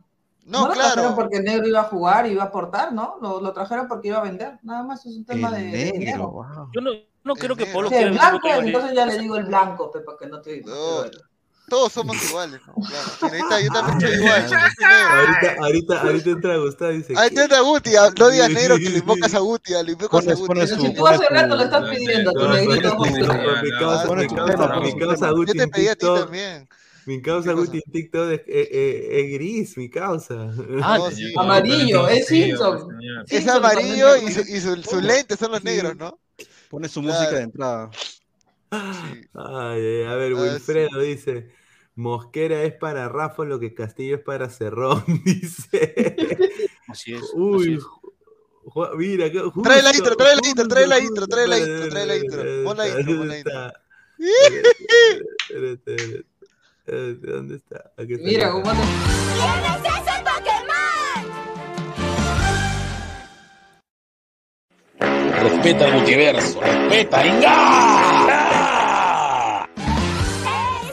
[0.48, 0.92] No, lo claro.
[0.94, 3.16] trajeron porque el negro iba a jugar, iba a aportar, ¿no?
[3.20, 4.58] Lo, lo trajeron porque iba a vender.
[4.62, 6.32] Nada más es un tema de, de dinero.
[6.72, 6.90] Yo no,
[7.24, 10.16] no creo que Paolo Sí, el blanco, entonces ya le digo el blanco, pe, para
[10.18, 10.62] que no te...
[10.62, 11.04] No,
[11.68, 12.72] todos somos iguales, ¿no?
[12.74, 13.34] Claro.
[13.36, 14.48] Está, yo también soy igual.
[14.48, 15.14] soy negro.
[15.14, 17.12] Ahorita, ahorita, ahorita entra Gustavo y dice.
[17.14, 17.42] Ahí ¿qué?
[17.42, 20.34] está Guti, ah, no digas negro que le invocas a Guti, ah, le invocas a
[20.34, 20.66] Guti.
[20.66, 22.40] si tú hace pones rato tu- le estás pidiendo No,
[23.78, 26.68] causa, Yo te pedí a ti también.
[27.08, 27.54] Mi causa.
[27.54, 30.52] Guti en TikTok es, eh, eh, es gris, mi causa.
[30.82, 31.32] Ah, No, sí.
[31.38, 32.86] Amarillo, es Simpson.
[33.30, 36.20] Es amarillo y, su, y su- sus lentes son los negros, ¿no?
[36.68, 37.90] Pone su música de entrada.
[37.94, 38.08] Sí.
[38.70, 41.50] Ay, ay, a ver, Ah, Wilfredo dice,
[41.94, 46.14] Mosquera es para Rafa lo que Castillo es para Cerrón, dice.
[46.88, 47.22] Así es.
[47.22, 47.84] así Uy, es.
[48.98, 52.06] Mira, justo, Trae la intro, trae la intro, trae la intro, trae la intro, trae
[52.06, 52.42] la intro.
[52.64, 53.72] Pon la ¿Dónde intro, pon la intro.
[57.22, 57.92] ¿Dónde está?
[57.96, 58.82] Aquí está, Mira cómo está.
[58.82, 58.88] te...
[65.42, 67.58] Respeta el multiverso, respeta, ¡Inga!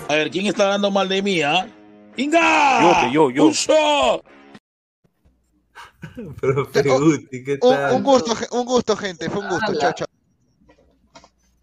[0.08, 1.68] A ver, ¿quién está hablando mal de mí, ah?
[2.16, 3.10] ¡Inga!
[3.10, 3.46] Yo, yo, yo.
[3.46, 4.24] ¡Uso!
[6.40, 7.96] Profe Oh, Guti, ¿qué Un, tal?
[7.96, 9.74] un gusto, un gusto, gente, fue un gusto.
[9.80, 10.08] Chao, chao.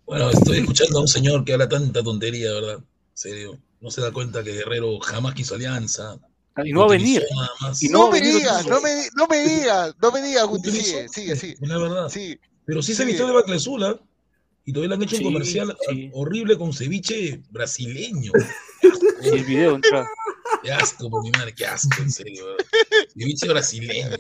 [0.05, 2.79] Bueno, estoy escuchando a un señor que habla tanta tontería, ¿verdad?
[2.79, 3.59] En serio.
[3.83, 6.17] No se da cuenta que Guerrero jamás quiso alianza.
[6.65, 7.23] Y no va a venir.
[7.81, 11.09] Y no No me digas, no me, no me digas, no me digas, Guti, sigue,
[11.09, 11.55] sigue, sí.
[11.61, 12.09] Es la verdad.
[12.09, 13.99] Sí, Pero sí se vistió de Baclesula
[14.65, 16.11] y todavía le han hecho Sí, un comercial sí.
[16.15, 18.33] horrible con ceviche brasileño.
[18.81, 20.09] Sí, el video entra.
[20.63, 22.45] Qué asco, por mi madre, qué asco, en serio.
[23.19, 24.17] Ceviche brasileño.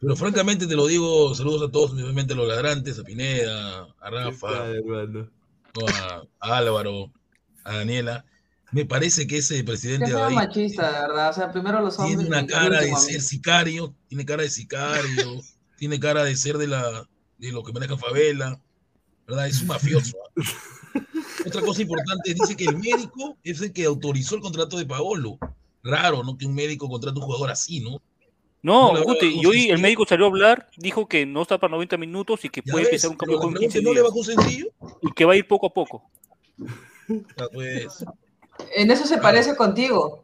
[0.00, 4.10] Pero francamente te lo digo, saludos a todos, obviamente a los ladrantes, a Pineda, a
[4.10, 4.66] ¿Qué Rafa,
[6.40, 7.12] a Álvaro,
[7.64, 8.24] a Daniela.
[8.70, 11.30] Me parece que ese presidente ahí machista, de verdad.
[11.30, 12.18] O sea, primero los hombres.
[12.18, 15.40] tiene una cara de ser sicario, tiene cara de sicario,
[15.78, 17.08] tiene cara de ser de la
[17.38, 18.60] de lo que maneja favela,
[19.26, 19.46] ¿verdad?
[19.46, 20.16] Es un mafioso.
[21.46, 25.38] Otra cosa importante, dice que el médico es el que autorizó el contrato de Paolo.
[25.82, 26.36] Raro, ¿no?
[26.36, 28.02] Que un médico contrate a un jugador así, ¿no?
[28.60, 31.96] No, No y hoy el médico salió a hablar, dijo que no está para 90
[31.96, 34.12] minutos y que puede ves, empezar un cambio con realmente 15 no le días.
[34.12, 34.66] bajó sencillo.
[35.00, 36.10] Y que va a ir poco a poco.
[37.38, 38.04] Ah, pues,
[38.74, 40.22] En eso se parece contigo,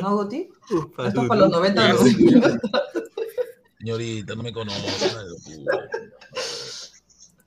[0.00, 0.48] ¿no, Guti?
[0.70, 1.58] Ufa, Esto es para los Guti.
[1.74, 2.16] 90 Sí.
[2.16, 2.52] minutos.
[3.78, 5.10] señorita, no me conoce.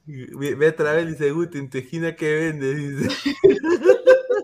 [0.06, 3.10] Ve, ve otra vez, dice Guti, en tu esquina que vende, dice.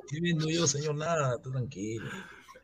[0.08, 0.96] ¿Qué vendo yo, señor?
[0.96, 2.06] Nada, está tranquilo.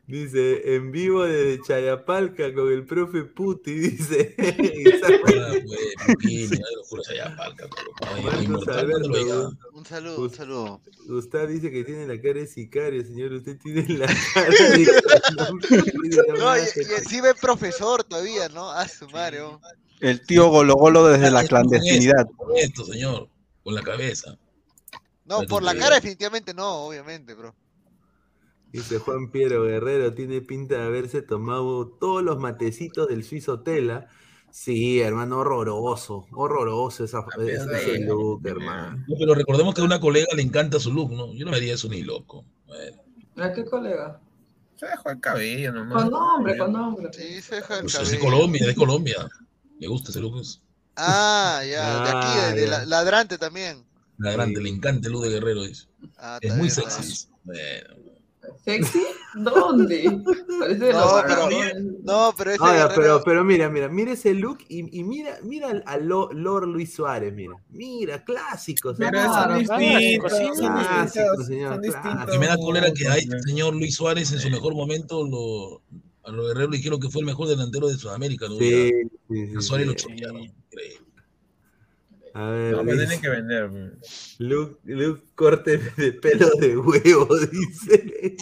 [0.06, 4.34] Dice, en vivo desde Chayapalca con el profe Puti, dice.
[4.42, 5.54] Ah,
[6.20, 6.50] pues.
[8.48, 10.80] Un saludo, un saludo.
[11.06, 13.32] Gustavo dice que tiene la cara de sicario, señor.
[13.32, 14.86] Usted tiene la cara de.
[16.36, 18.70] No, y, y encima es profesor todavía, ¿no?
[18.70, 19.60] A su madre, oh.
[20.00, 22.26] El tío Golo Golo desde la clandestinidad.
[22.36, 23.28] Con esto, señor,
[23.62, 24.36] con la cabeza.
[25.24, 27.54] No, por la cara definitivamente no, obviamente, bro.
[28.72, 34.08] Dice Juan Piero Guerrero, tiene pinta de haberse tomado todos los matecitos del suizo Tela.
[34.50, 39.04] Sí, hermano, horroroso, horroroso esa, ese look, hermano.
[39.08, 41.32] No, pero recordemos que a una colega le encanta su look, ¿no?
[41.34, 42.44] Yo no me haría eso ni loco.
[42.66, 43.02] Bueno,
[43.36, 44.20] ¿A qué colega?
[44.76, 46.02] Se dejó el cabello nomás.
[46.02, 47.08] Con nombre, con nombre.
[47.12, 48.36] Sí, se deja el pues es de cabello.
[48.36, 49.28] Colombia, de Colombia.
[49.80, 50.42] Me gusta ese look.
[50.96, 52.78] Ah, ya, de aquí, Ah, de, de ya.
[52.80, 53.84] la- ladrante también.
[54.18, 55.62] la grande, le encanta el look de Guerrero.
[55.64, 55.86] dice.
[56.18, 57.26] Ah, Es muy sexy.
[57.44, 57.94] Bueno,
[58.64, 59.02] ¿Sexy?
[59.34, 60.20] ¿Dónde?
[60.58, 61.48] Parece de No, los pero-.
[62.02, 65.68] No, pero ese Ah, pero, pero mira, mira, mira ese look y, y mira, mira
[65.70, 67.54] al- a Lo- Lord Luis Suárez, mira.
[67.70, 68.96] Mira, clásicos.
[68.98, 72.34] Pero son distintos, clásicos, señor, son distintos.
[72.34, 75.82] y me da cólera que hay, señor Luis Suárez en su mejor momento, lo,
[76.24, 78.48] a los Guerreros le dijeron que fue el mejor delantero de Sudamérica.
[78.48, 78.56] ¿no?
[78.56, 78.90] Sí,
[79.28, 79.92] sí, Suárez lo.
[79.92, 80.52] Increíble.
[82.34, 83.70] A ver, No, dice, tienen que vender.
[84.38, 88.36] look, look corte de pelo de huevo, dice.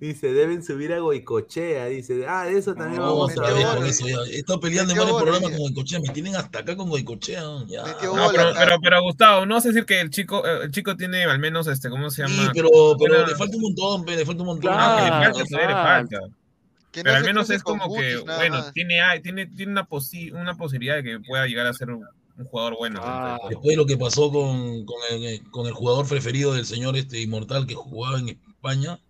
[0.00, 2.24] Dice, deben subir a Goicochea, dice.
[2.28, 3.32] Ah, de eso también No, vamos a
[4.30, 5.98] estado peleando en varios gol, programas con Goicochea.
[5.98, 7.42] Me tienen hasta acá con Goicochea.
[7.66, 7.82] Ya.
[8.04, 10.96] No, pero, pero, pero Gustavo, no vas a decir que el chico, eh, el chico
[10.96, 12.52] tiene al menos este, ¿cómo se Sí, llama?
[12.54, 14.70] pero, pero le falta un montón, le falta un montón.
[14.72, 16.18] No, que le Claro, falta, todavía le falta.
[16.92, 20.32] Que no Pero al menos es como que, bueno, tiene, hay- tiene, tiene una, posi-
[20.32, 22.04] una posibilidad de que pueda llegar a ser un,
[22.38, 23.00] un jugador bueno.
[23.02, 23.38] Ah.
[23.48, 27.20] Después de lo que pasó con, con, el, con el jugador preferido del señor este
[27.20, 29.00] inmortal que jugaba en España,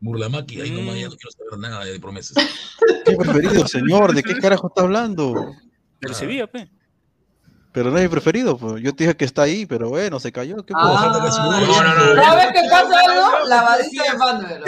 [0.00, 2.36] Burlamaki, ahí nomás ya no quiero saber nada de promesas.
[3.04, 4.14] ¿Qué preferido, señor?
[4.14, 5.32] ¿De qué carajo está hablando?
[6.00, 6.14] Del Ah.
[6.14, 6.68] Sevilla, pe.
[7.72, 8.82] Pero no es mi preferido, pues.
[8.82, 10.56] Yo te dije que está ahí, pero bueno, se cayó.
[10.64, 13.48] ¿Qué Ah, no, no, no, ¿Sabes qué pasa algo?
[13.48, 14.62] La badita de Manuel.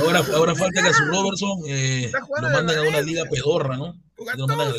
[0.00, 2.10] Ahora, ahora falta que a su Robertson eh,
[2.40, 3.94] lo en manden a una liga pedorra, ¿no?
[4.36, 4.72] Lo la.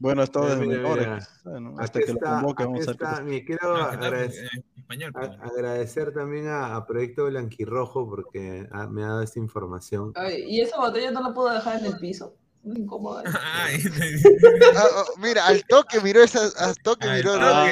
[0.00, 1.28] Bueno, desde mira, menores.
[1.44, 3.24] bueno, hasta que lo está, convoque, vamos a ver.
[3.24, 9.02] Me quiero No, agradecer, español, a- pero- agradecer también a, a Proyecto Blanquirrojo porque me
[9.02, 10.12] ha dado esta información.
[10.14, 12.34] Ay, ¿Y esa botella no la puedo dejar en el piso?
[12.62, 13.22] Me incomoda.
[13.62, 13.78] Ay,
[14.76, 17.36] Ah, oh, mira, al toque miró esa, al toque miró.
[17.38, 17.40] ¿no?
[17.40, 17.66] no,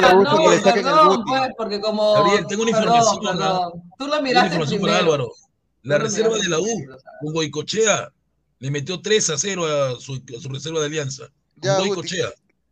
[0.00, 1.24] no, no, perdón,
[1.56, 2.14] porque como...
[2.14, 3.30] Gabriel, tengo una perdón, información, ¿no?
[3.32, 3.72] perdón.
[3.98, 4.94] Tú lo Una miraste primero.
[4.96, 5.32] Álvaro.
[5.86, 6.66] La reserva de la U
[7.20, 8.10] con Goicochea
[8.58, 11.28] le metió 3 a 0 a su, a su reserva de alianza.
[11.56, 11.78] Ya.
[11.78, 12.28] Goicochea.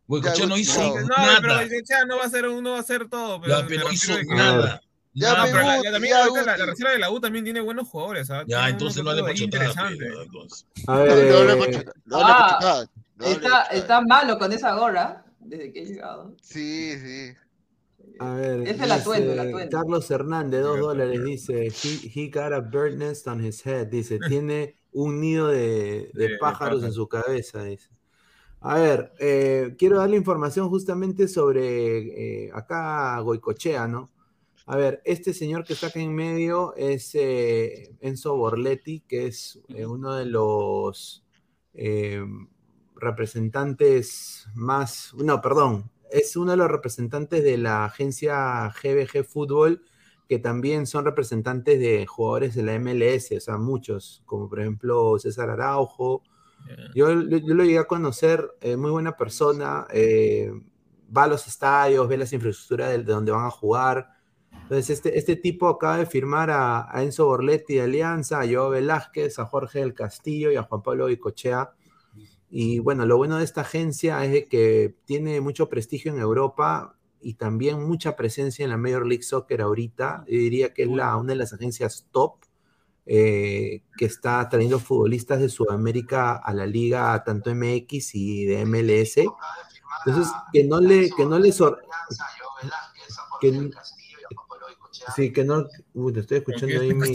[0.07, 1.01] Goicochea no hizo no.
[1.01, 1.67] No, pero nada.
[1.89, 3.41] ya no va a ser, no va a ser todo.
[3.41, 4.81] Pero Ya, pero hizo nada.
[5.13, 6.59] Ya, No, pe, pero la, Guti, ya también ya, ahorita la, Guti.
[6.59, 8.29] la reserva de la U también tiene buenos jugadores.
[8.31, 8.43] ¿ah?
[8.47, 9.43] Ya, entonces no le pachotada.
[9.65, 10.05] interesante.
[10.87, 12.85] A No, ver, no le eh, Ah,
[13.21, 16.35] Está, está malo con esa gorra desde que he llegado.
[16.41, 17.33] Sí, sí.
[18.19, 19.77] A ver, Es el atuendo, el dice atuendo.
[19.77, 24.19] Carlos Hernández, dos dólares, dice, he, he got a bird nest on his head, dice,
[24.29, 27.89] tiene un nido de, de pájaros en su cabeza, dice.
[28.61, 34.09] A ver, eh, quiero darle información justamente sobre eh, acá Goicochea, ¿no?
[34.67, 39.59] A ver, este señor que está acá en medio es eh, Enzo Borletti, que es
[39.67, 41.23] eh, uno de los
[41.75, 42.25] eh,
[42.95, 49.83] representantes más, no, perdón, es uno de los representantes de la agencia GBG Fútbol,
[50.29, 55.19] que también son representantes de jugadores de la MLS, o sea, muchos, como por ejemplo
[55.19, 56.23] César Araujo.
[56.95, 60.51] Yo, yo lo llegué a conocer, eh, muy buena persona, eh,
[61.15, 64.07] va a los estadios, ve las infraestructuras de, de donde van a jugar.
[64.51, 68.71] Entonces, este, este tipo acaba de firmar a, a Enzo Borletti de Alianza, a Joao
[68.71, 71.74] Velázquez, a Jorge del Castillo y a Juan Pablo Icochea.
[72.57, 77.33] Y bueno, lo bueno de esta agencia es que tiene mucho prestigio en Europa y
[77.33, 80.23] también mucha presencia en la Major League Soccer ahorita.
[80.25, 82.35] Yo diría que es la, una de las agencias top
[83.07, 89.17] eh, que está trayendo futbolistas de Sudamérica a la liga, tanto MX y de MLS.
[90.05, 91.81] Entonces, que no le, que no le sor-
[93.41, 93.69] que,
[95.13, 97.13] sí, que no, uy, te estoy escuchando ahí mi,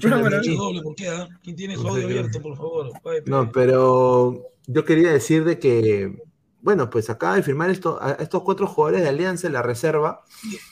[0.00, 0.20] Pero,
[0.56, 1.08] doble, ¿por qué?
[1.08, 1.28] ah?
[1.42, 2.92] ¿Quién tiene su audio abierto, por favor?
[3.04, 3.20] Ay.
[3.26, 6.22] No, pero yo quería decir de que,
[6.60, 10.24] bueno, pues acaba de firmar esto, a estos cuatro jugadores de Alianza en la reserva.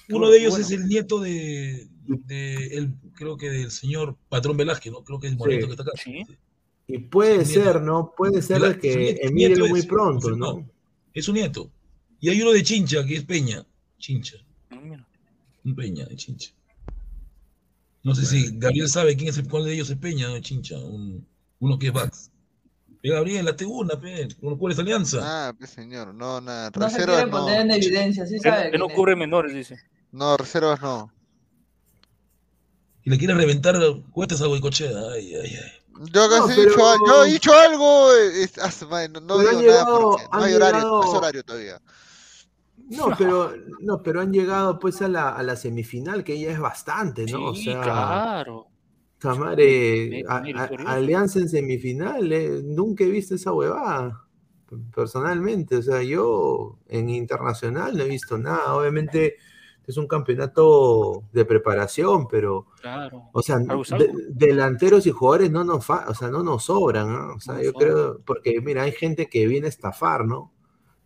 [0.09, 4.57] Uno de ellos Bueno, es el nieto de, de el, creo que del señor Patrón
[4.57, 5.05] Velázquez, ¿no?
[5.05, 5.67] Creo que es Moreno Sí.
[5.67, 5.93] que está acá.
[6.03, 6.25] Sí.
[6.87, 8.13] Y puede ser, ¿no?
[8.17, 10.31] Puede ser de que emigre muy es, pronto.
[10.33, 10.69] ¿no?
[11.15, 11.71] Es su nieto.
[12.21, 13.67] Y hay uno de Chincha, que es Peña.
[13.99, 14.37] Chincha.
[15.65, 16.51] Un Peña de Chincha.
[18.05, 20.39] No sé si Gabriel sabe quién es el cuál de ellos es Peña, ¿no?
[20.41, 21.27] Chincha, un-
[21.59, 22.31] uno que es Bax.
[23.03, 23.95] Gabriel, la tribuna,
[24.41, 25.19] ¿con cuál es Alianza?
[25.23, 26.71] Ah, pues señor, no, nada.
[26.75, 27.39] No se reservas quiere no.
[27.39, 28.71] poner en evidencia, sí Que, sabe.
[28.71, 29.77] que no cubre menores, dice.
[30.13, 31.13] No, reservas no.
[33.03, 33.77] Y le quiere reventar
[34.11, 34.91] cuestas a Goicochea.
[35.13, 36.09] Ay, ay, ay.
[36.13, 38.15] Yo, No, casi he pero- dicho, al- yo he dicho algo,
[39.11, 41.43] no, no Pero digo han nada llegado- porque no hay horario, llegado- no es horario
[41.45, 41.81] todavía.
[42.91, 46.59] No, pero, no, pero han llegado pues a la, a la semifinal, que ya es
[46.61, 47.47] bastante, ¿no?
[47.51, 48.67] o Sí, sea, claro.
[49.19, 50.93] Camare, a- a-.
[50.95, 54.25] Alianza en semifinal, eh, nunca he visto esa huevada,
[54.95, 55.77] personalmente.
[55.77, 58.75] O sea, yo en internacional no he visto nada.
[58.75, 59.37] Obviamente
[59.87, 63.29] es un campeonato de preparación, pero, Claro.
[63.33, 67.35] o sea, de- delanteros y jugadores no nos, fa- o sea, no nos sobran, ¿no?
[67.35, 67.89] O sea, No yo sobran.
[67.93, 70.53] creo, porque mira, hay gente que viene a estafar, ¿no?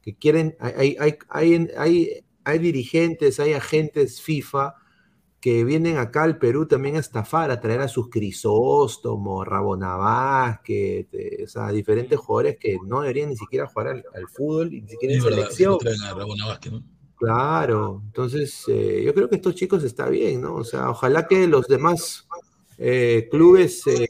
[0.09, 4.75] Que quieren, hay, hay, hay, hay, hay dirigentes, hay agentes FIFA
[5.39, 11.09] que vienen acá al Perú también a estafar, a traer a sus Crisóstomo, Rabona Vázquez,
[11.13, 14.89] eh, o sea, diferentes jugadores que no deberían ni siquiera jugar al, al fútbol, ni
[14.89, 15.79] siquiera en selección.
[16.47, 16.83] Vázquez, ¿no?
[17.17, 20.55] Claro, entonces eh, yo creo que estos chicos está bien, ¿no?
[20.55, 22.27] O sea, ojalá que los demás
[22.79, 24.09] eh, clubes eh,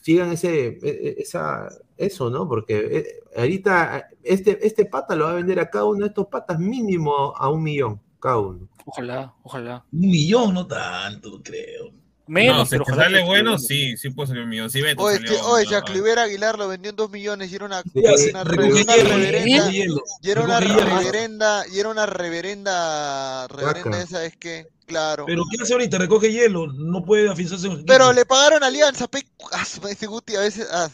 [0.00, 2.48] sigan ese, e- e- esa, eso, ¿no?
[2.48, 6.26] Porque eh, ahorita este, este pata lo va a vender a cada uno de estos
[6.26, 8.68] patas mínimo a un millón, cada uno.
[8.84, 9.84] Ojalá, ojalá.
[9.92, 11.92] Un millón, no tanto, creo.
[12.26, 14.70] Menos, no, si pero ojalá sale que- bueno, sí, sí puede salir un millón.
[14.70, 17.82] Sí, Beto Oye, salió, oye, Jacliver Aguilar lo vendió en dos millones y era una,
[17.82, 25.24] hielo, reverenda, y era una reverenda, y era una reverenda, reverenda esa es que, claro.
[25.26, 25.98] Pero ¿qué hace ahorita?
[25.98, 30.40] Recoge hielo, no puede afianzarse Pero le pagaron a Alianza, pe, ah, ese Guti a
[30.40, 30.88] veces, ah,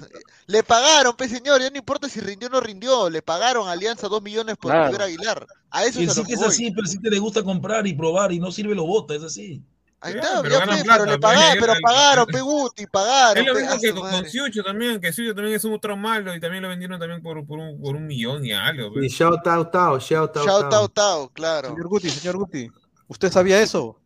[0.46, 3.72] le pagaron, pe señor, ya no importa si rindió o no rindió, le pagaron a
[3.72, 4.88] Alianza dos millones por Claro.
[4.88, 7.18] Oliver Aguilar, a eso Y es sí que que es así, pero sí te le
[7.18, 9.62] gusta comprar y probar y no sirve lo bota, es así.
[10.00, 12.86] Ahí está, pero ya, ganan pe, plata, pero le pe, pagaron, pero pagaron, pe Guti,
[12.86, 14.26] pagaron, Es lo mismo ah, que con.
[14.26, 17.44] Siucho también, que Siucho también es un otro malo y también lo vendieron también por,
[17.44, 18.92] por, un, por un millón y algo.
[18.94, 19.08] Y pe.
[19.08, 20.70] shout out, out, shout out, Chao, out.
[20.70, 21.70] tao, tao, claro.
[21.70, 22.70] Señor Guti, señor Guti,
[23.08, 24.00] ¿usted sabía eso?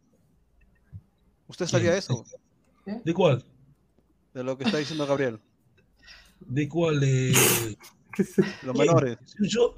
[1.46, 2.24] ¿Usted sabía eso?
[3.04, 3.44] ¿De cuál?
[4.32, 5.38] De lo que está diciendo Gabriel.
[6.40, 7.00] ¿De cuál?
[7.00, 7.76] De...
[8.62, 9.18] Los menores.
[9.40, 9.74] ¿Yo?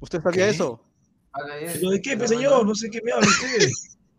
[0.00, 0.50] ¿Usted sabía ¿Qué?
[0.50, 0.82] eso?
[1.74, 2.66] ¿Pero de qué, señor?
[2.66, 3.70] No sé qué me habla usted.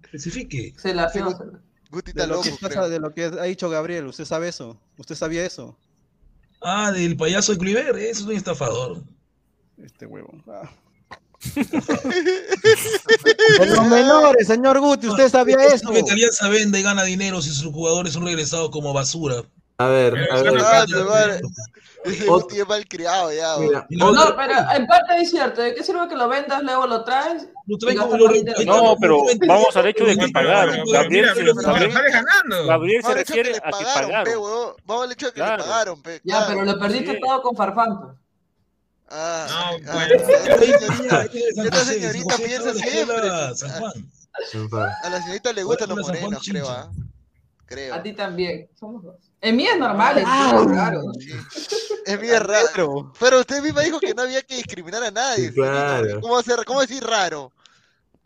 [0.03, 0.73] Especifique.
[0.77, 1.27] Se la Sí, fió.
[1.29, 1.61] Gu-
[1.91, 2.89] Guti De lo, loco, que creo.
[2.89, 4.79] de lo que ha dicho Gabriel, ¿usted sabe eso?
[4.97, 5.77] ¿Usted sabía eso?
[6.61, 9.03] Ah, del payaso de Cliver, eso es un estafador.
[9.77, 10.31] Este huevo.
[10.47, 10.69] Ah.
[13.59, 15.89] De los menores, señor Guti, ¿usted sabía Es eso?
[15.91, 19.43] que Alianza vende y gana dinero si sus jugadores son regresados como basura.
[19.77, 21.41] A ver, a ver.
[22.05, 25.61] Ese Guti es malcriado ya, Mira, No, pero en parte es cierto.
[25.61, 27.47] ¿De qué sirve que lo vendas, luego lo traes?
[27.65, 27.77] Lo
[28.17, 28.29] lo-.
[28.65, 30.79] No, pero vamos al hecho de que pagaron.
[30.91, 32.67] Gabriel ganando.
[32.67, 34.25] Gabriel se refiere a que pagaron.
[34.85, 35.57] Vamos al hecho de que Claro.
[35.57, 36.21] le pagaron, pe.
[36.25, 37.19] Ya, pero lo perdiste Sí.
[37.25, 38.17] todo con Farfán.
[39.15, 40.15] Ah, No, ah, bueno.
[40.25, 43.15] San esta señorita piensa en siempre.
[43.15, 43.79] escuela San
[44.69, 44.91] Juan.
[45.03, 46.67] A la señorita le gustan los morenos, creo.
[46.69, 46.89] ¿ah?
[47.65, 47.93] Creo.
[47.93, 48.67] A ti también.
[48.79, 49.15] Somos dos.
[49.41, 50.57] En mí es normal, en ti Ah.
[50.65, 51.01] es raro.
[51.19, 51.31] Sí.
[52.05, 53.13] Es bien raro.
[53.19, 55.49] Pero usted misma dijo que no había que discriminar a nadie.
[55.49, 56.19] Sí, claro.
[56.21, 57.51] ¿Cómo, hacer, ¿Cómo decir raro?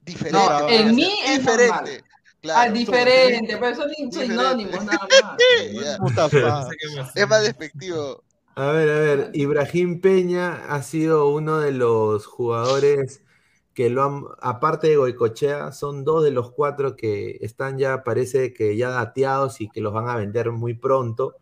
[0.02, 0.32] Diferente.
[0.40, 1.68] No, en mí es Diferente.
[1.68, 2.04] normal.
[2.40, 2.60] Claro.
[2.62, 6.00] Ah, diferente, pero son sinónimos nada más.
[6.00, 6.70] Mustafa.
[7.16, 8.24] Es más despectivo.
[8.58, 13.24] A ver, a ver, Ibrahim Peña ha sido uno de los jugadores
[13.76, 18.54] que lo han, aparte de Goicochea, son dos de los cuatro que están ya, parece
[18.54, 21.36] que ya dateados y que los van a vender muy pronto.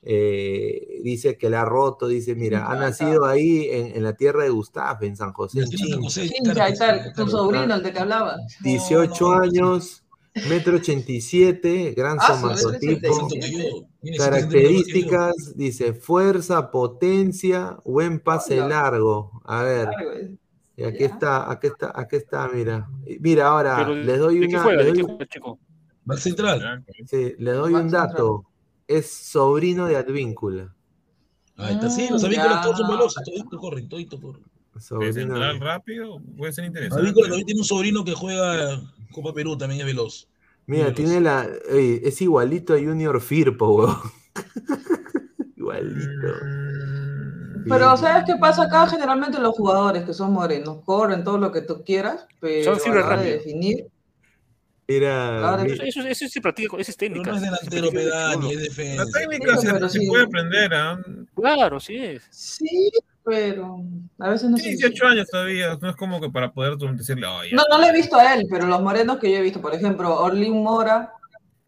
[0.00, 4.44] Eh, dice que la ha roto, dice, mira, ha nacido ahí en, en la tierra
[4.44, 5.98] de Gustav, en San José, en Chincha.
[6.00, 8.38] José, Chincha, ahí está tu sobrino, el de que hablaba.
[8.62, 10.03] 18 años,
[10.48, 13.38] metro 87, gran Ah, somatotipo.
[14.18, 18.68] Características, dice fuerza, potencia, buen pase Hola.
[18.82, 19.40] largo.
[19.44, 19.88] A ver,
[20.76, 21.06] y aquí Ya.
[21.06, 22.88] está, aquí está, aquí está, mira.
[23.20, 24.82] Mira, ahora Pero, les doy ¿De qué una, juega?
[24.82, 26.84] les ¿De qué doy, juega, central.
[27.06, 28.44] sí, les doy un dato.
[28.86, 30.74] Es sobrino de Advíncula.
[31.56, 34.42] Ahí está, sí, los avícolas todos son veloces, toditos corren, toditos corren.
[34.78, 37.02] Sobrino central de- rápido puede ser interesante.
[37.06, 38.82] Avícola también tiene un sobrino que juega
[39.14, 40.28] Copa Perú, también es veloz.
[40.66, 40.96] Mira, Veloz.
[40.96, 41.46] tiene la.
[41.70, 43.96] ey, es igualito a Junior Firpo, weón.
[45.56, 46.28] igualito.
[46.44, 48.86] Mm, Pero ¿sabes qué pasa acá?
[48.86, 52.94] Generalmente los jugadores que son morenos corren todo lo que tú quieras, pero Son a
[52.94, 53.32] la hora de rápida.
[53.36, 53.86] definir,
[54.86, 57.30] mi- Eso, eso, eso sí practica, eso es Pero técnica.
[57.30, 59.04] no es delantero pedani, es defensa.
[59.04, 60.98] La técnica Sí, se, se puede aprender, ¿ah?
[61.34, 62.22] Claro, sí es.
[62.30, 62.90] sí,
[63.24, 63.78] pero
[64.18, 64.88] a veces no Tiene sé.
[64.88, 67.52] 18 años todavía, no es como que para poder decirle, oye.
[67.52, 69.74] No, no lo he visto a él, pero los morenos que yo he visto, por
[69.74, 71.12] ejemplo, Orlin Mora,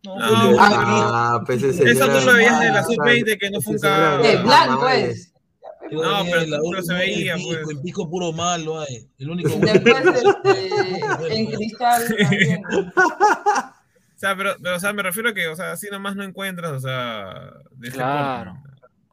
[0.09, 3.81] Ah, pues ese Eso tú lo veías de la Ah, sub-20 que no fue un
[3.81, 4.25] cabrón.
[4.27, 5.33] Eh, blanco mamá, es.
[5.91, 7.59] No, pero la tú lo se veía, pues.
[7.59, 9.09] pico, en pico puro malo hay.
[9.19, 10.69] El único Después, este,
[11.39, 12.63] en cristal también.
[12.67, 16.25] O sea, pero, pero, o sea, me refiero a que, o sea, así nomás no
[16.25, 18.57] encuentras, o sea, de Claro.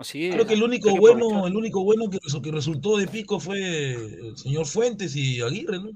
[0.03, 0.33] Así es.
[0.33, 3.93] Creo que el único que bueno, el único bueno que, que resultó de pico fue
[3.93, 5.91] el señor Fuentes y Aguirre, ¿no?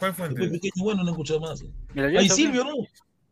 [0.00, 0.50] ¿Cuál Fuentes?
[0.50, 1.62] pequeño bueno, no he escuchado más.
[1.62, 2.72] Ah, y está, Silvio, ¿no?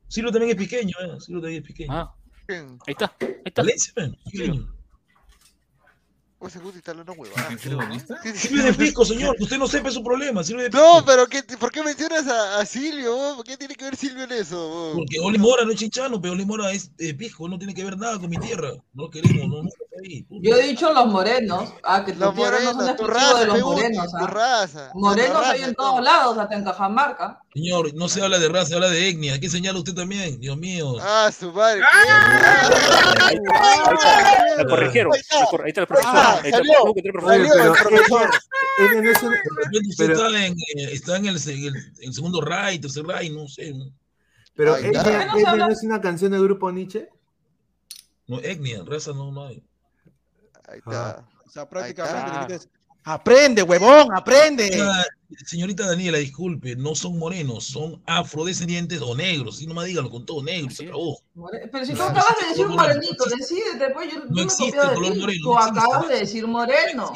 [0.06, 1.18] Silvio también es pequeño, ¿eh?
[1.18, 1.92] Silvio también es pequeño.
[1.92, 2.14] Ah,
[2.48, 3.62] ahí está, ahí está.
[3.62, 4.77] Valencia, man, pequeño.
[6.40, 8.32] O ese Guti está hablando sí.
[8.32, 10.80] Silvio de pico, señor, que usted no sepa es su problema, Silvio de pico.
[10.80, 13.16] No, pero ¿qué, ¿por qué mencionas a, a Silvio?
[13.16, 13.36] vos?
[13.38, 14.68] ¿Por qué tiene que ver Silvio en eso?
[14.68, 14.92] vos?
[14.94, 17.82] Porque Oli Mora no es chinchano, pero Oli Mora es eh, pisco, no tiene que
[17.82, 18.70] ver nada con mi tierra.
[18.92, 19.70] No lo queremos, no, no
[20.04, 20.24] ahí.
[20.30, 21.72] Yo he dicho los morenos.
[21.82, 24.10] Ah, que Los tierra no morenos, tu raza, de los morenos.
[24.10, 24.26] tu ah.
[24.28, 24.90] raza.
[24.94, 27.42] Morenos hay en todos lados, hasta en Cajamarca.
[27.52, 29.40] Señor, no se habla de raza, se habla de etnia.
[29.40, 30.38] ¿Qué señala usted también?
[30.38, 30.98] Dios mío.
[31.00, 31.82] Ah, su madre.
[31.82, 33.60] Ahí está,
[35.64, 36.27] Ahí está el profesor.
[36.36, 36.94] Está el salió.
[36.96, 38.30] el profesor.
[38.78, 40.58] En,
[40.90, 41.36] está en, el,
[42.00, 43.74] en segundo Ray, tercer Ray, no sé.
[44.54, 45.32] Pero Ahí ella, está.
[45.32, 47.08] ¿Por qué no es una canción del grupo Nietzsche.
[48.26, 49.62] no etnia, raza no, no hay.
[50.68, 51.10] Ahí está.
[51.10, 51.28] Ah.
[51.46, 52.58] O sea, prácticamente
[53.04, 54.70] aprende, huevón, aprende.
[55.44, 59.58] Señorita Daniela, disculpe, no son morenos, son afrodescendientes o negros.
[59.58, 61.20] Si no me dígalo con todo negro, se acabó.
[61.70, 64.76] Pero si tú No, acabas de decir morenito, no decídete, pues yo, No me existe
[64.78, 65.78] color moreno, Tú no existe.
[65.80, 67.12] acabas de decir moreno.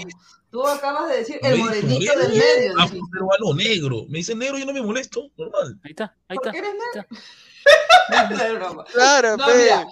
[0.51, 2.75] Tú acabas de decir el morenito moreno, del medio.
[2.79, 3.07] Ah, dijiste.
[3.11, 4.05] peruano negro.
[4.11, 5.79] Me dicen negro, yo no me molesto, normal.
[5.83, 6.53] Ahí está, ahí ¿Por está.
[6.53, 7.09] qué eres ahí negro?
[8.35, 8.47] está.
[8.49, 8.85] Es broma.
[8.93, 9.87] Claro, No, mira,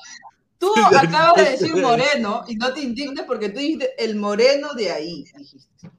[0.61, 4.93] tú acabas de decir moreno y no te indignes porque tú dijiste el moreno de
[4.93, 5.25] ahí.
[5.37, 5.91] dijiste.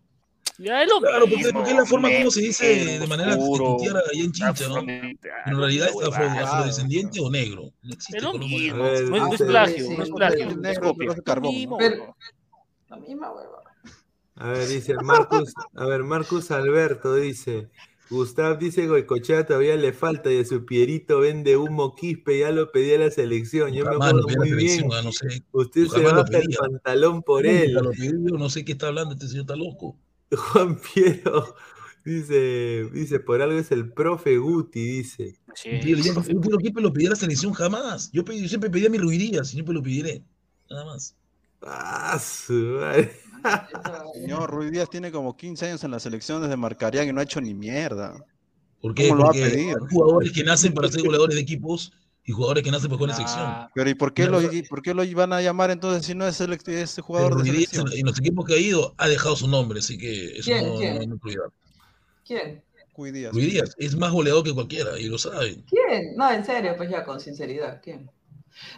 [0.58, 3.36] Ya es lo Claro, porque, mismo, porque es la forma como se dice de manera
[3.80, 4.76] tierra allá en Chincha, ¿no?
[4.76, 4.82] ah,
[5.50, 7.72] En realidad es afro- afrodescendiente o negro.
[7.82, 8.58] No Es lo mismo.
[8.60, 10.50] ver, No es, no es dice- plagio, no es plagio.
[10.64, 11.16] es copia.
[12.90, 13.64] La misma hueva.
[14.36, 17.70] A ver, dice Marcus, a ver, Marcus Alberto dice,
[18.12, 22.72] Gustav dice Goicochea todavía le falta y de su Pierito vende humo quispe, ya lo
[22.72, 25.12] pedí a la selección, yo me Jamás acuerdo lo pedí a muy bien, selección, no
[25.14, 25.44] sé.
[25.54, 27.74] usted se Jamás lo baja el pantalón por Nunca él.
[27.74, 29.98] lo pedí, yo no sé qué está hablando, este señor está loco.
[30.32, 31.56] Juan Piero
[32.06, 35.40] dice, dice, por algo es el profe Guti, dice.
[35.48, 38.12] Así Yo, yo siempre lo pedí a la selección, jamás.
[38.12, 40.22] Yo, pedí- yo siempre pedía mi ruiría, siempre lo pediré.
[40.70, 41.16] Nada más.
[41.62, 43.12] Ah, su madre.
[44.14, 47.24] Señor, Ruiz Díaz tiene como 15 años en la selección desde Marcarián y no ha
[47.24, 48.16] hecho ni mierda.
[48.82, 49.08] ¿Por qué?
[49.10, 49.70] ¿Cómo lo va a Porque pedir?
[49.70, 53.10] hay jugadores que nacen para ser goleadores de equipos y jugadores que nacen para jugar
[53.12, 53.46] en sección.
[53.46, 56.16] Ah, Pero ¿y por qué, lo, y por qué lo iban a llamar entonces si
[56.16, 57.92] no es selec- ese jugador de Ruiz Díaz selección?
[57.94, 60.66] en, en los equipos que ha ido ha dejado su nombre, así que eso ¿Quién?
[60.68, 61.10] no, ¿Quién?
[61.10, 61.20] no, no.
[62.26, 62.64] ¿Quién?
[62.98, 63.34] Ruiz Díaz.
[63.34, 65.64] Ruiz Díaz es más goleador que cualquiera y lo saben.
[65.68, 66.16] ¿Quién?
[66.16, 67.80] No, en serio, pues ya con sinceridad.
[67.84, 68.10] ¿Quién?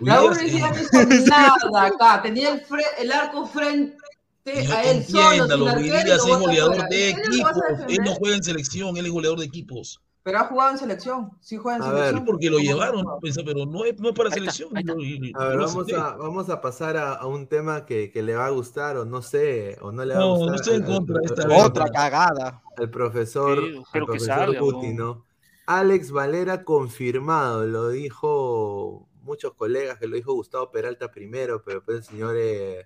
[0.01, 2.22] Raúl Ruiz Díaz no hizo nada acá.
[2.22, 3.97] Tenía el, fre- el arco frente
[4.44, 7.16] señor, a él solo, sin entiéndalo, Ruiz arquero, y Díaz lo es goleador de ¿En
[7.16, 10.02] serio lo vas a equipos, él no juega en selección, él es goleador de equipos.
[10.26, 11.32] Pero ha jugado en selección.
[11.41, 12.16] Sí juega en A selección.
[12.16, 12.26] ver.
[12.26, 12.74] Porque lo ¿Cómo no?
[12.74, 14.78] llevaron, pues, pero no es, no es para Ahí está, selección.
[14.78, 14.94] está.
[14.98, 18.34] y- A ver, vamos a, vamos a pasar a, a un tema que, que le
[18.34, 20.50] va a gustar o no sé, o no le va a No, gustar.
[20.50, 21.64] no estoy en contra de esta vez.
[21.66, 22.62] Otra cagada.
[22.78, 25.06] El profesor, Sí, que profesor salga, Guti, ¿no?
[25.06, 25.26] ¿no?
[25.66, 31.98] Alex Valera confirmado, lo dijo muchos colegas, que lo dijo Gustavo Peralta primero, pero después
[31.98, 32.86] el señor eh,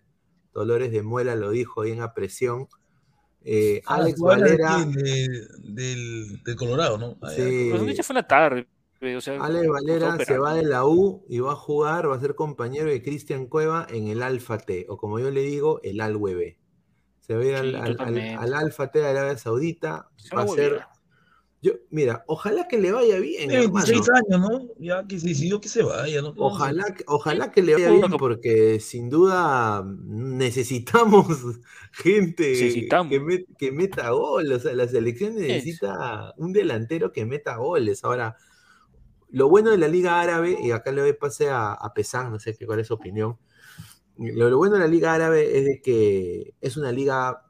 [0.58, 2.68] Dolores de Muela lo dijo ahí en a presión.
[3.43, 4.78] Eh, Ah, Alex de Valera,
[6.43, 7.18] de- Colorado, ¿no?
[7.36, 8.68] Sí, eso fue en la tarde.
[8.99, 12.16] eh, O sea, Alex Valera se va de la U y va a jugar, va
[12.16, 15.80] a ser compañero de Cristian Cueva en el Alfa T, o como yo le digo,
[15.84, 16.58] el Al B.
[17.20, 20.51] Se va a ir al, Sí, al- al- Alfa T de Arabia Saudita, va una
[20.51, 20.82] a ser.
[21.60, 23.86] Yo, mira, ojalá que le vaya bien, Tiene hermano.
[23.88, 24.68] 26 años, ¿no?
[24.78, 26.34] Ya que se decidió que se vaya, ¿no?
[26.38, 31.26] Ojalá, que- ojalá que le vaya bien, que- porque sin duda necesitamos
[31.91, 33.10] gente Necesitamos.
[33.11, 34.52] Que, met- que meta gol.
[34.52, 38.03] O sea, la selección necesita un delantero que meta goles.
[38.03, 38.36] Ahora,
[39.30, 42.40] lo bueno de la Liga Árabe, y acá le doy pase a, a Pesán, no
[42.40, 43.38] sé qué, cuál es su opinión.
[44.18, 47.44] Lo, lo bueno de la Liga Árabe es de que es una liga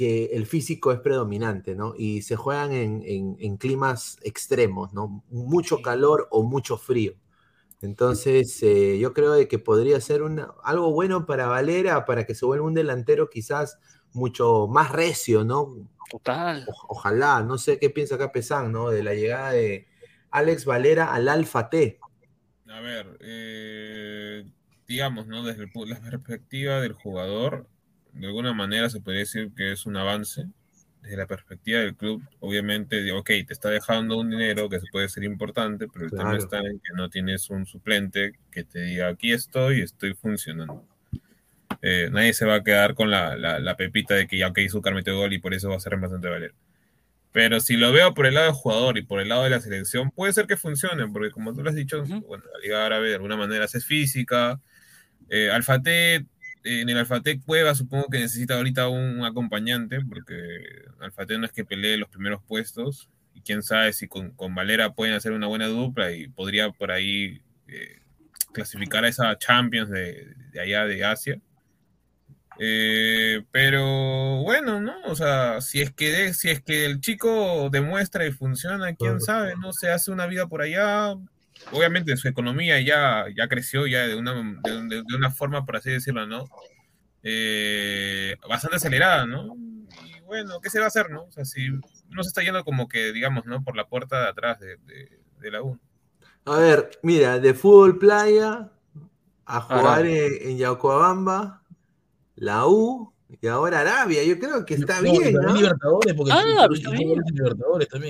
[0.00, 1.92] que el físico es predominante, ¿no?
[1.94, 5.22] Y se juegan en, en- en climas extremos, ¿no?
[5.30, 7.12] Mucho calor o mucho frío.
[7.82, 12.34] Entonces, eh, yo creo de que podría ser una- algo bueno para Valera, para que
[12.34, 13.78] se vuelva un delantero quizás
[14.14, 15.68] mucho más recio, ¿no?
[16.10, 16.64] Total.
[16.66, 18.88] O- ojalá, no sé qué piensa acá Pesán, ¿no?
[18.88, 19.86] De la llegada de
[20.30, 21.98] Alex Valera al Alfa T.
[22.68, 24.44] A ver, eh,
[24.88, 25.44] digamos, ¿no?
[25.44, 27.66] Desde el la perspectiva del jugador,
[28.12, 30.46] de alguna manera se podría decir que es un avance,
[31.02, 35.24] desde la perspectiva del club, obviamente, ok, te está dejando un dinero que puede ser
[35.24, 39.32] importante, pero el tema está en que no tienes un suplente que te diga, aquí
[39.32, 40.84] estoy, estoy funcionando.
[41.82, 44.58] Eh, nadie se va a quedar con la, la- la pepita de que ya, ok,
[44.68, 46.54] Zúcar metió gol y por eso va a ser reemplazante de Valera.
[47.32, 49.60] Pero si lo veo por el lado del jugador y por el lado de la
[49.60, 53.08] selección, puede ser que funcione, porque como tú lo has dicho, bueno, la Liga Árabe
[53.08, 54.60] de alguna manera es física.
[55.30, 56.24] Eh, Alfate, eh,
[56.64, 60.34] en el Alfate Cueva supongo que necesita ahorita un acompañante, porque
[61.00, 64.94] Alfate no es que pelee los primeros puestos, y quién sabe si con, con Valera
[64.94, 68.00] pueden hacer una buena dupla y podría por ahí eh,
[68.52, 71.40] clasificar a esa Champions de, de allá de Asia.
[72.62, 74.94] Eh, pero bueno, ¿no?
[75.06, 79.54] O sea, si es que si es que el chico demuestra y funciona, quién sabe,
[79.56, 79.72] ¿no?
[79.72, 81.14] Se hace una vida por allá.
[81.72, 85.76] Obviamente su economía ya, ya creció ya de una, de, de- de una forma, por
[85.76, 86.46] así decirlo, ¿no?
[87.22, 89.54] Eh, bastante acelerada, ¿no?
[90.04, 91.24] Y bueno, ¿qué se va a hacer, no?
[91.24, 91.68] O sea, si
[92.08, 93.62] no se está yendo como que, digamos, ¿no?
[93.62, 95.78] Por la puerta de atrás de, de- de la U.
[96.46, 98.70] A ver, mira, de fútbol playa
[99.44, 101.62] a jugar en, en Yacuabamba,
[102.36, 104.22] la U y ahora Arabia.
[104.24, 105.54] Yo creo que está No, bien, también ¿no?
[105.54, 106.66] Libertadores, porque Ah.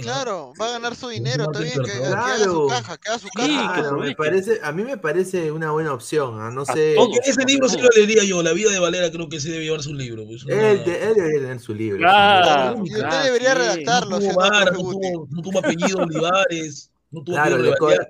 [0.02, 2.66] Claro, va a ganar su dinero, está bien, que, haga su Claro.
[2.68, 3.80] caja, que haga su Sí, caja.
[3.80, 6.40] claro, me parece, a mí me parece una buena opción.
[6.40, 6.50] ¿ah?
[6.50, 6.96] No sé.
[7.24, 9.82] ese libro sí lo leería yo, La vida de Valera, creo que sí debe llevar
[9.82, 10.24] su libro.
[10.26, 11.98] Pues, una- Él, de- él debería tener su libro.
[11.98, 12.82] Claro.
[12.84, 15.12] Y usted debería redactarlo, No tuvo Guti.
[15.12, 18.04] tuvo, no tuvo apellido Olivares, no tuvo Claro, apellido claro,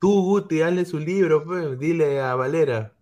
[0.00, 2.92] Guti, dale su libro, pues, dile a Valera.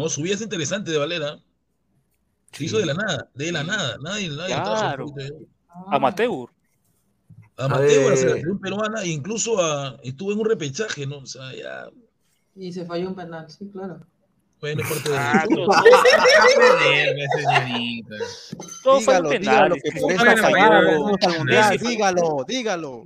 [0.00, 1.38] No, su vida es interesante de Valera.
[2.52, 3.96] Se hizo de la nada, de la nada.
[4.02, 5.06] Nadie, nadie Claro.
[5.06, 5.46] poquito de-
[5.88, 6.48] Amateur.
[7.56, 11.18] A selección peruana, e incluso a- estuvo en un repechaje, ¿no?
[11.18, 11.90] O sea, ya,
[12.56, 14.00] Y se falló un penal, sí, claro.
[14.60, 15.16] Bueno, es parte de.
[15.18, 15.72] Ah, todo-
[17.36, 18.14] señorita.
[18.82, 19.82] Todos Dígalo, dígalo, penales.
[19.82, 23.04] que por Messi eso falló- dígalo, dígalo.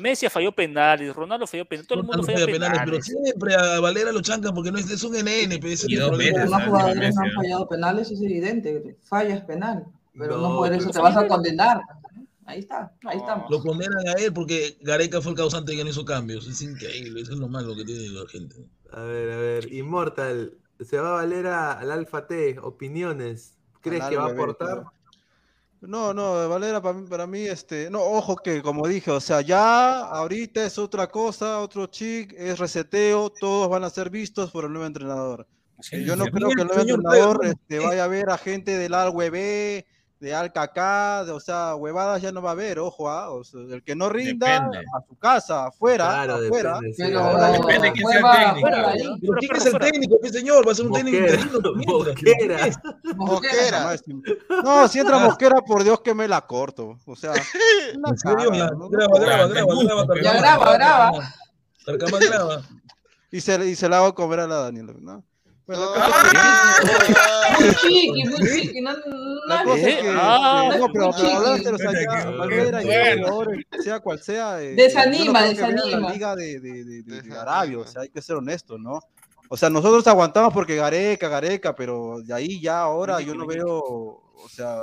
[0.00, 3.04] Messi falló penales, Ronaldo falló penales, todo el mundo falla penales, pero penales.
[3.06, 6.40] siempre a Valera lo chancan porque no es, es un NN, pero Y dos veces,
[6.42, 6.66] Los ¿sabes?
[6.66, 8.96] jugadores no han fallado penales, es evidente.
[9.04, 9.84] Fallas penal.
[10.18, 11.80] Pero no, No, por eso te vas a condenar.
[12.44, 13.48] Ahí está, ahí estamos.
[13.50, 16.46] Lo condenan a él porque Gareca fue el causante que no hizo cambios.
[16.48, 18.56] Es increíble, eso es lo malo que tiene la gente.
[18.92, 20.52] A ver, a ver, Immortal,
[20.84, 23.58] se va Valera al Alfa T, opiniones.
[23.80, 24.84] ¿Crees que va a aportar?
[25.80, 29.40] No, no, Valera para mí, para mí, este, no, ojo que como dije, o sea,
[29.40, 34.64] ya ahorita es otra cosa, otro chic, es reseteo, todos van a ser vistos por
[34.64, 35.48] el nuevo entrenador.
[35.80, 38.94] Sí, Yo no creo que el nuevo entrenador este, vaya a ver a gente del
[38.94, 39.84] ALWB,
[40.22, 43.58] de Alcacá, de, o sea, huevadas ya no va a haber, ojo, ah, o sea,
[43.60, 44.78] el que no rinda Depende.
[44.96, 46.74] a su casa, afuera, Claro, afuera.
[46.74, 47.02] depende, sí.
[47.02, 48.60] Pero Depende de quién sea el fuera- técnico.
[48.60, 48.98] fuera de ahí.
[49.02, 50.68] Pero Pero, ¿quién pero es el técnico, mi señor?
[50.68, 53.16] Va a ser un técnico Mosquera, interino.
[53.16, 53.80] Mosquera.
[53.90, 54.62] Mosquera.
[54.62, 56.98] No, si entra Mosquera, por Dios que me la corto.
[57.04, 57.32] O sea.
[58.22, 60.20] Graba, graba, graba, graba.
[60.22, 61.34] ya graba, graba.
[62.30, 62.62] Graba.
[63.32, 65.24] Y se, y se la hago comer a la Daniela, ¿no?
[65.66, 65.94] Bueno, No.
[65.96, 68.80] la cosa es que- Muy chiqui, muy chiqui.
[68.80, 73.66] No, no, no, Eh, ah, no, pero, pero o sea, ya, y jugadores,
[74.02, 76.00] cual sea, eh, Desanima, desanima.
[76.00, 77.38] la liga de, de, de, de-.
[77.38, 79.00] Arabia, o sea, hay que ser honestos, ¿no?
[79.48, 83.78] O sea, nosotros aguantamos porque Gareca, Gareca, pero de ahí ya ahora yo no veo,
[83.78, 84.78] o sea,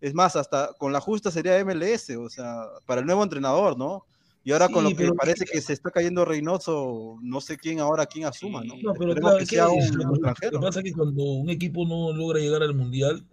[0.00, 4.04] es más, hasta con la justa sería MLS, o sea, para el nuevo entrenador, ¿no?
[4.44, 7.80] Y ahora con Sí, lo que parece que se está cayendo Reynoso, no sé quién
[7.80, 8.74] ahora, quién asuma, ¿no?
[8.82, 10.60] No, pero claro, que Lo que- Lo extranjero.
[10.60, 13.26] que pasa es que cuando un equipo no logra llegar al mundial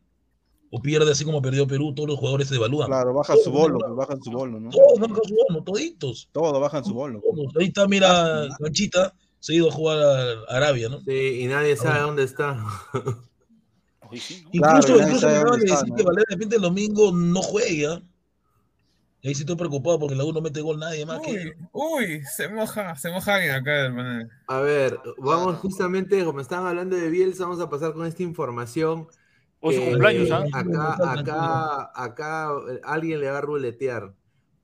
[0.72, 2.88] o pierde así como perdió Perú, todos los jugadores se devalúan.
[2.88, 4.70] Claro, bajan su bolo, bajan su bolo, ¿no?
[4.72, 6.28] Todos bajan su bolo, toditos.
[6.34, 7.22] Todo bajan su bolo.
[7.22, 7.56] Todos.
[7.58, 11.00] Ahí está, mira, Conchita se ha ido a jugar a Arabia, ¿no?
[11.02, 12.62] Sí, y nadie sabe dónde está.
[14.52, 18.02] Incluso, incluso me de está, decir que Valera de repente el domingo no juega.
[19.26, 21.38] Y ahí sí estoy preocupado porque la U no mete gol nadie más que Uy,
[21.42, 21.58] él.
[21.72, 24.30] uy, se moja, se moja alguien acá, hermano.
[24.48, 29.08] A ver, vamos justamente, como estaban hablando de Bielsa, vamos a pasar con esta información.
[29.60, 30.48] Hoy su que cumpleaños, ¿ah?
[30.52, 34.16] Acá, acá, acá eh, alguien le va a ruletear.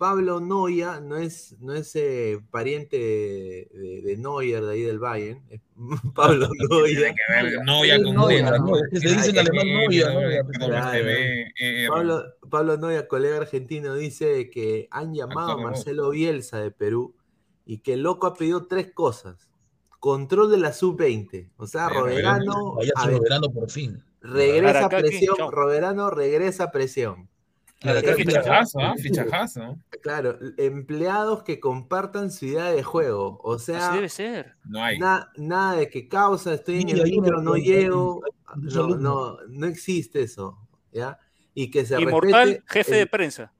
[0.01, 4.97] Pablo Noya no es, no es eh, pariente de, de, de Neuer, de ahí del
[4.97, 5.43] Bayern.
[5.47, 5.61] es
[6.15, 6.95] Pablo Noya.
[6.95, 8.51] Tiene que ver Noya con Noya,
[8.93, 9.67] se dice en alemán
[11.59, 15.57] eh, Pablo, Pablo Noya, colega argentino, dice que han llamado a.
[15.57, 17.13] Marcelo Bielsa de Perú
[17.63, 19.51] y que el loco ha pedido tres cosas.
[19.99, 21.51] Control de la sub-20.
[21.57, 24.03] O sea, Roberano, Vaya Roberano por fin.
[24.19, 25.51] regresa presión.
[25.51, 27.29] Roberano regresa presión.
[27.81, 28.93] Claro, Eh, Fichajazo, ¿ah?
[28.95, 29.77] Fichajazo.
[30.01, 33.39] Claro, empleados que compartan su idea de juego.
[33.43, 34.55] O Así sea, debe ser.
[34.65, 34.99] No hay.
[34.99, 38.21] na- nada de que causa, estoy en el micro, no hay- llego.
[38.55, 40.57] No, no, no existe eso.
[40.91, 41.17] ¿ya?
[41.53, 43.53] y que se Inmortal, respete jefe el- de prensa.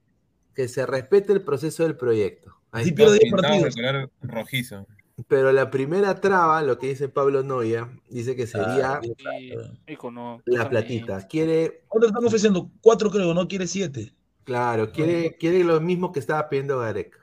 [0.54, 2.54] que se respete el proceso del proyecto.
[2.70, 3.02] Ahí Sí, está.
[3.04, 3.74] pierde partidos.
[3.74, 4.86] color rojizo.
[5.28, 9.52] Pero la primera traba, lo que dice Pablo Noya, dice que sería Ah, Sí,
[9.86, 11.26] hijo, no, la platita.
[11.28, 12.70] Quiere, ¿Cuánto están ofreciendo?
[12.80, 14.14] Cuatro creo, no quiere siete.
[14.44, 17.21] claro, quiere, quiere lo mismo que estaba pidiendo Gareca.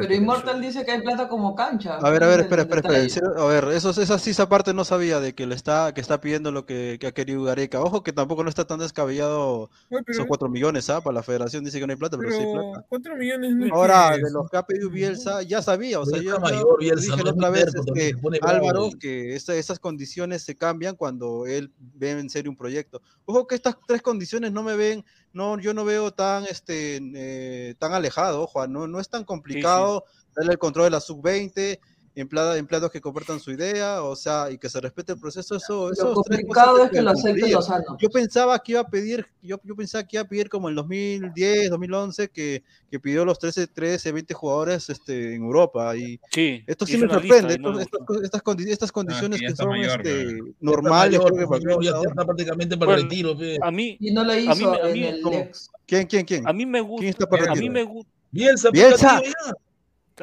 [0.00, 1.96] Pero Immortal dice que hay plata como cancha.
[1.96, 3.42] A ver, a ver, ¿Cuál es espera, espera, espera.
[3.42, 6.20] A ver, eso, esa sí, esa parte no sabía de que le está, que está
[6.20, 7.80] pidiendo lo que, que ha querido Gareca.
[7.80, 11.00] Ojo que tampoco no está tan descabellado pero- esos cuatro millones, ¿ah?
[11.00, 12.86] Para la federación dice que no hay plata, pero, sí hay Pero plata.
[12.88, 16.18] 4 millones no Ahora, que de los que ha pedido Bielsa, ya sabía, o sea,
[16.18, 20.42] Pero yo, mayor, Bielsa, dije no la otra vez, bravo Álvaro, que esa- esas condiciones
[20.42, 23.00] se cambian cuando él ve en serio un proyecto.
[23.24, 27.74] Ojo que estas tres condiciones no me ven, no, yo no veo tan, este, eh,
[27.78, 31.80] tan alejado, ah, no, no es tan complicado darle el control de la sub-20,
[32.20, 35.90] empleada- empleados que compartan su idea, o sea, y que se respete el proceso, eso,
[35.90, 37.54] tres complicado es que lo pueden acepte cumplir.
[37.54, 37.96] Lozano.
[38.00, 40.74] Yo pensaba que iba a pedir, yo, yo pensaba que iba a pedir como en
[40.74, 45.96] 2010, 2011, que, que pidió los 13, 13, 20 jugadores este, en Europa.
[45.96, 48.92] Y Sí, esto sí hizo me sorprende, lista no estos- estas, co- estas, condi- estas
[48.92, 51.20] condiciones Ah, que está son mayor, este, normales.
[51.20, 53.38] que pues, para prácticamente para el Bueno, retiro.
[53.38, 53.58] pe.
[53.62, 55.38] A mí, Y no lo a mí, hizo a en mí, el ¿cómo?
[55.38, 55.70] ex.
[55.86, 56.46] ¿Quién, quién, quién?
[56.48, 58.10] a mí me ¿Quién gusta, está para a mí me gusta.
[58.30, 59.22] Bielsa, pe, Bielsa.
[59.22, 59.32] tío,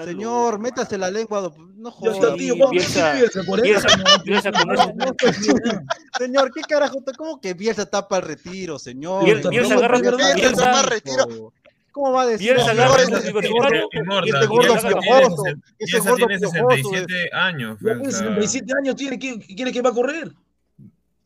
[0.04, 2.36] Señor, métase la lengua, no jodas.
[2.36, 2.54] tío.
[2.54, 3.42] Sí, ¿Cuánto Bielsa- tiene Bielsa?
[3.44, 3.62] ¿40?
[3.64, 5.82] Bielsa- No, Bielsa con no, esto- no, no,
[6.18, 7.04] Señor, ¿qué carajo?
[7.18, 9.20] ¿Cómo que Bielsa para el retiro, señor?
[9.42, 10.50] ¿Cómo Bielsa va a agarra- decir Bielsa eso?
[10.62, 11.54] está para retiro.
[11.92, 12.82] ¿Cómo va a decir Bielsa eso?
[12.82, 17.30] agarra Ese- los ese universitarios gordo- tiene piojoso, sesen- ese Bielsa gordo tiene piojoso, 67
[17.34, 17.78] años.
[17.80, 20.32] Ya pues, tiene o sea, 67 años, tiene que, quiere que va a correr.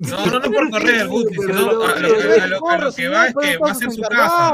[0.01, 2.17] No, no, no por correr, Guti, sino no, a lo,
[2.93, 4.53] que va es que va a ser su casa.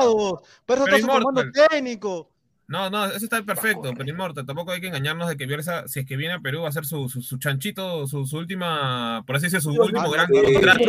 [0.66, 2.32] Para eso está su comando técnico.
[2.68, 6.00] No, no, eso está perfecto, pero Inmortal, tampoco hay que engañarnos de que Bielsa, si
[6.00, 9.24] es que viene a Perú, va a hacer su, su, su chanchito, su, su última,
[9.28, 10.84] por así decirlo, su último gran contrato.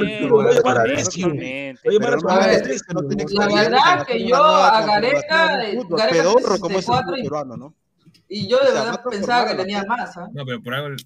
[3.34, 5.56] La verdad que yo a Gareca,
[5.88, 7.74] Gareca como es el 64 fútbol y- peruano, ¿no?
[8.28, 10.16] Y yo de verdad pensaba que tenía más.
[10.16, 10.28] ¿ah?
[10.32, 10.96] No, pero por algo,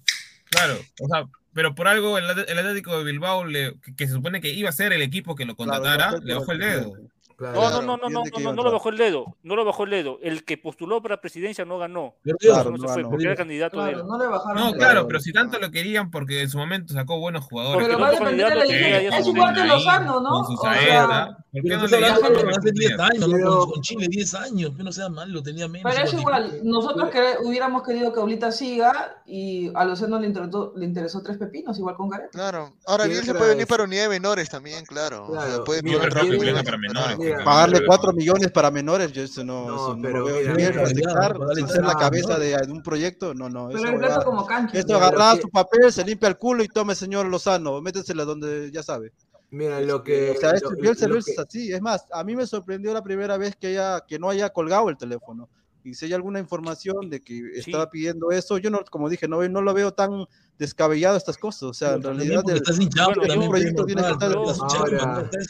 [0.49, 4.41] claro, o sea, pero por algo el, el Atlético de Bilbao, le- que, se supone
[4.41, 6.93] que iba a ser el equipo que lo contratara, le bajó el dedo.
[7.41, 7.59] Claro.
[7.59, 9.89] No, no, no, no, no, no, no, lo bajó el dedo, no lo bajó el
[9.89, 10.19] dedo.
[10.21, 12.13] El que postuló para presidencia no ganó.
[12.39, 14.07] Claro, no se fue porque era candidato de Claro, él.
[14.07, 14.61] no le bajaron.
[14.61, 17.73] No, el- claro, pero si tanto lo querían porque en su momento sacó buenos jugadores.
[17.83, 18.65] Porque Pero el va a depender de la
[19.01, 20.29] ya Es su igual que Lozano, ¿no?
[20.29, 21.37] Con su O sea.
[21.51, 23.29] ¿Por qué Pero no le hace 10 años.
[23.31, 25.91] Pero- Con, Chile 10 años, que no sea malo, tenía menos.
[25.91, 30.71] Pero es igual nosotros que hubiéramos querido que Oblita siga y a Lozano le interesó,
[30.75, 32.29] le interesó tres pepinos, igual con Gareca.
[32.31, 32.73] Claro.
[32.85, 35.27] Ahora Quiero Bielsa puede venir para unidad de menores también, claro.
[35.65, 37.17] Puede venga para menores.
[37.43, 40.79] Pagarle 4 millones para menores, yo eso no, No, eso no pero lo veo bien
[40.79, 41.37] aceptar,
[41.67, 42.39] ser la cabeza ¿no?
[42.39, 43.67] de, de un proyecto, no, no.
[43.69, 44.77] Pero Eso el plato como cancha.
[44.77, 48.83] esto agarra su papel, se limpia el culo y tome señor Lozano, métesela donde ya
[48.83, 49.13] sabe.
[49.49, 50.31] Mira, lo que.
[50.31, 51.73] o sea, esto lo- Bielsa lo no es que- así.
[51.73, 54.87] Es más, a mí me sorprendió la primera vez que, haya, que no haya colgado
[54.89, 55.49] el teléfono.
[55.83, 59.47] Y si hay alguna información de que estaba pidiendo eso, yo no, como dije, no,
[59.47, 60.25] no lo veo tan
[60.57, 61.63] descabellado estas cosas.
[61.63, 64.31] O sea, en realidad el, hinchado proyecto tiene que estar...
[64.31, 64.43] Yo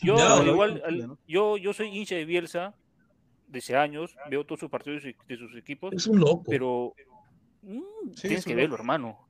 [0.01, 0.85] hinchado, al igual, ¿no?
[0.85, 2.73] al- yo, yo soy hincha de Bielsa
[3.47, 6.45] desde años, veo todos sus partidos y- de sus equipos, Es un loco.
[6.47, 6.93] pero
[7.63, 9.27] mm, Sí, tienes es que verlo, hermano.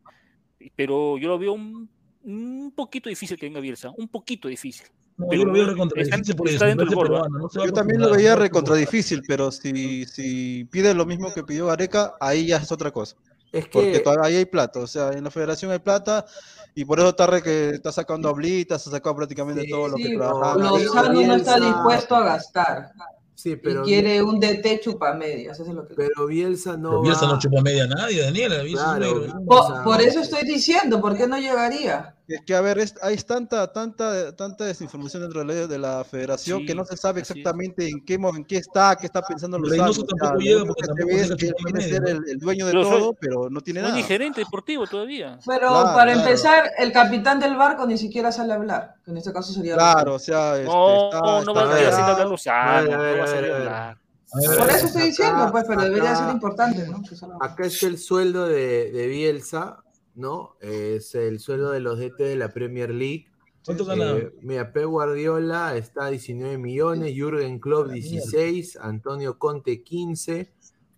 [0.76, 1.90] Pero yo lo veo un,
[2.24, 4.88] un poquito difícil que venga Bielsa, un poquito difícil.
[5.18, 8.42] No, pero yo lo veo recontra está- difícil dentro del Yo también lo veía no
[8.42, 12.72] recontra como- difícil, pero si, si pide lo mismo que pidió Gareca, ahí ya es
[12.72, 13.16] otra cosa.
[13.52, 14.00] Es Porque que.
[14.00, 16.26] todavía ahí hay plata, o sea, en la federación hay plata
[16.74, 19.98] y por eso está re que está sacando oblitas, ha sacado prácticamente Sí, todo lo
[19.98, 20.56] que Sí, trabajaba.
[20.56, 22.92] Lozano no está dispuesto a gastar
[23.36, 23.82] Sí, pero.
[23.82, 26.90] y quiere un DT chupamedias, eso es lo que Pero Bielsa no.
[26.90, 28.62] Pero Bielsa va- no chupa media a nadie, Daniela.
[28.62, 29.16] Bielsa es Claro.
[29.16, 29.42] un negro.
[29.46, 32.16] Por, por eso estoy diciendo, ¿por qué no llegaría?
[32.36, 36.04] Es que, a ver, es- hay tanta, tanta, tanta desinformación dentro de la, de la
[36.04, 37.30] federación Sí, que no se sabe es.
[37.30, 41.10] exactamente en qué, en qué está, qué está pensando los Reynoso tampoco llega porque tampoco
[41.12, 43.88] es que quiere ser el, el dueño de Pero soy- todo, pero no tiene No
[43.88, 44.02] es nada.
[44.02, 45.38] ni gerente deportivo todavía.
[45.46, 46.20] Pero Claro, para claro.
[46.28, 49.74] empezar, el capitán del barco ni siquiera sale a hablar, que en este caso sería
[49.76, 52.98] Claro, o sea, este, No, está, no está va a salir a hablar Lozano, no
[53.18, 53.98] va a salir a hablar.
[54.34, 57.02] Ver, Por eso estoy Acá- diciendo, pues, pero debería acá- ser importante, ¿no?
[57.42, 59.78] Acá está el sueldo de, de Bielsa,
[60.16, 60.56] ¿no?
[60.62, 63.28] Es el sueldo de los DT de la Premier League.
[63.66, 64.18] ¿Cuánto gana?
[64.18, 70.52] Eh, mira, Pep Guardiola está a 19 millones, Jürgen Klopp 16, Antonio Conte 15,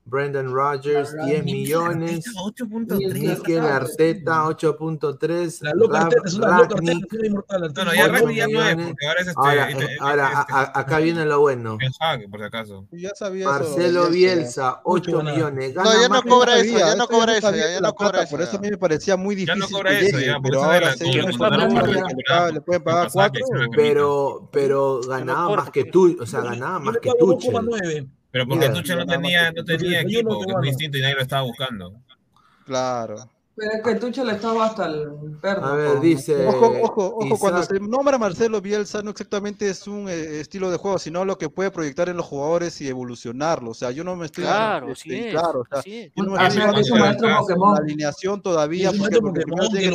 [0.05, 2.25] Brendan Rogers, 10 millones.
[3.13, 5.61] Mikel Arteta, 8.3.
[5.61, 6.75] La loca Arteta es una loca
[9.35, 9.69] ahora.
[9.99, 11.77] Ahora, acá viene lo bueno.
[13.45, 15.75] Marcelo Bielsa, 8 millones.
[15.75, 18.31] No, ya no cobra eso, ya no cobra eso, ya no cobra eso.
[18.31, 19.61] Por eso a mí me parecía muy difícil.
[19.61, 21.11] Ya no cobra eso, ya, ahora sí.
[21.11, 23.09] Le pagar
[24.51, 27.39] Pero ganaba más que tú, o sea, ganaba más que tú.
[28.34, 31.43] Pero porque claro, no tenía, no tenía equipo, que es distinto y nadie lo estaba
[31.43, 31.93] buscando.
[32.65, 33.30] Claro.
[33.55, 35.64] Pero es que Tuchel estaba hasta el perro.
[35.64, 36.47] A ver, dice.
[36.47, 37.26] Ojo, ojo, ojo.
[37.27, 37.39] Isaac.
[37.39, 41.38] Cuando se nombra Marcelo Bielsa, no exactamente es un eh, estilo de juego, sino lo
[41.38, 43.69] que puede proyectar en los jugadores y evolucionarlo.
[43.69, 44.45] O sea, yo no me estoy.
[44.45, 45.15] Claro, este, sí.
[45.15, 46.64] Es, claro, o sea, sí yo no me ah, estoy.
[46.64, 47.76] Ah, es maestro Pokémon.
[47.76, 48.91] La alineación todavía.
[48.91, 49.89] Pokémon, que, todavía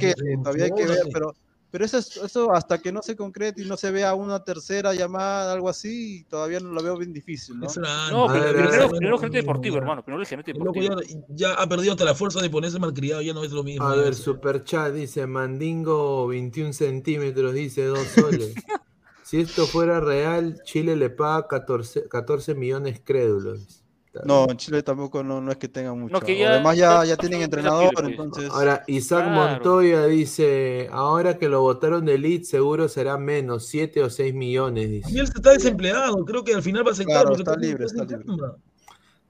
[0.00, 1.32] que, todavía hay que ver, pero
[1.72, 4.92] pero eso, es, eso hasta que no se concrete y no se vea una tercera
[4.92, 7.66] llamada, algo así, todavía no lo veo bien difícil, ¿no?
[8.10, 10.04] No, pero, primero, primero gerente deportivo, hermano.
[10.04, 10.96] Primero el gerente deportivo.
[11.30, 13.86] Ya, ha perdido hasta la fuerza de ponerse malcriado, ya no es lo mismo.
[13.86, 18.54] A ver, Superchat dice, Mandingo 21 centímetros, dice 2 soles.
[19.22, 23.81] si esto fuera real, Chile le paga 14, 14 millones crédulos.
[24.24, 26.12] No, en Chile tampoco no, no es que tenga mucho.
[26.12, 28.50] No, Además ya, ya tienen entrenador, entonces...
[28.50, 29.26] Ahora, Isaac.
[29.32, 34.90] Montoya dice, ahora que lo votaron de Elite seguro será menos, 7 o 6 millones.
[34.90, 35.10] Dice.
[35.10, 37.22] Y él está desempleado, creo que al final va a aceptar.
[37.22, 38.26] Claro, está libre, está, libre.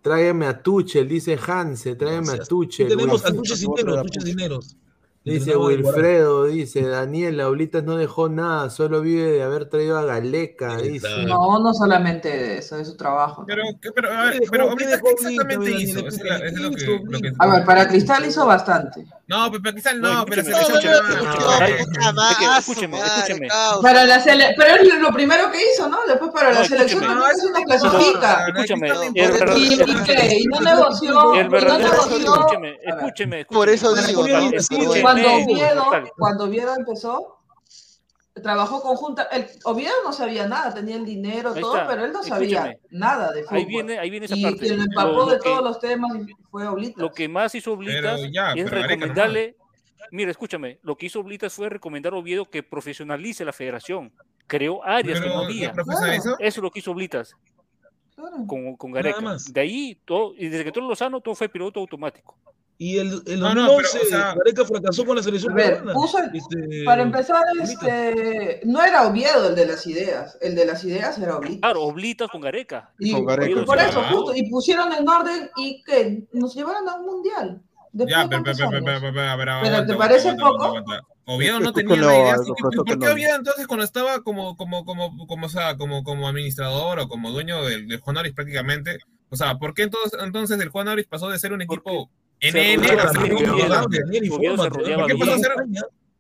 [0.01, 2.89] Tráigame a Tuchel, dice Hanse, tráigame a Tuchel.
[2.89, 4.77] Tenemos a Tuchel Cineros, Tuchel Cineros.
[5.24, 10.77] Dice Wilfredo, dice Daniel, Aulitas no dejó nada, solo vive de haber traído a Galeca.
[10.78, 11.07] Dice.
[11.27, 13.44] No, no solamente de eso, de su trabajo.
[13.47, 13.62] Pero,
[13.94, 16.01] pero a ver, pero ¿qué exactamente hizo?
[17.39, 19.07] A ver, para Cristal hizo bastante.
[19.28, 20.43] No, pero para Cristal no, pero
[22.59, 23.49] Escúcheme, escúcheme.
[23.81, 24.20] Para la
[24.57, 25.99] pero es lo primero que hizo, ¿no?
[26.07, 28.47] Después para la selección no es una clasifica.
[28.49, 28.89] Escúcheme,
[30.32, 31.35] y no negoció.
[31.35, 33.44] Escúcheme, escúcheme.
[33.44, 34.24] Por eso digo,
[35.13, 35.85] cuando Oviedo,
[36.17, 37.43] cuando Oviedo empezó,
[38.41, 39.25] trabajó conjunta.
[39.25, 43.43] El Oviedo no sabía nada, tenía el dinero, todo, pero él no sabía nada de
[43.43, 43.59] fútbol.
[43.59, 44.59] Ahí viene, ahí viene esa y parte.
[44.61, 46.13] quien lo empapó lo de que, todos los temas
[46.51, 46.97] fue Oblitas.
[46.97, 49.57] Lo que más hizo Oblitas ya, es recomendarle.
[50.11, 54.13] Mira, escúchame, lo que hizo Oblitas fue recomendar a Oviedo que profesionalice la federación.
[54.47, 55.75] Creó áreas pero, que no había.
[56.11, 57.35] Eso es lo que hizo Oblitas.
[58.15, 58.37] Claro.
[58.47, 59.37] Con, con Gareca.
[59.51, 62.37] De ahí, todo, y desde que todo Lozano, todo fue piloto automático.
[62.83, 65.85] Y el, el 2011 no, o sea, Gareca fracasó con la selección ver,
[66.35, 70.37] este, para empezar, este, no era Oviedo el de las ideas.
[70.41, 71.61] El de las ideas era Oblitas.
[71.61, 72.91] Claro, Oblitas con Gareca.
[72.99, 76.97] Y, con Gareca, por eso, justo, y pusieron en orden y que nos llevaron a
[76.97, 77.63] un mundial.
[77.93, 79.13] Ya, pero, pero,
[79.63, 80.65] pero, ¿te parece poco?
[80.65, 81.03] Aguanta.
[81.27, 82.35] Oviedo no tenía la idea.
[82.35, 86.27] Así ¿Por qué Oviedo entonces cuando estaba como, como, como, como, o sea, como, como
[86.27, 88.99] administrador o como dueño del, Juan Aris prácticamente?
[89.29, 92.11] O sea, ¿por qué entonces, entonces el Juan Aris pasó de ser un equipo
[92.43, 93.20] en enero ¿Qué pasó
[95.35, 95.48] hace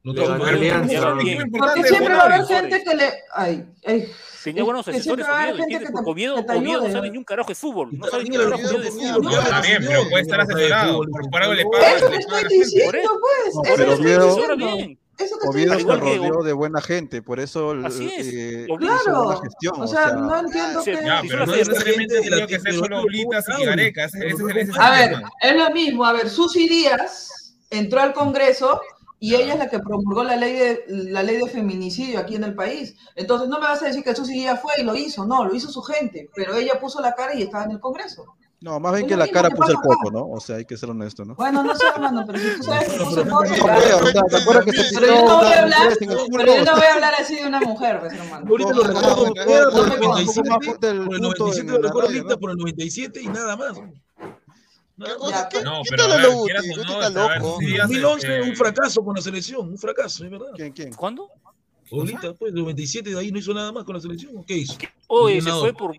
[0.04, 3.12] no tengo Porque siempre va a haber gente que le.
[3.32, 4.08] Ay, ay.
[4.42, 5.62] Tenía buenos asesores Oviedo,
[6.04, 7.96] Oviedo, Oviedo no sabe ni un carajo de fútbol.
[7.96, 9.32] No sabe ni un carajo de fútbol.
[9.32, 11.02] Está bien, pero puede estar asesorado.
[11.30, 11.96] Por algo le pagan.
[11.96, 13.78] Eso te estoy diciendo, pues.
[13.78, 14.98] Eso te estoy diciendo.
[15.18, 18.26] Eso que Oviedo se rodeó de buena gente, por eso Así es.
[18.32, 19.40] Eh, claro.
[19.78, 20.96] O, sea, no entiendo que...
[21.28, 24.12] Pero no necesariamente que ser solo Ulitas y Garecas.
[24.78, 26.04] A ver, es lo mismo.
[26.04, 28.80] A ver, Susi Díaz entró al Congreso
[29.22, 32.44] y ella es la que promulgó la ley de la ley de feminicidio aquí en
[32.44, 32.96] el país.
[33.14, 35.54] Entonces no me vas a decir que Susi Díaz fue y lo hizo, no, lo
[35.54, 38.24] hizo su gente, pero ella puso la cara y estaba en el Congreso.
[38.62, 40.24] No, más bien pues que la cara puse el coco, ¿no?
[40.28, 41.34] O sea, hay que ser honesto, ¿no?
[41.34, 43.44] Bueno, no sé, hermano, pero si tú sabes que puse el coco.
[44.94, 47.60] Pero yo no voy a hablar, pero yo no voy a hablar así de una
[47.60, 48.46] mujer, pues, hermano.
[48.48, 53.20] Ahorita lo recuerdo por el 97, por el 97 lo recuerdo ahorita, por el 97
[53.22, 53.72] y nada más.
[53.74, 55.48] ¿Qué cosa?
[55.50, 57.58] Pues, ¿Qué, no, ¿qué tal lo loco.
[57.80, 60.52] 2011 un fracaso con la selección, un fracaso, es verdad.
[60.54, 60.92] ¿Quién, quién?
[60.92, 61.28] ¿Cuándo?
[61.92, 64.42] Olita, pues, los 27 de ahí no hizo nada más con la selección.
[64.44, 64.78] ¿Qué hizo?
[65.08, 65.94] Oye, se fue por.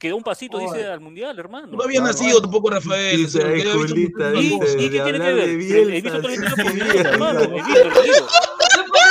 [0.00, 0.66] Quedó un pasito, Oye.
[0.66, 1.68] dice, al mundial, hermano.
[1.68, 2.42] No había nacido claro.
[2.42, 3.24] tampoco Rafael.
[3.24, 5.48] O sea, ¿Y, ¿Y, qué tiene que ver?
[5.48, 7.40] He visto tres por Bielsa, hermano.
[7.40, 8.26] He visto, lo digo.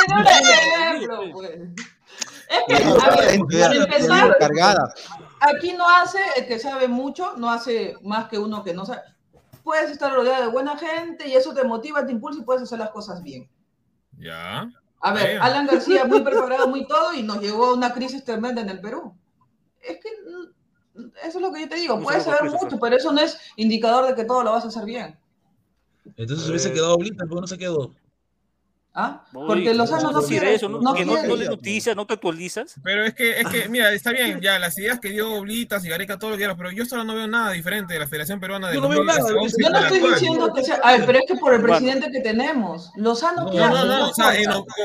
[0.10, 1.52] No pues.
[2.50, 4.38] Es que, a ver, para empezar,
[5.42, 9.02] aquí no hace el que sabe mucho, no hace más que uno que no sabe.
[9.64, 12.80] Puedes estar rodeado de buena gente y eso te motiva, te impulsa y puedes hacer
[12.80, 13.50] las cosas bien.
[14.18, 14.70] Ya.
[15.00, 18.62] A ver, Alan García muy preparado, muy todo, y nos llegó a una crisis tremenda
[18.62, 19.14] en el Perú.
[19.82, 22.00] Es que mm, eso es lo que yo te digo.
[22.02, 24.86] Puedes saber mucho, pero eso no es indicador de que todo lo vas a hacer
[24.86, 25.18] bien.
[26.16, 27.94] Entonces se hubiese quedado Blinder, pero no se quedó.
[29.00, 29.22] ¿Ah?
[29.32, 32.74] Porque los años no, quiere, eso, no, no, no, no le noticias, no te actualizas.
[32.84, 35.90] Pero es que, es que, mira, está bien, ya las ideas que dio Oblitas y
[35.90, 38.40] Gareca, todo lo que quieras, pero yo solo no veo nada diferente de la Federación
[38.40, 39.20] Peruana de Yo no veo nada.
[39.30, 40.80] Yo no estoy diciendo que sea.
[40.84, 43.52] A ver, pero es que por el presidente que tenemos, Lozano, no.
[43.52, 44.10] No, no, no.
[44.10, 44.34] O sea,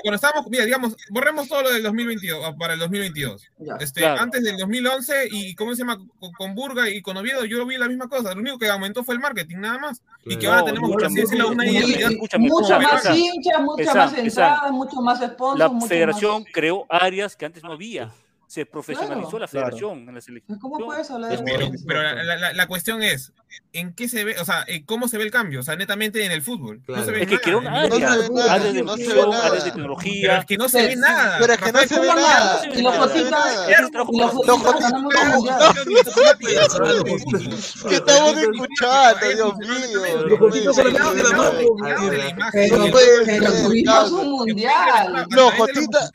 [0.02, 3.50] cuando estábamos, mira, digamos, borremos todo lo del 2022, ah, para el 2022.
[3.80, 4.04] Este.
[4.04, 5.96] Antes del 2011, y ¿cómo se llama?
[6.36, 8.34] Con, Burga y con Oviedo, yo vi la misma cosa.
[8.34, 10.02] Lo único que aumentó fue el marketing, nada más.
[10.26, 13.06] Y que ahora tenemos, por así decirlo, una más
[14.14, 14.72] entradas,
[15.02, 15.58] más sponsors.
[15.58, 18.10] La mucho federación creó áreas que antes no había
[18.52, 20.58] se profesionalizó la federación en la selección.
[20.58, 23.32] ¿Cómo puedes hablar de Pero, pero la, la, cuestión es,
[23.72, 25.60] ¿en qué se ve, o sea, cómo se ve el cambio?
[25.60, 26.82] O sea, netamente en el fútbol.
[26.86, 30.40] No se ve es que quedó una área, nada, de no de tecnología.
[30.40, 31.38] Es que no se ve nada.
[31.40, 32.08] Pero es que no se ve.
[32.74, 33.56] Y los jotitas,
[37.88, 40.26] que estamos escuchando, Dios mío.
[40.26, 40.76] Los jotitas
[45.30, 46.12] Los jotitas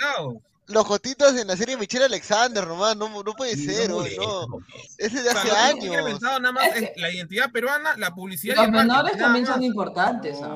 [0.67, 4.01] los gotitos en la serie Michelle Alexander, nomás, no, puede ser, no.
[4.01, 4.59] no.
[4.97, 6.05] Ese de hace años.
[6.05, 8.55] pensado nada más la identidad peruana, la publicidad.
[8.57, 10.37] Los menores también son importantes.
[10.41, 10.49] ¿ah?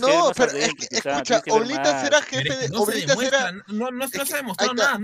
[0.00, 2.68] No, pero es que, escucha, Oblitas era jefe de.
[2.68, 2.86] No
[3.68, 4.98] No, no, se ha demostrado nada.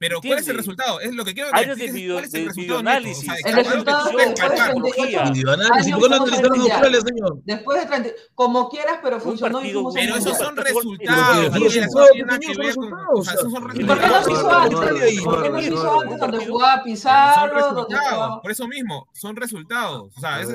[0.00, 0.30] Pero ¿Entiendes?
[0.30, 1.00] ¿cuál es el resultado?
[1.00, 3.28] Es lo que quiero que Años de, video, ¿cuál es el de videoanálisis.
[3.28, 5.92] O sea, el resultado de 38 videoanálisis.
[5.92, 7.36] ¿Por qué no utilizaron Australia, señor?
[7.44, 9.62] Después de 30, como quieras, pero funcionó.
[9.62, 11.54] y pero esos son resultados.
[13.74, 15.22] ¿Y por qué no hizo antes?
[15.22, 17.86] ¿Por qué no hizo antes donde jugaba Pizarro?
[18.40, 20.16] Por eso mismo, son resultados.
[20.16, 20.48] O sea, es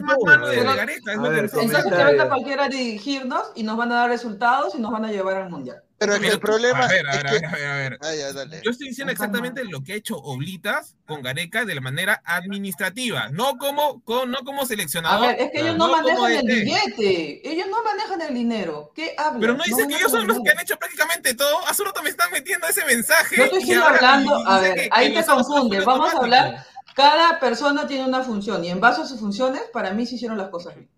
[0.00, 1.12] más mano de la gareta.
[1.12, 5.06] Entonces, que venga cualquiera a dirigirnos y nos van a dar resultados y nos van
[5.06, 5.82] a llevar al Mundial.
[5.98, 6.84] Pero es que el problema.
[6.84, 7.46] A ver, a ver, es que...
[7.46, 7.98] a ver, a ver.
[8.00, 8.52] A ver.
[8.52, 12.22] Ah, Yo estoy diciendo exactamente lo que ha hecho Oblitas con Gareca de la manera
[12.24, 15.24] administrativa, no como, con, no como seleccionador.
[15.24, 16.54] A ver, es que ellos no, manejan el este.
[16.54, 18.92] billete, ellos no manejan el dinero.
[18.94, 19.40] ¿Qué hablan?
[19.40, 21.66] Pero no dices no que ellos son los que han hecho prácticamente todo.
[21.66, 23.36] A solo me están metiendo ese mensaje.
[23.36, 25.80] Yo estoy hablando, a ver, ahí te confunde.
[25.80, 26.66] Vamos a hablar.
[26.94, 30.38] Cada persona tiene una función y en base a sus funciones, para mí se hicieron
[30.38, 30.88] las cosas bien.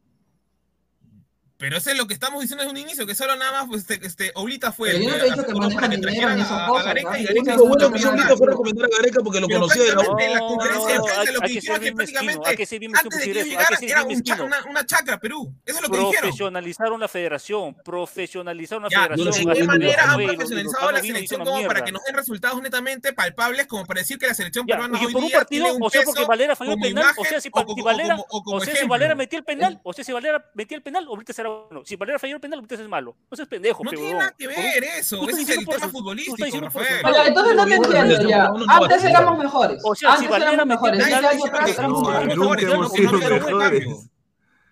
[1.58, 3.88] Pero eso es lo que estamos diciendo desde un inicio, que solo nada más pues,
[3.88, 6.40] este, este Oblita fue Pero el, yo no te he dicho que manejan dinero en
[6.40, 6.86] esas cosas.
[6.86, 9.82] Gareca, y Gareca lo bueno que hizo Oblita fue recomendar a Gareca porque lo conocía
[9.82, 13.32] de la En la conferencia de prensa lo que dijeron es que prácticamente antes de
[13.32, 15.54] que llegara era una chacra Perú.
[15.64, 16.20] Eso es lo que dijeron.
[16.20, 19.48] Profesionalizaron la federación, profesionalizaron la federación.
[19.48, 23.66] ¿De qué manera han profesionalizado la selección como para que nos den resultados netamente palpables
[23.66, 26.54] como para decir que la selección peruana hoy por un partido, o sea, porque Valera
[26.54, 30.76] falló el penal, o sea, si Valera metió el penal, o sea, si Valera metió
[30.76, 31.82] el penal, Oblita será era bueno.
[31.84, 33.16] Si Valera falló el penal, entonces es malo.
[33.30, 35.28] No seas pendejo, No tiene nada que ver eso.
[35.28, 38.50] Es el tema futbolístico, entonces no te entiendo ya.
[38.68, 39.82] Antes éramos mejores.
[39.84, 41.06] O sea, si Valera éramos mejores.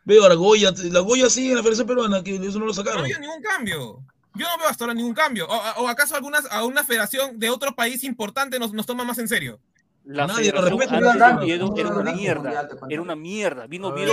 [0.07, 2.75] Veo a la Goya, la Goya sigue en la Federación Peruana, que eso no lo
[2.75, 2.99] sacaron.
[2.99, 4.01] No había ningún cambio.
[4.35, 5.47] Yo no veo hasta ahora ningún cambio.
[5.49, 9.17] ¿O, o acaso algunas, a una federación de otro país importante nos, nos toma más
[9.19, 9.61] en serio?
[10.05, 10.99] La Nadie lo respeta.
[10.99, 12.69] Era, una mierda.
[12.91, 13.67] Era una mierda.
[13.67, 14.13] Vino, vino.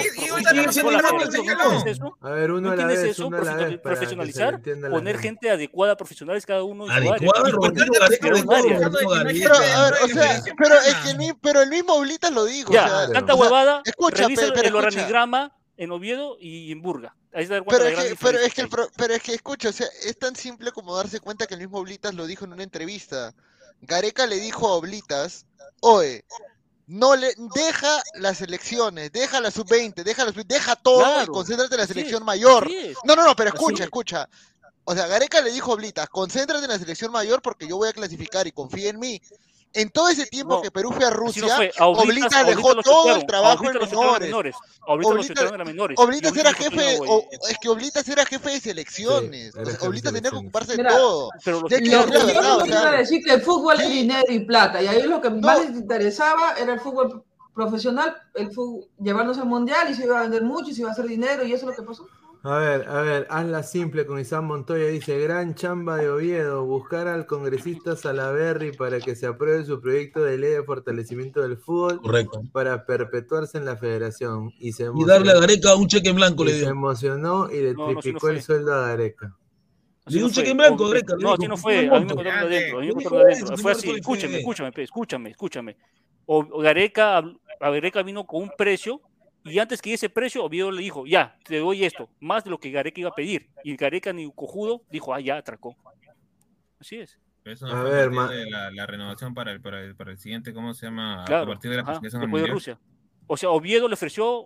[2.21, 3.29] A ver, uno a la eso?
[3.83, 6.85] profesionalizar, poner gente adecuada, profesionales cada uno.
[11.41, 12.71] Pero el mismo Blitas lo dijo.
[12.71, 13.83] Ya, tanta huevada.
[14.13, 17.15] Revisa el organigrama en Oviedo y en Burga.
[17.31, 20.17] Pero, es que, pero, es que, el pro, pero, es que, escucha, o sea, es
[20.19, 23.33] tan simple como darse cuenta que el mismo Oblitas lo dijo en una entrevista.
[23.81, 25.45] Gareca le dijo a Oblitas
[25.81, 26.25] oye,
[26.87, 31.75] no le deja las elecciones, deja la sub-20, deja la sub deja todo y concéntrate
[31.75, 32.69] en la selección mayor.
[33.03, 34.27] No, no, no, pero escucha, escucha.
[34.83, 37.89] O sea, Gareca le dijo a Blitas, concéntrate en la selección mayor porque yo voy
[37.89, 39.21] a clasificar y confía en mí
[39.73, 41.43] en todo ese tiempo que Perú fue a Rusia,
[41.77, 44.19] no dejó todo el trabajo en menores.
[44.19, 44.55] menores.
[44.85, 45.97] Oblitas, era menores.
[46.35, 49.53] Era jefe, o, es que Oblitas era jefe de selecciones.
[49.53, 51.29] Sí, tenía que ocuparse de todo.
[51.43, 51.69] Pero los...
[51.69, 54.87] de que, lo, lo, verdad, yo decir que el fútbol es dinero y plata, y
[54.87, 57.23] ahí lo que más les interesaba era el fútbol
[57.53, 60.89] profesional, el fútbol, llevarnos al mundial y se iba a vender mucho y se iba
[60.89, 62.07] a hacer dinero, y eso es lo que pasó.
[62.43, 64.87] A ver, a ver, hazla simple con Isán Montoya.
[64.87, 70.23] Dice: Gran chamba de Oviedo, buscar al congresista Salaberry para que se apruebe su proyecto
[70.23, 72.01] de ley de fortalecimiento del fútbol.
[72.51, 74.51] Para perpetuarse en la federación.
[74.57, 74.71] Y,
[75.05, 76.65] darle a Gareca un cheque en blanco, le dio.
[76.65, 79.37] Se emocionó y le triplicó el sueldo a Gareca.
[80.07, 81.15] Le un cheque en blanco, Gareca.
[81.19, 81.87] No, así no fue.
[81.87, 82.79] A mí me contaron adentro.
[82.79, 83.57] A mí me contaron adentro.
[83.57, 83.91] Fue así.
[83.91, 85.77] Escúchame, escúchame, escúchame, escúchame.
[86.25, 87.23] O Gareca,
[87.59, 88.99] Gareca vino con un precio
[89.43, 92.59] y antes que ese precio, Oviedo le dijo, ya, te doy esto, más de lo
[92.59, 93.49] que Gareca iba a pedir.
[93.63, 95.75] Y Gareca ni cojudo dijo, ah, ya, atracó.
[96.79, 97.19] Así es.
[97.43, 100.17] Pero eso no A ver, ma- la, la renovación para el, para, el, para el
[100.17, 101.23] siguiente, ¿cómo se llama?
[101.25, 102.49] a partir de la ajá, después de.
[102.49, 102.79] Rusia.
[103.27, 104.45] O sea, Oviedo le ofreció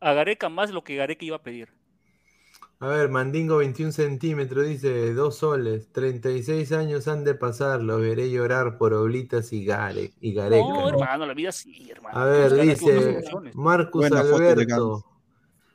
[0.00, 1.72] a Gareca más de lo que Gareca iba a pedir.
[2.82, 8.30] A ver, Mandingo 21 centímetros, dice, dos soles, 36 años han de pasar, lo veré
[8.30, 10.66] llorar por Oblitas y, Gare, y Gareca.
[10.66, 12.18] No, hermano, la vida sí, hermano.
[12.18, 13.22] A ver, dice.
[13.52, 15.04] Marcus Buena Alberto.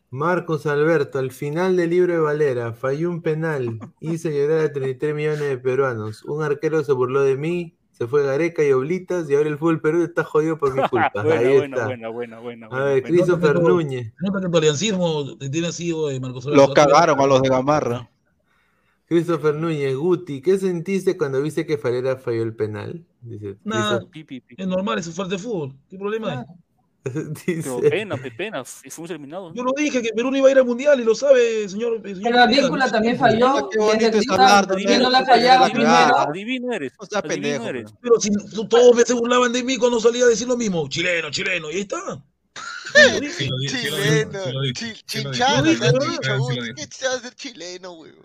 [0.10, 5.14] Marcos Alberto, al final del libro de Valera, falló un penal, hice llorar a 33
[5.14, 6.23] millones de peruanos.
[6.23, 9.80] Un arquero se burló de mí, se fue Gareca y Oblitas, y ahora el fútbol
[9.80, 11.12] Perú está jodido por mi culpa.
[11.24, 11.86] Buena, Ahí buena, está.
[11.88, 13.04] buena, buena, buena, A ver.
[13.04, 14.14] Christopher Núñez.
[14.20, 16.46] Nota que tu aliancismo te tiene así, oye, Marcos.
[16.46, 18.10] Los cagaron a los de Gamarra.
[19.08, 23.06] Christopher Núñez, Guti, ¿qué sentiste cuando viste que Falera falló el penal?
[23.22, 24.04] Dice, Nada,
[24.58, 25.74] es normal, es de fútbol.
[25.90, 26.46] ¿Qué problema hay?
[27.06, 29.53] Pero dice- pena, pe- pena, f- fuimos eliminados.
[29.53, 32.02] Yo lo dije que Perú no iba a ir al mundial y lo sabe, señor.
[32.03, 32.91] señor Pero la Pineda, víncula ¿no?
[32.91, 33.69] también falló.
[33.69, 36.18] Qué bonito es hablar, ¿quién no la fallaba Adivino, primero?
[36.19, 36.94] Adivino eres.
[36.99, 37.94] No seas pendejo, eres.
[38.02, 38.30] Pero si
[38.68, 40.88] todos se burlaban de mí cuando salía a decir lo mismo.
[40.90, 42.23] Chileno, chileno, y ahí está.
[43.68, 44.61] Chileno,
[45.06, 45.64] chinchano.
[46.76, 48.15] ¿qué te vas a hacer chileno, weón?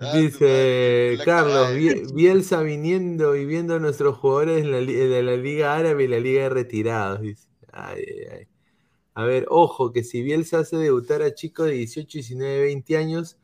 [0.00, 5.74] Ah, Dice la Carlos, Bielsa viniendo y viendo a nuestros jugadores la, de la Liga
[5.74, 7.20] Árabe y la Liga de Retirados.
[7.20, 7.48] Dice.
[7.72, 8.46] Ay, ay, ay.
[9.14, 13.36] A ver, ojo, que si Bielsa hace debutar a chicos de 18, 19, 20 años,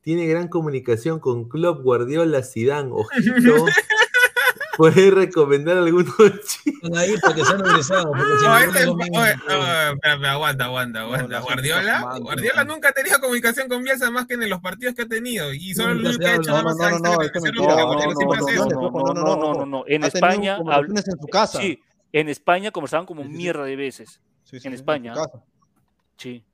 [0.00, 3.66] tiene gran comunicación con Klopp, Guardiola, Zidane, ojito.
[4.78, 6.14] Puede recomendar algunos
[6.46, 6.80] chicos.
[6.84, 9.20] Están ahí para que sean si No, no, este- no es lo mismo.
[9.20, 11.40] oye, no, espera, aguanta, aguanta, aguanta.
[11.40, 12.74] Guardiola, Guardiola ¿no?
[12.74, 15.52] nunca ha tenido comunicación con Bielsa más que en los partidos que ha tenido.
[15.52, 17.16] Y solo lo único que ha hecho nada No, más no, es no, no, No,
[17.18, 18.66] no, no, no, eso.
[18.66, 19.84] no, no, no, no, no, no.
[19.88, 21.60] En España, en su casa.
[21.60, 21.82] sí,
[22.12, 24.20] en España conversaban como mierda de veces.
[24.44, 25.12] Sí, sí, en España.
[26.16, 26.44] Sí.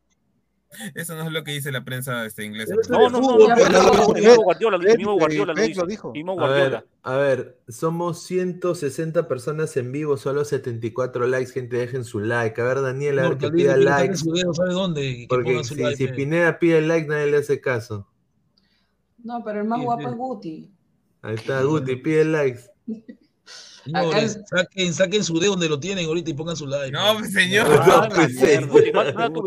[0.94, 2.74] Eso no es lo que dice la prensa este, inglesa.
[2.86, 6.12] Pero No, no, no, Guardiola, Guardiola lo dijo.
[6.14, 6.48] A Guardiola.
[6.48, 12.60] ver, a ver, somos 160 personas en vivo, solo 74 likes, gente, dejen su like.
[12.60, 14.18] A ver, Daniel, a ver que pida likes.
[15.28, 16.09] Porque si.
[16.09, 18.09] Pineda pide like, nadie le hace caso.
[19.22, 20.70] No, pero el más guapo es Guti.
[21.22, 22.62] Ahí está, Guti, pide likes.
[23.85, 26.90] Señores, saquen, saquen su dedo donde lo tienen ahorita y pongan su like.
[26.90, 27.66] No, pues, señor.
[28.15, 28.65] Pues, sí.
[28.66, 29.43] Guti, manda- manda tu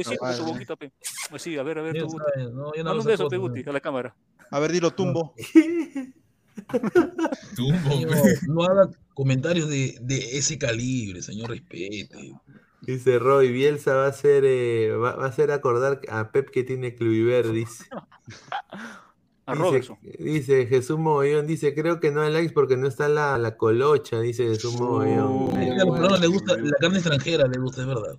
[0.45, 0.91] boquita, pe.
[1.31, 2.07] Así, a ver, a ver, tu
[2.53, 4.15] no, yo no pe, acoso, Guti, a la cámara.
[4.51, 5.33] A ver, dilo tumbo.
[7.55, 12.33] Tumbo, Señor, no haga comentarios de, de ese calibre, señor, respete.
[12.81, 16.63] Dice Roy, Bielsa va a hacer, eh, va, va a hacer acordar a Pep que
[16.63, 17.85] tiene Cluiver, dice.
[19.47, 19.97] A Dice, Robertson.
[20.19, 24.19] dice Jesús Mogollón, dice, creo que no hay likes porque no está la, la colocha,
[24.19, 25.47] dice Jesús Mogollón.
[25.53, 28.17] Peruanos le gusta la carne extranjera, le gusta, es verdad.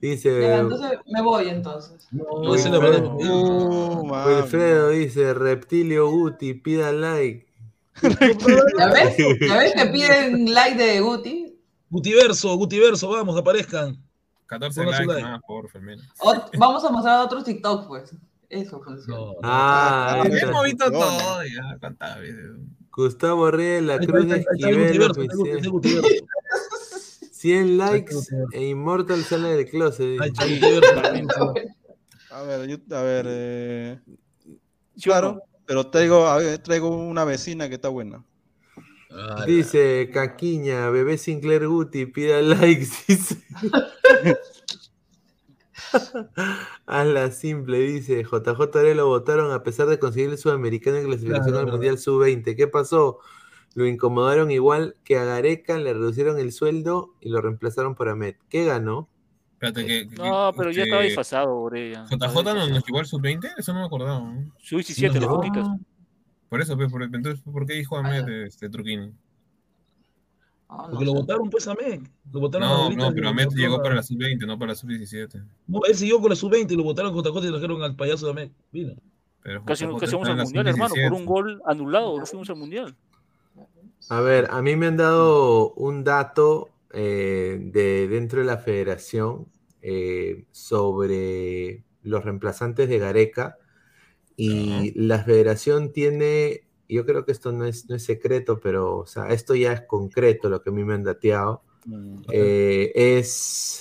[0.00, 2.06] Dice, entonces me voy entonces.
[2.12, 2.50] No,
[2.80, 3.04] verdad.
[3.14, 4.06] Uh.
[4.26, 7.46] Wilfredo dice, Reptilio Guti, pida like.
[8.02, 9.16] ¿Ya ves?
[9.40, 11.58] ¿Ya ves que piden like de Guti?
[11.88, 13.96] Gutiverso, Gutiverso, vamos, aparezcan.
[14.46, 15.40] 14 Pongan su likes, like.
[15.46, 15.70] por.
[15.70, 18.14] Ot- vamos a mostrar otros TikTok, pues.
[18.48, 19.18] Eso funciona.
[19.18, 19.38] No, no.
[19.42, 20.46] Ah, está.
[20.48, 21.18] Hemos visto funciona.
[21.18, 22.50] todo ya, cuántas veces.
[22.92, 25.70] Gustavo Reyes, la Ahí Cruz ahí de Esquivel, Gutiverso, ahí está el oficial.
[25.72, 26.08] Gutiverso.
[27.32, 28.14] 100 likes
[28.52, 30.18] e Immortal sale del closet.
[32.30, 34.00] A ver, yo, a ver, eh,
[34.96, 35.40] ¿Sí o claro, no?
[35.66, 38.24] pero traigo, a ver, traigo una vecina que está buena.
[39.10, 42.88] Ah, Dice Caquiña, bebé Sinclair Guti, pida likes.
[45.94, 46.18] Dice.
[46.86, 51.66] Hazla simple, dice JJ lo votaron a pesar de conseguir el sudamericano en clasificación Claro,
[51.66, 51.72] al.
[51.72, 52.56] Mundial Sub-20.
[52.56, 53.18] ¿Qué pasó?
[53.74, 58.36] Lo incomodaron igual que a Gareca, le reducieron el sueldo y lo reemplazaron por Ahmed.
[58.48, 59.08] ¿Qué ganó?
[59.54, 60.08] Espérate, que.
[60.08, 62.04] que- No, pero ya que- estaba disfrazado, Orella.
[62.10, 64.20] JJ no nos llegó al sub-20, eso no me acordaba.
[64.20, 64.52] ¿no?
[64.58, 65.36] Su 17, los No.
[65.36, 65.66] boquitas.
[66.48, 69.12] Por eso, pues, por, entonces, ¿por qué dijo Ahmed este, Truquini?
[70.68, 71.18] Ah, no Porque lo sé.
[71.18, 72.00] votaron pues a Meg.
[72.32, 74.76] Lo votaron No, no, pero Ahmed votó llegó a- para la sub-20, no para la
[74.76, 75.42] sub-17.
[75.66, 78.26] No, él siguió con la sub-20 y lo votaron con JJ y trajeron al payaso
[78.28, 78.50] de Meg.
[78.72, 78.94] Vino.
[79.42, 80.94] Pero Casi, casi fuimos al mundial, hermano.
[80.94, 81.24] Por un sub-17.
[81.26, 82.96] gol anulado, no fuimos al mundial.
[84.08, 89.46] A ver, a mí me han dado un dato eh, de dentro de la federación
[89.82, 93.58] eh, sobre los reemplazantes de Gareca
[94.36, 99.06] y la federación tiene, yo creo que esto no es, no es secreto, pero o
[99.06, 101.62] sea, esto ya es concreto lo que a mí me han dateado,
[102.30, 103.80] eh, es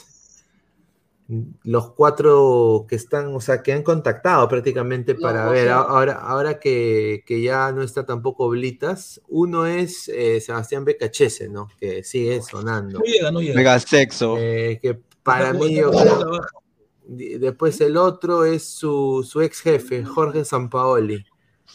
[1.64, 7.24] los cuatro que están, o sea, que han contactado prácticamente para ver, ahora, ahora que,
[7.26, 11.70] que ya no está tampoco Blitas, uno es eh, Sebastián Becachese, ¿no?
[11.80, 13.00] Que sigue sonando.
[13.00, 13.56] No llega, no llega.
[13.56, 14.36] Mega sexo.
[14.38, 16.48] Eh, que para mí, la baja.
[17.08, 21.26] di- después el otro es su, su ex jefe, Jorge Sampaoli.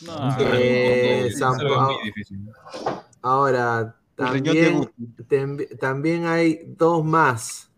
[0.03, 2.49] No, Eh, muy difícil.
[3.23, 4.91] Ahora, también,
[5.81, 7.71] también hay dos más.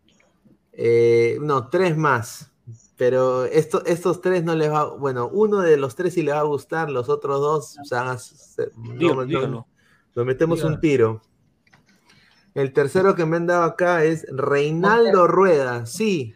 [0.73, 2.51] Eh, no, tres más.
[2.97, 4.95] Pero esto, estos tres no les va.
[4.97, 8.09] Bueno, uno de los tres sí les va a gustar, los otros dos se van
[8.09, 9.67] a hacer- no, Dígalo, no, dígalo.
[10.15, 10.75] Nos metemos Dígalo.
[10.75, 11.23] un tiro.
[12.55, 15.87] El tercero que me han dado acá es Reinaldo Rueda.
[15.87, 16.35] Sí.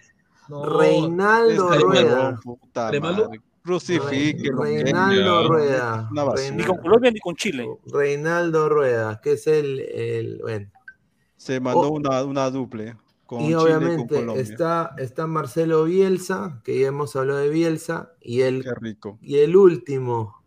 [0.49, 2.41] Reinaldo Rueda.
[2.43, 3.25] Puta ¿Cremalo?
[3.27, 3.41] madre.
[3.65, 5.49] Crucifíquenlo, Reinaldo.
[5.49, 6.11] Rueda.
[6.55, 7.67] Ni con Colombia ni con Chile.
[7.87, 10.71] Reinaldo Rueda, que es el, el bueno.
[11.37, 11.93] Se mandó Oh.
[11.93, 12.97] una, una duple
[13.27, 17.49] con y Chile y con obviamente está, está Marcelo Bielsa, que ya hemos hablado de
[17.49, 19.19] Bielsa, y el, Qué rico.
[19.23, 20.43] y el último,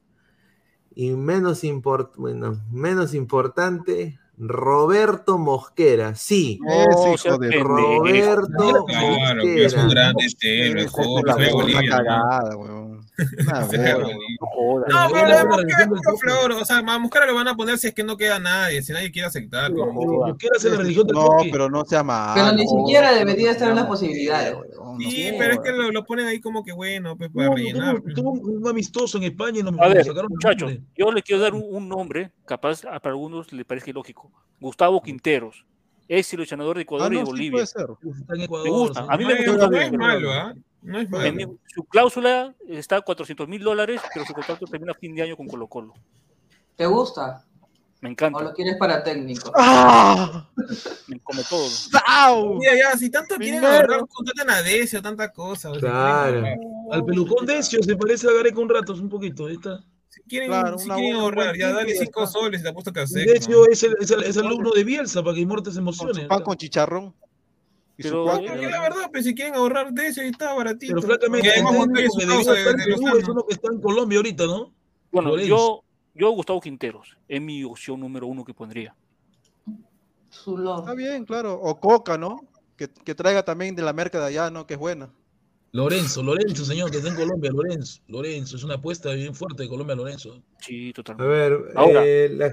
[0.94, 6.14] y menos, import, bueno, menos importante, Roberto Mosquera.
[6.16, 10.02] Sí, Ese hijo de Roberto Claro, que es un Mosquera.
[10.04, 11.24] grande este, es joven,
[11.54, 11.98] Bolivia.
[12.06, 12.98] ¿no?
[13.18, 13.68] No,
[14.88, 17.80] No, pero de Mosquera es puro flor, o sea, a Mosquera lo van a poner
[17.80, 19.74] si es que no queda nadie, si nadie quiere aceptar.
[19.74, 22.34] como- ¿Qué hace la religión del No, pero no sea malo.
[22.36, 24.56] Pero ni siquiera debería estar en las posibilidades.
[25.00, 28.02] Sí, pero es que lo, lo ponen ahí como que bueno, pues para rellenar.
[28.02, 31.54] tuvo- tuvo un, amistoso en España y nos ver, sacaron muchachos, yo le quiero dar
[31.56, 34.27] un, nombre, capaz a- para algunos le parece ilógico.
[34.60, 35.66] Gustavo Quinteros,
[36.08, 37.52] ex seleccionador de Ecuador Ah, y no, de sí Bolivia.
[37.52, 37.88] puede ser.
[38.20, 39.08] Está en Me Ecuador, gusta, sí.
[39.10, 39.68] a mí No me gusta.
[39.70, 40.54] no es malo, ¿ah?
[40.82, 41.26] No es malo.
[41.26, 45.24] En- Su cláusula está a 400 mil dólares, pero su contrato termina a fin de
[45.24, 45.94] año con Colo Colo.
[46.76, 47.44] ¿Te gusta?
[48.00, 49.52] Me ¿O encanta, lo quieres para técnico?
[49.56, 50.48] ¡Ah!
[51.08, 51.68] me come todo.
[52.06, 52.54] ¡Au!
[52.60, 55.72] Mira, ya, si tanto quieren ahorrar, contratan a Decio, tanta cosa.
[55.72, 56.42] o sea, Claro.
[56.42, 56.60] quieren
[56.92, 59.48] Al pelucón Decio se parece a Gareca un rato, un poquito.
[59.48, 59.84] Ahí está.
[60.18, 62.32] Si quieren, Claro, si quieren ahorrar, ya dale y ya 5 está.
[62.40, 63.32] soles y te apuesto que acepto.
[63.34, 66.22] Decio es, el, es, el- es alumno de Bielsa para que Immortes se Con emocione.
[66.24, 67.14] su pan con chicharrón.
[67.96, 68.26] Pero.
[68.26, 70.96] Porque la verdad, pues si quieren ahorrar Decio, ahí está baratito.
[70.96, 71.56] Pero francamente, el
[72.06, 73.32] es que de, de en Perú es Lozano.
[73.34, 74.72] uno que está en Colombia ahorita, ¿no?
[75.12, 75.84] Bueno, yo,
[76.14, 78.94] yo Gustavo Quinteros es mi opción número uno que pondría.
[80.30, 81.60] Está bien, claro.
[81.60, 82.42] O Coca, ¿no?
[82.76, 84.68] Que, que traiga también de la merca de allá, ¿no?
[84.68, 85.10] Que es buena.
[85.82, 88.02] Lorenzo, Lorenzo, señor, que está en Colombia, Lorenzo.
[88.08, 90.42] Lorenzo, es una apuesta bien fuerte de Colombia, Lorenzo.
[90.60, 91.30] Sí, A totalmente.
[91.32, 92.04] ver, Ahora.
[92.04, 92.52] eh, la-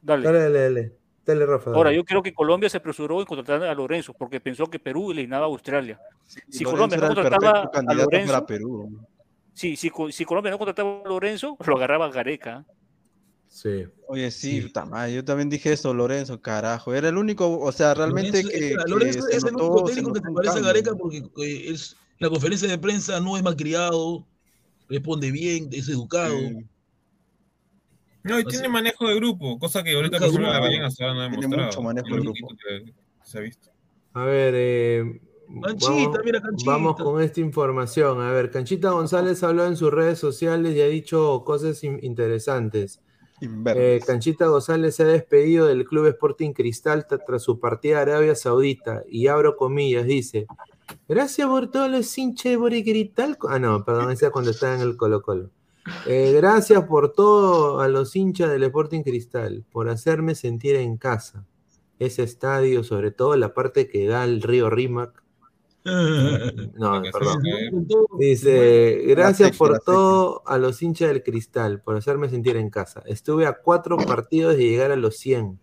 [0.00, 0.24] Dale.
[0.24, 0.92] dale, dale, dale.
[1.26, 1.66] Dale, Rafa.
[1.70, 1.76] dale.
[1.76, 5.12] Ahora, yo creo que Colombia se apresuró en contratar a Lorenzo porque pensó que Perú
[5.12, 6.00] eliminaba a Australia.
[6.48, 9.06] Si Lorenzo Colombia no contrataba a Lorenzo, Perú.
[9.52, 12.64] sí, si, si Colombia no contrataba a Lorenzo, lo agarraba Gareca.
[13.52, 13.84] Sí.
[14.08, 16.94] Oye, sí, madre, yo también dije eso, Lorenzo, carajo.
[16.94, 20.12] Era el único, o sea, realmente Lorenzo, que, Lorenzo se es el único se técnico
[20.14, 20.62] que un parece a.
[20.62, 24.26] Gareca porque eh, es, la conferencia de prensa no es malcriado,
[24.88, 26.34] responde bien, es educado.
[26.38, 26.66] Sí.
[28.22, 30.44] No, y tiene manejo de grupo, cosa que ahorita la grupo.
[30.44, 33.70] Bayern hasta ahora no ha Tiene mucho manejo de que se ha visto.
[34.14, 35.20] A ver, eh,
[35.62, 36.70] Canchita, vamos, mira, Canchita.
[36.70, 38.22] vamos con esta información.
[38.22, 43.00] A ver, Canchita González habló en sus redes sociales y ha dicho cosas in- interesantes.
[43.74, 44.00] Eh.
[44.06, 48.34] Canchita González se ha despedido del Club Sporting Cristal ta- tras su partida a Arabia
[48.34, 50.46] Saudita y abro comillas, dice,
[51.08, 53.36] gracias por todos los hinchas de Cristal.
[53.48, 55.50] Ah, no, perdón, esa es cuando estaba en el Colo Colo.
[56.06, 61.44] Eh, gracias por todo a los hinchas del Sporting Cristal, por hacerme sentir en casa.
[61.98, 65.21] Ese estadio, sobre todo la parte que da al río Rímac.
[65.84, 67.42] No, perdón.
[68.18, 73.02] Dice, gracias por todo a los hinchas del cristal, por hacerme sentir en casa.
[73.06, 75.58] Estuve a cuatro partidos de llegar a los 100,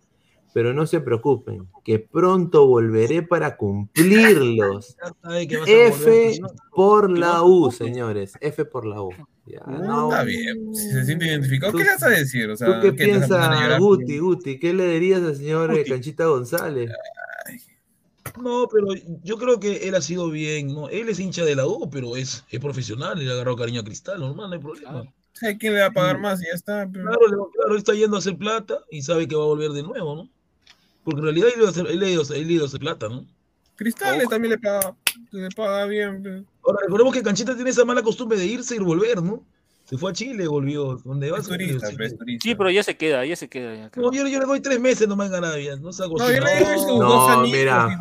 [0.53, 4.97] pero no se preocupen, que pronto volveré para cumplirlos.
[5.67, 6.39] F
[6.75, 8.33] por la U, señores.
[8.41, 9.11] F por la U.
[9.45, 10.11] Ya, No, no.
[10.11, 12.49] está bien, si se siente identificado, ¿Tú- ¿qué le vas a decir?
[12.51, 13.79] O sea, ¿Tú qué ¿qué, te vas a poner a piensas?
[13.79, 14.59] Guti, Guti?
[14.59, 16.91] ¿Qué le dirías al señor eh, Canchita González?
[18.41, 18.87] No, pero
[19.23, 20.89] yo creo que él ha sido bien, ¿no?
[20.89, 23.83] Él es hincha de la U, pero es, es profesional, le ha agarrado cariño a
[23.83, 25.03] Cristal, normal, no hay problema.
[25.33, 26.41] ¿Sabe quién le va a pagar más?
[26.41, 26.87] Y ya está.
[26.91, 29.71] pero- Claro, claro, él está yendo a hacer plata y sabe que va a volver
[29.71, 30.29] de nuevo, ¿no?
[31.03, 32.79] Porque en realidad él iba a hacer, él iba a hacer- él iba a hacer
[32.79, 33.25] plata, ¿no?
[33.75, 34.95] Cristales también le paga,
[35.31, 36.21] le paga bien.
[36.21, 39.43] pero- Ahora, recordemos que Canchita tiene esa mala costumbre de irse y volver, ¿no?
[39.89, 40.97] Se fue a Chile, volvió.
[41.03, 41.39] ¿Dónde va?
[41.39, 42.15] Es turista, pero.
[42.41, 43.75] Sí, pero ya se queda, ya se queda.
[43.75, 43.91] ya.
[43.95, 46.39] No, yo, yo le doy tres meses nomás en Arabia, no se No, yo le
[46.39, 47.99] doy sus No, dos añitos mira.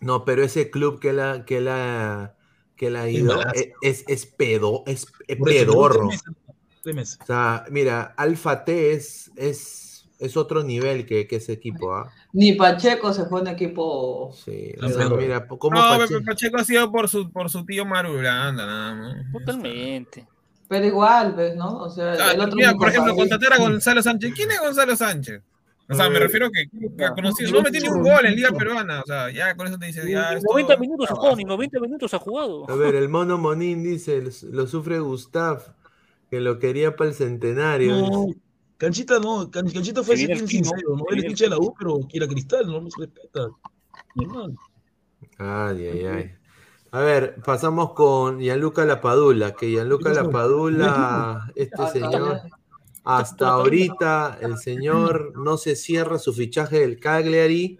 [0.00, 2.34] No, pero ese club que la, que la,
[2.74, 3.52] que la ha Es ido malazo.
[3.54, 6.08] es, es, es pedo, es, es pedorro.
[6.08, 6.34] tres meses,
[6.82, 7.18] tres meses.
[7.22, 12.10] O sea, mira, Alfa T es, es, es otro nivel que, que ese equipo, ¿ah?
[12.32, 14.32] Ni Pacheco se fue a un equipo.
[14.44, 17.64] Sí, o sea, mira, ¿cómo No, Pache- Pepe Pacheco ha sido por su, por su
[17.64, 19.16] tío Marulanda, nada más.
[19.32, 20.26] Totalmente.
[20.72, 21.54] Pero igual, ¿ves?
[21.54, 21.80] ¿no?
[21.82, 24.32] O sea, Ah, el otro mira, por ejemplo, contratar a Gonzalo Sánchez.
[24.34, 25.42] ¿Quién es Gonzalo Sánchez?
[25.90, 26.64] O sea, me refiero que,
[26.96, 29.02] que ha conocido, no metió ni un gol en Liga Peruana.
[29.02, 30.30] O sea, ya con eso te dice, ya.
[30.30, 32.70] Ni esto- 90 minutos ha jugado, ni 90 minutos ha jugado.
[32.70, 35.74] A ver, el mono Monín dice, lo sufre Gustav,
[36.30, 37.94] que lo quería para el centenario.
[37.94, 38.26] No,
[38.78, 41.04] Canchita no, Can- Canchita fue bien sincero, ¿no?
[41.10, 43.48] el hincha de la U, pero quiere a Cristal, no, no se respeta.
[44.14, 44.54] Normal.
[45.36, 46.34] Ay, ay, ay.
[46.94, 52.42] A ver, pasamos con Gianluca Lapadula, que Gianluca Lapadula, este señor,
[53.02, 57.78] hasta ahorita el señor no se cierra su fichaje del Cagliari.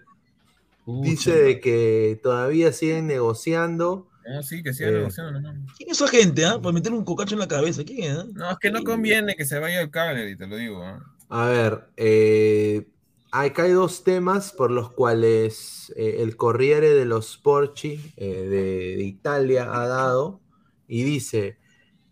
[0.86, 4.08] Dice de que todavía siguen negociando.
[4.26, 5.40] No, sí, que sigan Eh, negociando.
[5.40, 6.58] No, ¿Quién es esa gente, ah?
[6.60, 7.84] Para meter un cocacho en la cabeza.
[7.84, 8.18] ¿Quién es?
[8.18, 8.26] ah?
[8.32, 10.82] No, es que no conviene que se vaya al Cagliari, te lo digo.
[10.82, 11.04] ¿ah?
[11.28, 12.86] A ver, eh,
[13.32, 18.96] acá hay dos temas por los cuales eh, el Corriere de los Sporchi eh, de,
[18.96, 20.40] de Italia ha dado
[20.86, 21.58] y dice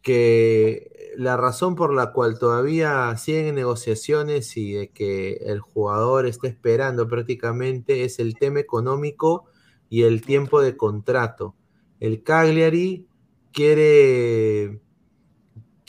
[0.03, 6.27] que la razón por la cual todavía siguen en negociaciones y de que el jugador
[6.27, 9.47] está esperando prácticamente es el tema económico
[9.91, 11.55] y el tiempo de contrato.
[12.01, 13.07] El Cagliari
[13.53, 14.81] quiere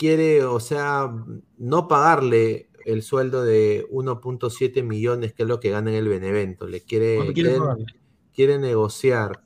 [0.01, 1.13] quiere, o sea,
[1.59, 6.67] no pagarle el sueldo de 1.7 millones, que es lo que gana en el Benevento.
[6.67, 7.85] Le quiere, ¿Cuánto quiere quiere, pagarle?
[8.33, 9.43] quiere negociar.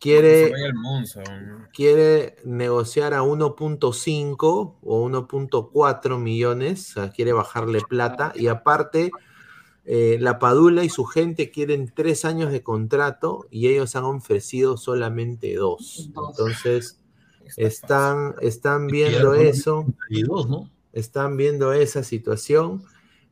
[0.00, 0.52] Quiere,
[1.72, 9.12] quiere negociar a 1.5 o 1.4 millones, o sea, quiere bajarle plata y aparte
[9.84, 14.76] eh, la Padula y su gente quieren tres años de contrato y ellos han ofrecido
[14.76, 16.10] solamente dos.
[16.16, 17.00] Entonces
[17.56, 20.70] están, están viendo eso, 32, ¿no?
[20.92, 22.82] Están viendo esa situación,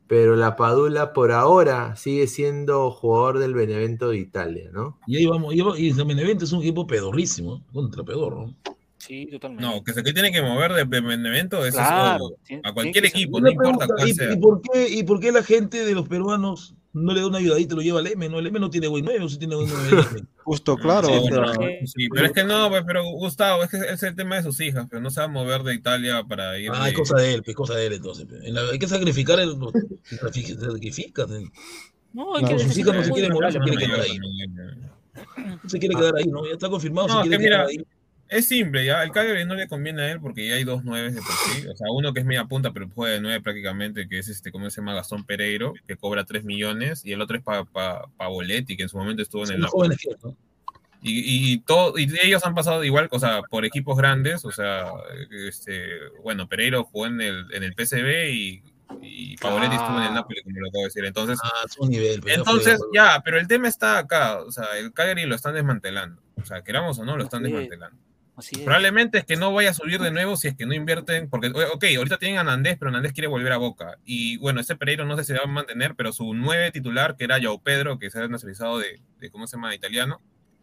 [0.07, 4.99] pero la Padula por ahora sigue siendo jugador del Benevento de Italia, ¿no?
[5.07, 5.53] Y ahí vamos.
[5.53, 7.63] Y, y el Benevento es un equipo pedorrísimo.
[7.71, 8.53] Contra pedorro.
[8.97, 9.65] Sí, totalmente.
[9.65, 13.41] No, que se que tiene que mover de Benevento, eso Claro, es A cualquier equipo,
[13.41, 14.31] no importa cuál ¿y, sea.
[14.31, 17.37] y por qué, ¿Y por qué la gente de los peruanos no le da una
[17.37, 18.27] ayudadita y lo lleva al M?
[18.29, 20.03] No, el M no tiene buen 9, o sí tiene buen 9.
[20.43, 21.07] Justo, claro.
[21.07, 24.03] Sí, o pero, sea, sí, pero es que no, pues, pero Gustavo, es que es
[24.03, 26.71] el tema de sus hijas, pero no se va a mover de Italia para ir.
[26.73, 28.25] Ah, es cosa de él, es cosa de él entonces.
[28.43, 29.71] En la- hay que sacrificar, el, los-
[30.03, 31.27] se sacrifica- se sacrifica.
[31.27, 31.51] se-
[32.13, 33.65] No, hay No, que sus hijas no se quieren mover, se ¿no?
[33.65, 34.17] quedar ahí.
[35.63, 36.45] No se quiere quedar ahí, ¿no?
[36.45, 37.87] Ya está confirmado, No, se quiere que quedar mira, ahí.
[38.31, 39.03] Es simple, ya.
[39.03, 41.67] El Cagliari no le conviene a él porque ya hay dos nueves de por sí.
[41.67, 44.51] O sea, uno que es media punta, pero juega de nueve prácticamente, que es este,
[44.51, 44.93] ¿cómo se llama?
[44.95, 48.89] Gastón Pereiro, que cobra 3 millones, y el otro es pa, pa- Pavoletti, que en
[48.89, 49.95] su momento estuvo en el Napoli.
[51.03, 54.85] Y, y, todo, y ellos han pasado igual, o sea, por equipos grandes, o sea,
[55.47, 55.89] este,
[56.23, 58.63] bueno, Pereiro jugó en el, en el PSV y,
[59.01, 60.13] y Pavoletti estuvo en el Ah.
[60.13, 61.05] Napoli, como lo acabo de decir.
[61.05, 62.21] Entonces, Ah, es un nivel.
[62.27, 66.21] entonces, ya, pero el tema está acá, o sea, el Cagliari lo están desmantelando.
[66.39, 67.97] O sea, queramos o no, lo están desmantelando.
[68.35, 68.61] Así es.
[68.63, 71.49] Probablemente es que no vaya a subir de nuevo si es que no invierten, porque,
[71.49, 73.97] ok, ahorita tienen a Nandés, pero Nandés quiere volver a Boca.
[74.05, 77.25] Y bueno, ese Pereiro no sé si va a mantener, pero su nueve titular, que
[77.25, 80.21] era Yao Pedro, que se ha nacionalizado de, de, ¿cómo se llama?, italiano,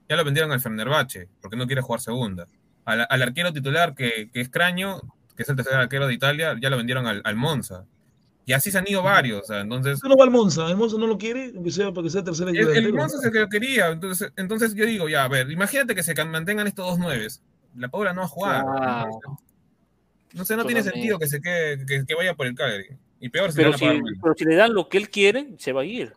[0.08, 2.48] ya lo vendieron al Fenerbahce, porque no quiere jugar segunda.
[2.84, 5.00] Al, al arquero titular, que, que es Craño,
[5.36, 7.84] que es el tercer arquero de Italia, ya lo vendieron al, al Monza.
[8.46, 10.00] Y así se han ido varios, o sea, entonces...
[10.00, 10.70] ¿Por qué no va al Monza?
[10.70, 11.52] ¿El Monza no lo quiere?
[11.54, 12.94] Aunque sea para que sea tercera El, el.
[12.94, 13.88] Monza es el que lo quería.
[13.88, 17.42] Entonces, entonces yo digo, ya, a ver, imagínate que se can- mantengan estos dos nueves.
[17.78, 18.64] La Paula no va a jugar.
[18.64, 19.20] Claro.
[20.34, 22.88] No sé, no tiene sentido que se quede, que, que vaya por el Cagliari.
[23.20, 23.84] Y peor Pero si,
[24.22, 26.12] pero si le dan lo que él quiere, se va a ir.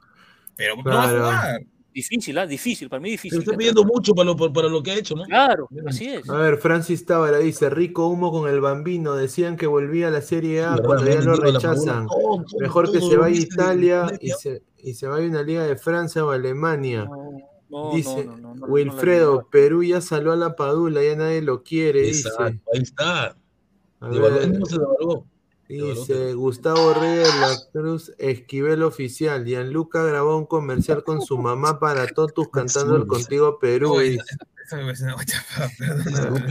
[0.56, 1.62] Pero no va a jugar.
[1.94, 2.48] Difícil, ¿ah?
[2.48, 3.40] Difícil, para mí Se difícil.
[3.40, 5.26] le está pidiendo mucho para lo, para, para lo que ha hecho, ¿no?
[5.26, 6.30] Claro, así es.
[6.30, 10.22] A ver, Francis Tábara dice, rico humo con el bambino, decían que volvía a la
[10.22, 12.08] Serie A cuando ya lo rechazan.
[12.08, 15.64] Todo, Mejor que se vaya a Italia y se, y se vaya a una liga
[15.66, 17.06] de Francia o Alemania.
[17.06, 21.64] No, no, no, no, no, Wilfredo, Perú ya saló a la Padula, ya nadie lo
[21.64, 22.61] quiere, Exacto, dice.
[22.73, 23.35] ahí está.
[24.02, 24.60] A ver,
[25.68, 29.45] se dice Gustavo Reyes de la Cruz, Esquivel Oficial.
[29.45, 33.99] Gianluca grabó un comercial con su mamá para Totus cantando el Contigo Perú.
[33.99, 34.19] Dice.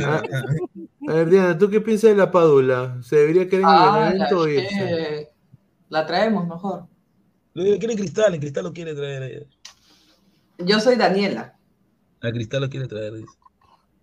[0.05, 0.23] Ah,
[1.09, 2.99] A ver, Diana, ¿tú qué piensas de la Padula?
[3.03, 4.69] ¿Se debería quedar en el Ah, Benevento o la, irse?
[4.77, 5.29] que-
[5.89, 6.87] la traemos mejor.
[7.55, 9.23] Lo quiere Cristal, en Cristal lo quiere traer.
[9.25, 9.47] eh.
[10.65, 11.57] Yo soy Daniela.
[12.23, 13.15] A Cristal lo quiere traer.
[13.15, 13.33] dice.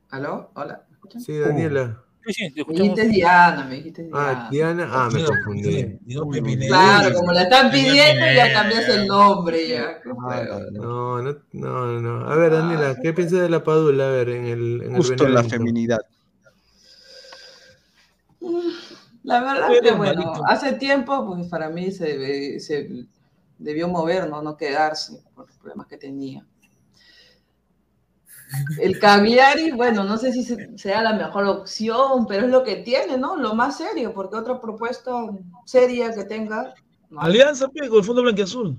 [0.10, 0.52] ¿Aló?
[0.56, 0.84] Hola.
[0.90, 1.22] ¿me escuchan?
[1.22, 2.04] Sí, Daniela.
[2.26, 4.20] Sí, sí, te Me dijiste Diana, me dijiste Diana.
[4.20, 4.90] Ah, Diana.
[4.92, 5.84] Ah, me confundí.
[6.32, 6.68] Pepinero.
[6.68, 10.02] Claro, como la están pidiendo, ya cambias el nombre ya.
[10.30, 10.60] Ah.
[10.72, 12.30] No, no, no, no.
[12.30, 14.08] A ver, Daniela, ¿qué piensas de la Padula?
[14.08, 16.00] A ver, en el, en el Justo la feminidad.
[19.24, 20.46] La verdad Pero que bueno, malito.
[20.48, 23.08] hace tiempo, pues para mí se, se
[23.60, 24.42] debió mover, ¿no?
[24.42, 26.46] no quedarse por los problemas que tenía.
[28.80, 32.78] El Cagliari, bueno, no sé si se- sea la mejor opción, pero es lo que
[32.78, 33.36] tiene, ¿no?
[33.36, 35.12] Lo más serio, porque otra propuesta
[35.66, 36.74] seria que tenga.
[37.10, 37.20] no.
[37.22, 38.78] Alianza, con el fondo blanqueazul.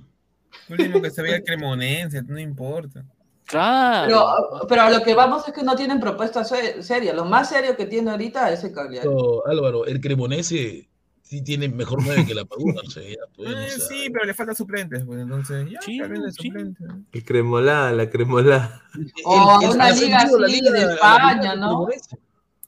[0.70, 3.04] Último que se vea cremonense, no importa.
[3.44, 4.06] Claro.
[4.08, 7.14] Pero, pero a lo que vamos es que no tienen propuestas se- serias.
[7.14, 9.06] Lo más serio que tiene ahorita es el Cagliari.
[9.08, 10.88] No, Álvaro, el Cremonese
[11.28, 14.56] sí tiene mejor nueve que la Padula, pues, Eh, o sea, sí, pero le faltan
[14.56, 15.98] suplentes, pues entonces ya, Sí,
[16.32, 16.84] suplente.
[17.12, 18.82] El cremolá, la cremolá.
[19.24, 21.86] O el- una el liga ascendido, la así liga- de España, ¿no?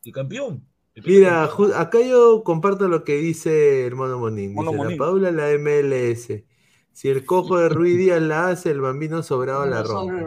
[0.05, 0.63] El campeón.
[1.07, 1.45] Mira,
[1.77, 4.53] acá yo comparto lo que dice el Mono Monín.
[4.55, 4.97] Mono Dice, la.
[4.99, 6.45] Paula la MLS.
[6.93, 10.25] Si el cojo de Ruiz Díaz la hace, el bambino sobrado la No rompe.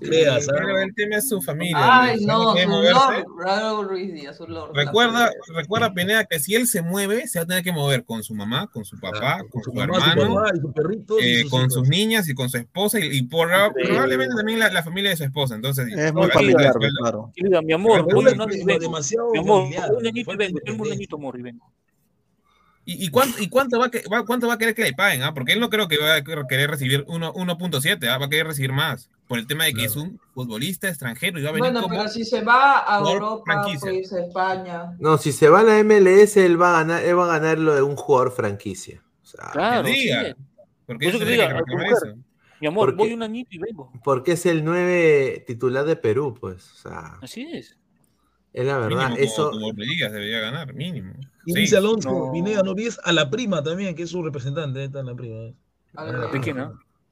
[0.00, 0.06] Sí.
[0.10, 1.76] el tema es su familia.
[2.02, 2.54] Ay, ¿no?
[2.54, 3.28] no, su.
[3.38, 4.74] Lord, Ruiz Díaz, su Lord.
[4.74, 8.22] Recuerda, recuerda Pineda que si él se mueve, se va a tener que mover con
[8.22, 11.24] su mamá, con su papá, con su, mamá, su hermano, papá y su perrito y
[11.24, 11.74] eh, sus con hijos.
[11.74, 15.16] sus niñas y con su esposa y, y por- probablemente también la, la familia de
[15.16, 15.54] su esposa.
[15.54, 17.32] Entonces, Es muy familiar, claro.
[17.34, 20.60] Y diga, mi amor, voy y demasiado Mi amor, un añito y vengo.
[20.64, 21.72] Tengo un añito, amor, y vengo.
[22.88, 24.92] ¿Y, y cuánto, y cuánto, va, a que- va- cuánto va a querer que le
[24.92, 25.22] paguen?
[25.24, 25.34] ah?
[25.34, 28.46] Porque él no creo que va a querer recibir uno- 1.7, ah, va a querer
[28.46, 29.10] recibir más.
[29.28, 31.96] Por el tema de que es un futbolista extranjero y va a venir Bueno, como
[31.96, 34.96] pero si se va a Europa, irse a España.
[35.00, 37.58] No, si se va a la MLS, él va a ganar, él va a ganar
[37.58, 39.02] lo de un jugador franquicia.
[39.22, 39.94] O sea, Claro, sí.
[39.94, 40.36] diga.
[40.86, 42.14] Porque Por eso diga, que mujer, eso.
[42.60, 43.92] Mi amor, Porque- voy un añito y vengo.
[44.04, 46.70] porque es el 9 titular de Perú, pues.
[46.72, 47.76] O sea, Así es.
[48.52, 49.08] es la verdad.
[49.10, 51.12] Mínimo Eso, como, como Rodríguez debería ganar, mínimo.
[51.44, 51.58] Y Sí.
[51.60, 52.32] dice Alonso, No.
[52.32, 55.34] Pineda, no olvides a la prima también, que es su representante, está la prima.
[55.36, 55.54] ¿eh?
[55.96, 56.56] A ¿De quién,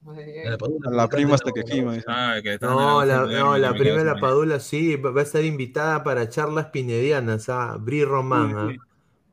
[0.07, 0.47] ah?
[0.47, 1.61] A la, Padula, La prima hasta que.
[2.07, 6.03] Ah, está no, la, no, la prima de la Padula sí, va a estar invitada
[6.05, 7.77] para charlas pinedianas, ¿ah?
[7.79, 8.67] Bri Román, ¿ah?
[8.67, 8.79] Uy,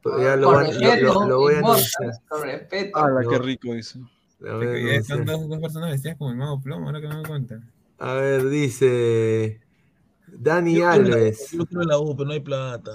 [0.02, 2.12] Pues ya lo, lo- respeto, lo- lo voy a anunciar.
[2.44, 2.98] respeto.
[2.98, 3.72] ¡Hala, qué rico!
[3.72, 7.16] A Que ya Son dos, dos personas vestidas como el mago plomo, ahora que me
[7.16, 7.62] doy cuenta.
[8.00, 9.62] A ver, dice
[10.34, 11.52] Dani Yo quiero en la U, Alves.
[11.52, 12.92] Yo quiero en la U, pero no hay plata.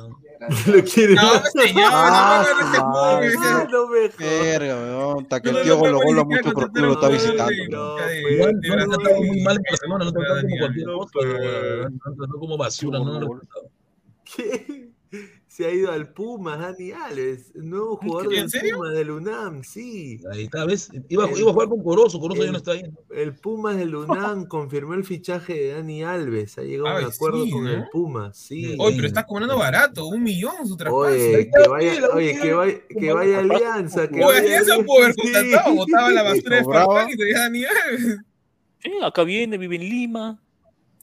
[0.67, 1.15] Lo quiere.
[1.15, 1.23] No,
[1.53, 4.19] señor, Ah, no, no, no, no, ah, no, no, no me jodas.
[4.19, 5.23] Verga, weón.
[5.23, 7.53] Hasta que No, el no, tío no, Golo no, Golo mucho por lo está visitando.
[7.71, 8.33] no, pues.
[8.33, 8.53] Igual
[8.89, 10.59] no sí, muy mal Barcelona, no tratado como Daniel.
[10.61, 11.27] cualquier No, pues.
[11.87, 13.41] han tratado como basura, no.
[14.25, 14.86] ¿Qué?
[15.57, 18.73] Se ha ido al Pumas, Dani Alves, nuevo jugador ¿En del?
[18.75, 20.21] Pumas del UNAM, sí.
[20.31, 20.91] Ahí está, ¿ves?
[21.09, 22.83] Iba, iba a jugar con Corozo, Corozo ya no está ahí.
[23.09, 26.59] El Pumas del UNAM confirmó el fichaje de Dani Alves.
[26.59, 27.71] Ha llegado a un acuerdo sí, con ¿no?
[27.71, 28.77] el Pumas, sí.
[28.79, 31.07] Oye, pero está cobrando barato, un millón su traspaso.
[31.07, 35.17] Oye, que vaya, oye, que vaya, que vaya Alianza, que Oye, vaya Alianza pudo haber
[35.17, 36.65] contratado, botaba la basura de.
[36.65, 38.19] Farfán y tenía Dani Alves.
[38.81, 40.39] Sí, acá viene, vive en Lima,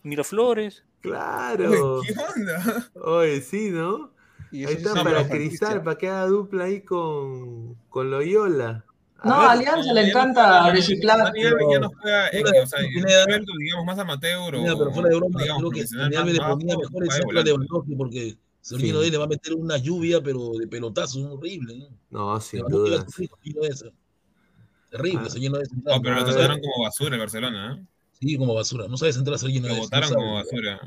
[0.04, 0.84] Miraflores.
[1.02, 1.96] Claro.
[1.96, 2.92] Oye, ¿Qué onda?
[3.02, 4.14] Oye, sí, ¿no?
[4.54, 8.86] Y Ahí está es para Cristal, para que haga dupla ahí con, con Loyola.
[9.24, 11.34] No, A Alianza le encanta reciclar.
[11.36, 15.16] Ya no juega, en, Fuera- o sea, en digamos, más amateur Mira, pero fuera de
[15.16, 17.44] broma, digamos, creo que Alves le ponía mejor de centro a.
[17.44, 19.10] Lewandowski porque Sergio Sí.
[19.12, 21.90] le va a meter una lluvia, pero de pelotazo, horrible.
[22.12, 22.34] ¿no?
[22.34, 23.04] No, sin duda.
[23.04, 23.92] de.
[24.92, 25.30] Terrible, Ah.
[25.30, 27.86] se llenó de No, pero lo trataron como basura el Barcelona, ¿eh?
[28.20, 28.88] Sí, como basura.
[28.88, 30.80] No sabe centrar a Sergio Lo Noves, votaron como basura.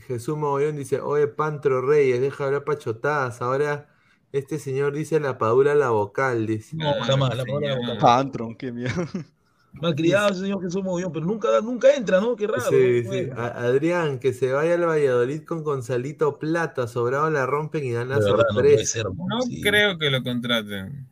[0.00, 3.40] Jesús Mogollón dice, oye, Pantro Reyes, deja hablar pachotadas.
[3.42, 3.88] Ahora
[4.32, 6.76] este señor dice la padula la vocal, dice.
[6.76, 7.80] No, jamás, la palabra señor.
[7.80, 7.98] vocal.
[7.98, 9.06] Pantron, qué mierda.
[9.72, 12.34] Malcriado ese señor Jesús Mogollón, pero nunca, nunca entra, ¿no?
[12.34, 12.62] Qué raro.
[12.70, 13.12] Sí, ¿no?
[13.12, 13.28] sí.
[13.36, 18.16] Adrián, que se vaya al Valladolid con Gonzalito Plata, sobrado la rompen y dan la
[18.16, 18.84] no sorpresa.
[18.84, 19.06] ser.
[19.06, 19.60] No sí.
[19.62, 21.06] creo que lo contraten.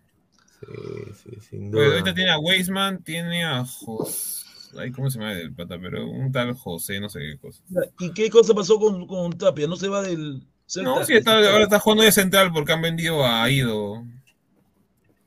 [0.60, 1.86] Sí, sí, sin duda.
[1.86, 4.48] ahorita tiene a Weisman, tiene a José.
[4.77, 5.78] Ay, ¿cómo se llama el pata?
[5.81, 7.62] Pero un tal José, no sé qué cosa.
[7.99, 9.66] ¿Y qué cosa pasó con, con Tapia?
[9.66, 10.90] ¿No se va del Celta?
[10.90, 14.05] No, sí, está, ahora está jugando de central porque han vendido a Ido.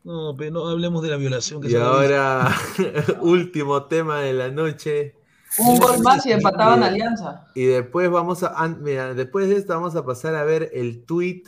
[0.03, 2.55] No, pero no hablemos de la violación que Y se ahora,
[3.21, 5.15] último tema de la noche.
[5.57, 7.47] Un gol más y empataban Alianza.
[7.55, 11.43] Y después vamos a, mira, después de esto vamos a pasar a ver el tweet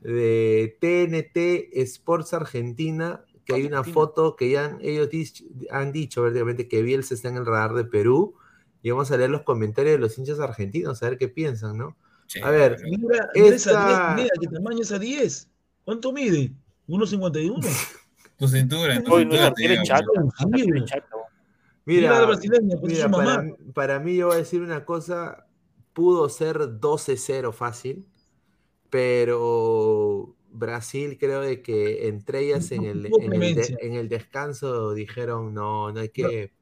[0.00, 6.20] de TNT Sports Argentina, que hay una foto que ya han- ellos dich- han dicho
[6.22, 8.34] verdaderamente que Bielsa está en el radar de Perú.
[8.82, 11.96] Y vamos a leer los comentarios de los hinchas argentinos, a ver qué piensan, ¿no?
[12.42, 15.48] A ver, Mira, mira esa Esta- 10, mira, ¿qué tamaño es esa 10?
[15.84, 16.52] ¿Cuánto mide?
[16.86, 17.66] ¿1.51?
[18.38, 20.32] tu cintura, tu Hoy no es cintura te weón.
[21.86, 22.40] Mira pues
[22.82, 25.46] mira para mí yo voy a decir una cosa,
[25.94, 28.04] pudo ser 12-0 fácil,
[28.90, 33.76] pero Brasil creo de que entre ellas en el, en el, de- clemencia.
[33.80, 36.52] en el descanso dijeron no, no hay que,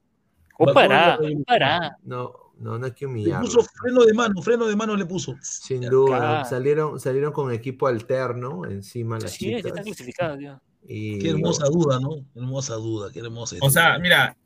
[0.58, 1.96] O pará, pará.
[2.04, 3.46] no, no, no hay que Le humillarlo.
[3.46, 5.34] puso freno de mano, freno de mano le puso.
[5.42, 9.72] Sin duda, salieron, salieron con equipo alterno encima las Sí, chicas.
[9.76, 10.60] están ya.
[10.88, 12.24] Y Qué hermosa duda, ¿no?
[12.34, 13.56] Hermosa duda, qué hermosa.
[13.60, 14.36] O sea, mira,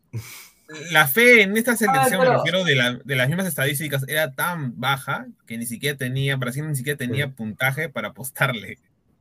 [0.93, 4.33] la fe en esta selección, me pero- refiero de, la- de las mismas estadísticas, era
[4.33, 8.79] tan baja que ni siquiera tenía, Brasil ni siquiera tenía puntaje para apostarle.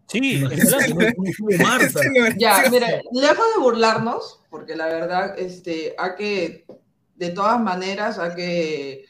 [0.09, 2.01] Sí, en Marta.
[2.37, 6.65] Ya, mire, lejos de burlarnos, porque la verdad, este, hay que,
[7.15, 9.05] de todas maneras, hay que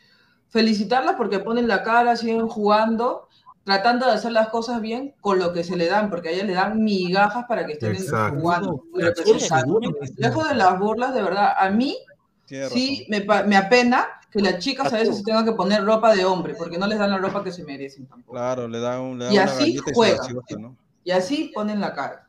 [0.49, 3.29] felicitarlas porque ponen la cara, siguen jugando
[3.69, 6.47] tratando de hacer las cosas bien con lo que se le dan, porque a ellas
[6.47, 8.39] le dan migajas para que estén Exacto.
[8.39, 8.83] jugando.
[10.17, 11.95] Lejos de las burlas, de verdad, a mí
[12.47, 16.25] sí me, me apena que las chicas a veces se tengan que poner ropa de
[16.25, 18.33] hombre, porque no les dan la ropa que se merecen tampoco.
[18.33, 20.27] Claro, le dan, un, le dan Y una así juegan.
[20.27, 20.75] chivota, ¿no?
[21.09, 22.27] Y así ponen la cara.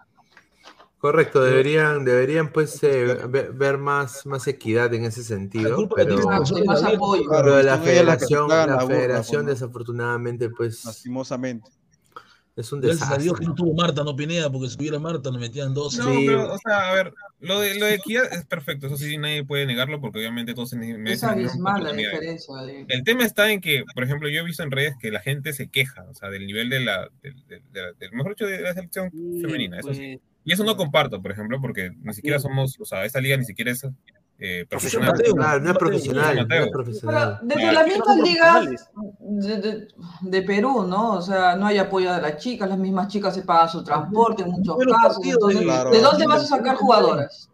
[0.97, 6.16] Correcto, deberían, deberían pues eh, ve- ver más, más equidad en ese sentido, pero,
[6.65, 7.24] más apoyo.
[7.61, 11.70] Y la federación, la federación desafortunadamente pues Lastimosamente.
[12.57, 13.25] Es un Gracias a desastre.
[13.25, 15.97] Dios que no tuvo Marta, no Pineda, porque si tuviera Marta nos metían dos.
[15.97, 16.25] No, Sí.
[16.27, 19.45] pero, o sea, a ver, lo de, lo de equidad es perfecto, eso sí, nadie
[19.45, 22.55] puede negarlo porque obviamente todos se Es abismal la diferencia.
[22.67, 25.21] de- El tema está en que, por ejemplo, yo he visto en redes que la
[25.21, 28.33] gente se queja, o sea, del nivel de la, del, del- de la- del- mejor
[28.37, 29.11] dicho, de la selección
[29.41, 30.17] femenina, eso sí.
[30.17, 33.37] Pues, Y eso no comparto, por ejemplo, porque ni siquiera somos, o sea, esta liga
[33.37, 33.87] ni siquiera es
[34.41, 35.11] eh, profesional.
[35.12, 35.35] Mateo.
[35.35, 36.47] Claro, no es profesional, no es.
[36.49, 37.39] Pero profesional.
[37.43, 37.79] desde Claro.
[37.79, 38.89] las mismas ligas
[39.21, 39.89] de, de-
[40.23, 41.12] de Perú, ¿no?
[41.15, 44.43] O sea, no hay apoyo de las chicas, las mismas chicas se pagan su transporte
[44.43, 45.15] en muchos Pero casos.
[45.17, 45.91] partido Entonces, de- Claro.
[45.91, 47.51] ¿de dónde vas a sacar jugadoras?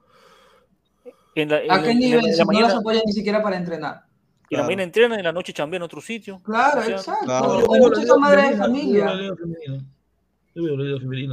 [1.34, 2.26] En la, en ¿A la- qué en la- nivel?
[2.26, 4.02] en Si la no mañana, las apoyan ni siquiera para entrenar.
[4.48, 6.40] en la mañana entrenan, en la noche chambean en otro sitio.
[6.44, 7.24] Claro, O sea, exacto.
[7.26, 7.58] claro.
[7.66, 9.04] O la muchas madres de la familia.
[9.06, 9.34] la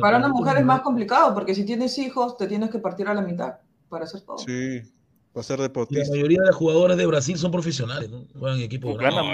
[0.01, 3.07] Para pero una mujer es más complicado porque si tienes hijos te tienes que partir
[3.07, 3.53] a la mitad
[3.88, 4.38] para hacer todo.
[4.39, 4.81] Sí,
[5.35, 6.11] va a ser Y La deportista.
[6.11, 8.26] mayoría de las jugadoras de Brasil son profesionales, ¿no?
[8.38, 9.34] Juegan en equipos eh, Claro, la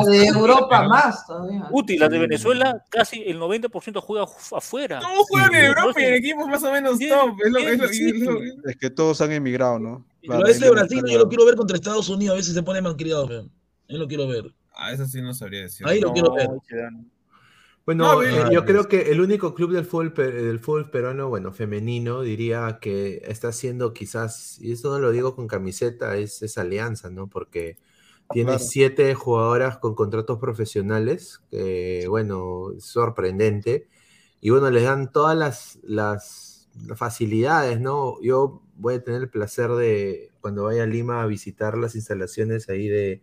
[0.00, 0.88] de y Europa ¿no?
[0.88, 1.68] más todavía.
[1.70, 5.00] Uti, las de Venezuela, casi el 90% juega fu- afuera.
[5.00, 7.30] Todos juegan en Europa y en equipos más o menos top.
[7.44, 8.52] Es lo, es lo- bien, es lo- sí.
[8.66, 10.04] Es que todos han emigrado, ¿no?
[10.20, 12.80] Pero La ese Brasil yo lo quiero ver contra Estados Unidos, a veces se pone
[12.82, 14.52] malcriado, yo lo quiero ver.
[14.74, 15.86] Ah, eso sí no sabría decir.
[15.88, 16.48] Ahí lo quiero ver.
[17.88, 18.50] Bueno, No, eh, bien.
[18.50, 22.78] yo creo que el único club del fútbol, pe- del fútbol peruano, bueno, femenino, diría
[22.82, 27.28] que está haciendo quizás, y esto no lo digo con camiseta, es, es Alianza, ¿no?
[27.28, 27.78] Porque
[28.30, 28.58] tiene Claro.
[28.58, 33.88] siete jugadoras con contratos profesionales, que bueno, sorprendente.
[34.40, 38.20] Y bueno, les dan todas las, las facilidades, ¿no?
[38.22, 42.68] Yo voy a tener el placer de, cuando vaya a Lima, a visitar las instalaciones
[42.68, 43.22] ahí de,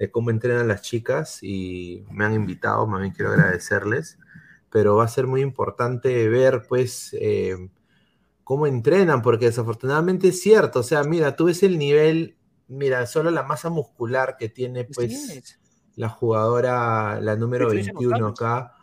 [0.00, 4.18] de cómo entrenan las chicas y me han invitado, más bien quiero agradecerles,
[4.70, 7.68] pero va a ser muy importante ver, pues, eh,
[8.42, 13.30] cómo entrenan, porque desafortunadamente es cierto, o sea, mira, tú ves el nivel, mira, solo
[13.30, 15.42] la masa muscular que tiene, pues, Sí,
[15.96, 18.40] la jugadora, la número Diferencia en los 21 cambios.
[18.40, 18.74] acá,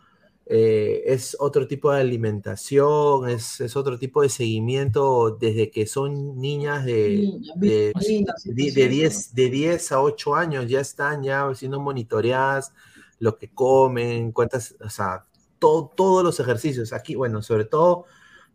[0.50, 6.40] eh, es otro tipo de alimentación, es, es otro tipo de seguimiento desde que son
[6.40, 7.18] niñas de,
[7.56, 7.92] de,
[8.46, 8.90] de- de cierto.
[8.90, 12.72] 10, de 10 a 8 años, ya están ya siendo monitoreadas,
[13.18, 15.26] lo que comen, cuántas, o sea,
[15.58, 16.92] todo, todos los ejercicios.
[16.92, 18.04] Aquí, bueno, sobre todo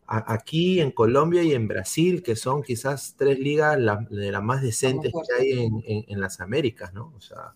[0.07, 4.41] a- aquí en Colombia y en Brasil, que son quizás tres ligas la- de las
[4.43, 7.13] más decentes que hay en, en- en las Américas, ¿no?
[7.15, 7.53] O sea,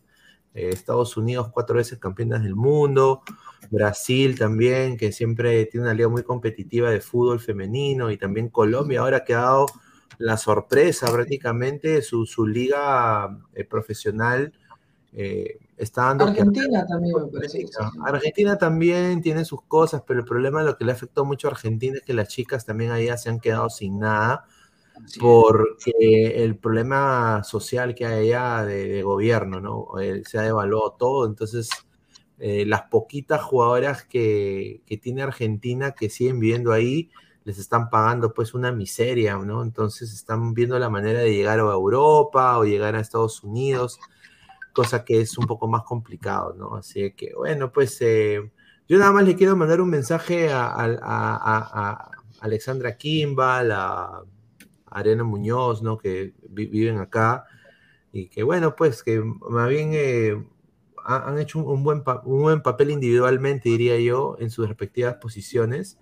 [0.57, 3.21] eh, Estados Unidos cuatro veces campeonas del mundo,
[3.69, 9.01] Brasil también, que siempre tiene una liga muy competitiva de fútbol femenino, y también Colombia
[9.01, 9.67] ahora que ha dado
[10.17, 14.51] la sorpresa prácticamente, su, su liga eh, profesional
[15.13, 17.65] eh, está dando que Argentina también me parece.
[18.03, 21.97] Argentina también tiene sus cosas, pero el problema lo que le afectó mucho a Argentina
[21.97, 24.45] es que las chicas también allá se han quedado sin nada
[25.19, 29.99] porque el problema social que hay allá de, gobierno, ¿no?
[29.99, 31.69] Eh, se ha devaluado todo, entonces
[32.39, 37.09] eh, las poquitas jugadoras que, que tiene Argentina que siguen viviendo ahí
[37.45, 39.63] les están pagando pues una miseria, ¿no?
[39.63, 43.99] Entonces están viendo la manera de llegar a Europa o llegar a Estados Unidos
[44.73, 46.75] cosa que es un poco más complicado, ¿no?
[46.75, 48.51] Así que, bueno, pues eh,
[48.87, 52.11] yo nada más le quiero mandar un mensaje a, a- a- a
[52.41, 54.23] Alexandra Kimball, a
[54.91, 55.97] Arena Muñoz, ¿no?
[55.97, 57.45] Que vi- viven acá
[58.11, 60.45] y que, bueno, pues que más bien eh,
[61.03, 65.97] ha- han hecho un, buen un buen papel individualmente, diría yo, en sus respectivas posiciones.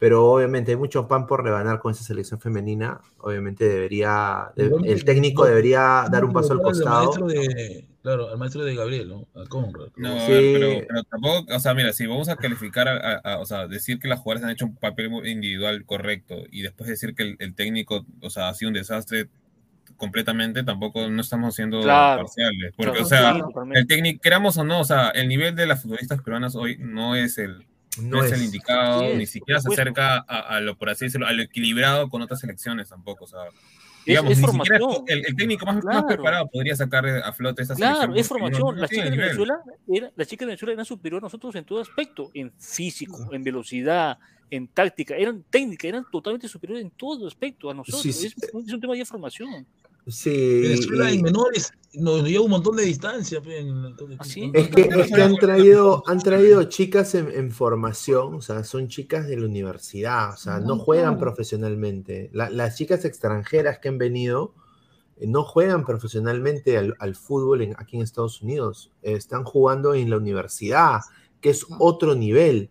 [0.00, 3.02] Pero obviamente hay mucho pan por rebanar con esa selección femenina.
[3.18, 7.04] Obviamente debería, de- el técnico debería dar un paso al costado.
[7.04, 9.28] maestro de, claro, al maestro de Gabriel, ¿no?
[9.38, 9.88] A Conrad.
[9.96, 10.32] No, a Sí.
[10.32, 13.44] ver, pero, pero tampoco, o sea, mira, si vamos a calificar, a, a- a- o
[13.44, 17.22] sea, decir que las jugadoras han hecho un papel individual correcto y después decir que
[17.24, 19.28] el, el técnico, o sea, ha sido un desastre
[19.98, 22.22] completamente, tampoco no estamos siendo Claro.
[22.22, 22.72] parciales.
[22.74, 23.34] Porque, Claro, o sea,
[23.74, 27.14] el técnico, queramos o no, o sea, el nivel de las futbolistas peruanas hoy no
[27.16, 27.66] es el,
[28.00, 28.44] no, No es, el es.
[28.46, 32.08] indicado, Sí, ni siquiera se acerca a, a lo, por así decirlo, a lo equilibrado
[32.08, 33.40] con otras selecciones tampoco, o sea.
[33.46, 35.04] Es, Digamos, es ni formación.
[35.08, 36.06] el, el técnico más, más Claro.
[36.06, 38.60] preparado podría sacar a flote esta Claro, es formación.
[38.62, 39.16] no las chicas de.
[39.16, 43.28] Venezuela, era, las chicas de Venezuela eran superiores a nosotros en todo aspecto, en físico,
[43.32, 44.18] en velocidad,
[44.50, 48.02] en táctica, eran técnicas, eran totalmente superiores en todo aspecto a nosotros.
[48.02, 48.26] Sí, sí.
[48.28, 49.66] Es, es un tema de formación.
[50.06, 50.60] Sí.
[50.62, 53.40] Venezuela y- en menores nos lleva un montón de distancia.
[53.44, 53.94] el-
[54.54, 58.88] Es que, es que han traído, han traído chicas en, en formación, o sea, son
[58.88, 62.30] chicas de la universidad, o sea, no Ah, juegan profesionalmente.
[62.32, 64.54] La- las chicas extranjeras que han venido
[65.16, 69.94] eh, no juegan profesionalmente al, al fútbol en- aquí en Estados Unidos, eh, están jugando
[69.94, 71.00] en la universidad,
[71.40, 72.70] que es otro nivel,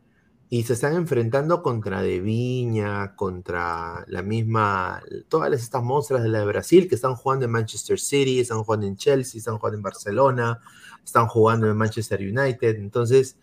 [0.52, 6.40] y se están enfrentando contra De Viña, contra la misma, todas estas monstruas de la
[6.40, 9.84] de Brasil que están jugando en Manchester City, están jugando en Chelsea, están jugando en
[9.84, 10.60] Barcelona,
[11.06, 13.36] están jugando en Manchester United, entonces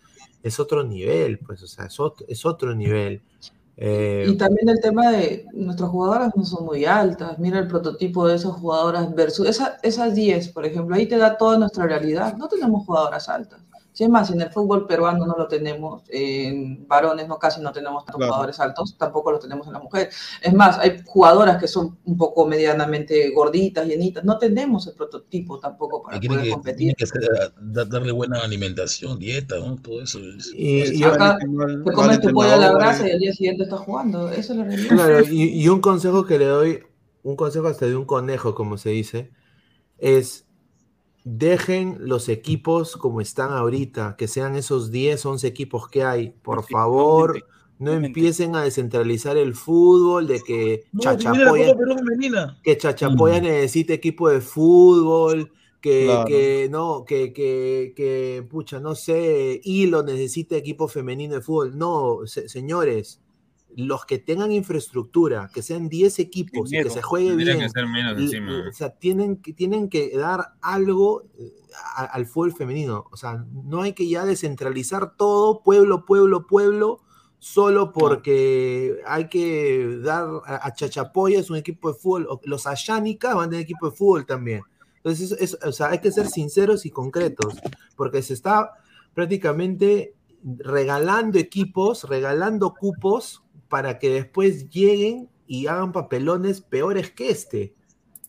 [0.43, 3.21] es otro nivel, pues, o sea, es otro, es otro nivel.
[3.79, 7.37] Eh, Y también el tema de nuestras jugadoras no son muy altas.
[7.37, 10.95] Mira el prototipo de esas jugadoras versus esa- esas 10, por ejemplo.
[10.95, 12.35] Ahí te da toda nuestra realidad.
[12.37, 13.61] No tenemos jugadoras altas.
[13.97, 17.71] Si es más, en el fútbol peruano no lo tenemos, en varones no casi no
[17.71, 18.31] tenemos tantos Claro.
[18.33, 20.15] jugadores altos, tampoco los tenemos en las mujeres.
[20.39, 24.23] Es más, hay jugadoras que son un poco medianamente gorditas, llenitas.
[24.23, 26.77] No tenemos el prototipo tampoco para poder que, competir.
[26.77, 29.77] tiene que hacer- da- darle buena alimentación, dieta, ¿no?
[29.81, 30.19] Todo eso.
[30.19, 33.07] es- Y- es- y- Acá Mal- te comes tu pollo a la eh.
[33.07, 34.29] y al día siguiente estás jugando.
[34.29, 34.89] Esa es la realidad.
[34.95, 36.83] Claro, y, y un consejo que le doy,
[37.23, 39.31] un consejo hasta de un conejo, como se dice,
[39.97, 40.45] es
[41.29, 46.29] dejen los equipos como están ahorita, que sean esos 10, 11 equipos que hay.
[46.41, 47.43] Por favor,
[47.79, 51.75] no empiecen a descentralizar el fútbol, de que No, Chachapoya,
[52.63, 55.51] que Chachapoya necesite equipo de fútbol,
[55.81, 56.25] que, Claro.
[56.27, 61.77] que no, que, que, que, pucha, no sé, Hilo necesita equipo femenino de fútbol.
[61.77, 63.21] No, se- señores,
[63.79, 67.59] los que tengan infraestructura, que sean 10 equipos y que se juegue bien.
[67.59, 68.51] que ser menos encima.
[68.69, 71.53] O sea, tienen que, tienen que dar algo eh,
[71.95, 73.05] a- al fútbol femenino.
[73.11, 77.01] O sea, no hay que ya descentralizar todo, pueblo, pueblo, pueblo,
[77.37, 82.27] solo porque hay que dar a, a Chachapoyas un equipo de fútbol.
[82.45, 84.61] Los Ayánicas van a tener equipo de fútbol también.
[84.95, 87.53] Entonces, es- es- o sea, hay que ser sinceros y concretos,
[87.95, 88.71] porque se está
[89.13, 97.73] prácticamente regalando equipos, regalando cupos para que después lleguen y hagan papelones peores que este.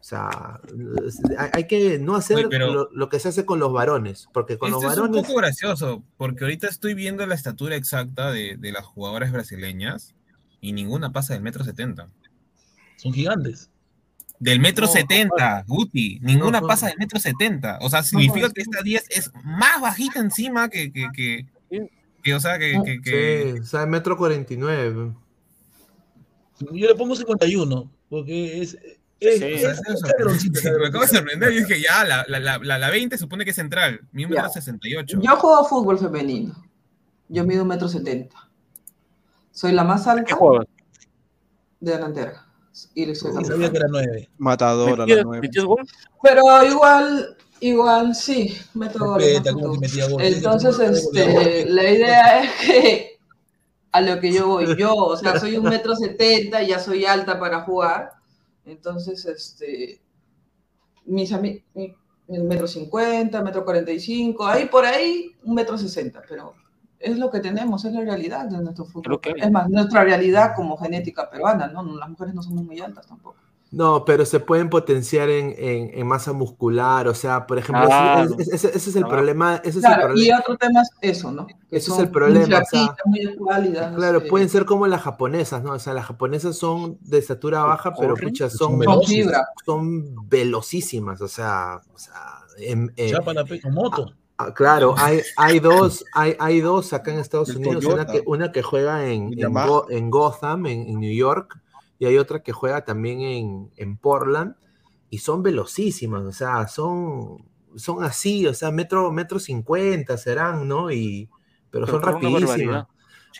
[0.01, 0.61] O sea,
[1.53, 4.57] hay, que no hacer Oye, pero- lo, lo que se hace con los varones, porque
[4.57, 5.27] con Esto los es un varones...
[5.27, 10.15] poco gracioso, porque ahorita estoy viendo la estatura exacta de, de las jugadoras brasileñas
[10.61, 12.09] y ninguna pasa del metro setenta.
[12.97, 13.71] Son gigantes.
[14.41, 16.21] Del metro No, setenta, Guti.
[16.23, 17.79] Ninguna no, pasa del metro setenta.
[17.83, 21.47] O sea, significa que esta 10 es más bajita encima que, que, que,
[22.23, 25.13] que, o sea, que, que, que- Sí, o sea, metro 49.
[26.61, 28.75] Yo le pongo 51, porque es.
[28.75, 29.81] es, Sí, es-
[30.81, 31.53] Me acabo de sorprender.
[31.53, 34.01] Yo dije, ya, la, la, la, la, la 20 supone que es central.
[34.13, 34.29] Mi Ya.
[34.29, 35.21] metro 68.
[35.21, 36.55] Yo juego fútbol femenino.
[37.29, 38.49] Yo mido un metro setenta.
[39.51, 40.37] Soy la más alta
[41.81, 42.45] de delantera.
[42.95, 43.71] Y soy la sabía alta.
[43.73, 44.29] que era 9.
[44.39, 45.51] Matadora la nueve.
[46.23, 49.19] Pero igual, igual, sí, meto.
[49.19, 49.97] Respeta, goles.
[50.37, 53.18] Entonces, este, la idea es que
[53.93, 57.39] a lo que yo voy, yo, o sea, soy un metro setenta, ya soy alta
[57.39, 58.13] para jugar.
[58.65, 60.01] Entonces, este,
[61.07, 61.63] mis amigos,
[62.27, 66.55] metro cincuenta, metro cuarenta y cinco, ahí por ahí, un metro sesenta, pero
[66.99, 69.21] es lo que tenemos, es la realidad de nuestro fútbol.
[69.37, 71.83] Es más, nuestra realidad como genética peruana, ¿no?
[71.97, 73.37] Las mujeres no somos muy altas tampoco.
[73.71, 77.91] No, pero se pueden potenciar en, en- en masa muscular, o sea, por ejemplo, ese-
[77.91, 78.37] Claro.
[78.39, 79.09] ese, ese- ese es el Ah.
[79.09, 80.39] problema, ese es el Claro, y problema.
[80.41, 81.47] otro tema es eso, ¿no?
[81.47, 83.37] Que Ese es el problema, o sea, muy
[83.95, 85.73] Claro, eh, pueden ser como las japonesas, ¿no?
[85.73, 89.03] O sea, las japonesas son de estatura baja, pero pucha, son son,
[89.67, 92.15] son velocísimas, o sea, o sea,
[93.63, 94.13] con moto.
[94.39, 98.23] ah, claro, hay, hay dos, hay, hay dos acá en Estados El Unidos, una que,
[98.27, 99.53] una que juega en, en.
[99.53, 101.59] Go- en Gotham, en, en New York,
[101.99, 104.57] y hay otra que juega también en, en Portland,
[105.11, 107.45] y son velocísimas, o sea, son,
[107.77, 110.91] son así, o sea, metro, metro cincuenta serán, ¿no?
[110.91, 111.31] Y,
[111.71, 112.87] pero, Pero son rapidísimas.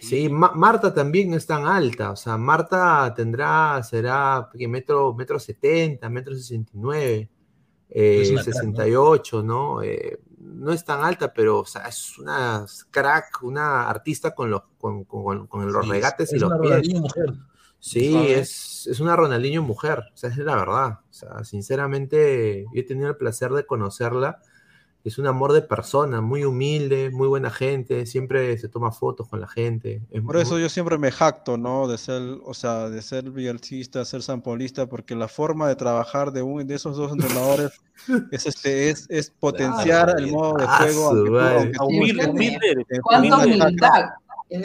[0.01, 5.39] Sí, Ma- Marta también no es tan alta, o sea, Marta tendrá, será metro, metro
[5.41, 7.31] 70, metro 69,
[7.91, 8.79] eh, Es una crack, ¿no?
[8.83, 9.83] 68, ¿no?
[9.83, 14.63] Eh, no es tan alta, pero o sea, es una crack, una artista con los,
[14.79, 16.89] con, con- con los Sí, regates y los pies.
[17.01, 17.35] Mujer.
[17.81, 18.39] Sí, ¿Sabes?
[18.39, 20.99] es, es una Ronaldinho mujer, o sea, es la verdad.
[21.11, 24.41] O sea, sinceramente, yo he tenido el placer de conocerla.
[25.05, 29.41] Es un amor de persona, muy humilde, muy buena gente, siempre se toma fotos con
[29.41, 30.03] la gente.
[30.11, 31.87] es Por muy- eso yo siempre me jacto, ¿no?
[31.89, 36.43] De ser, o sea, de ser bielcista, ser sampolista, porque la forma de trabajar de
[36.43, 37.71] un de esos dos entrenadores
[38.33, 41.07] es este, es, es potenciar el modo de juego.
[41.11, 41.57] aunque madre.
[41.57, 42.85] aunque tú Humilde, estés- humilde.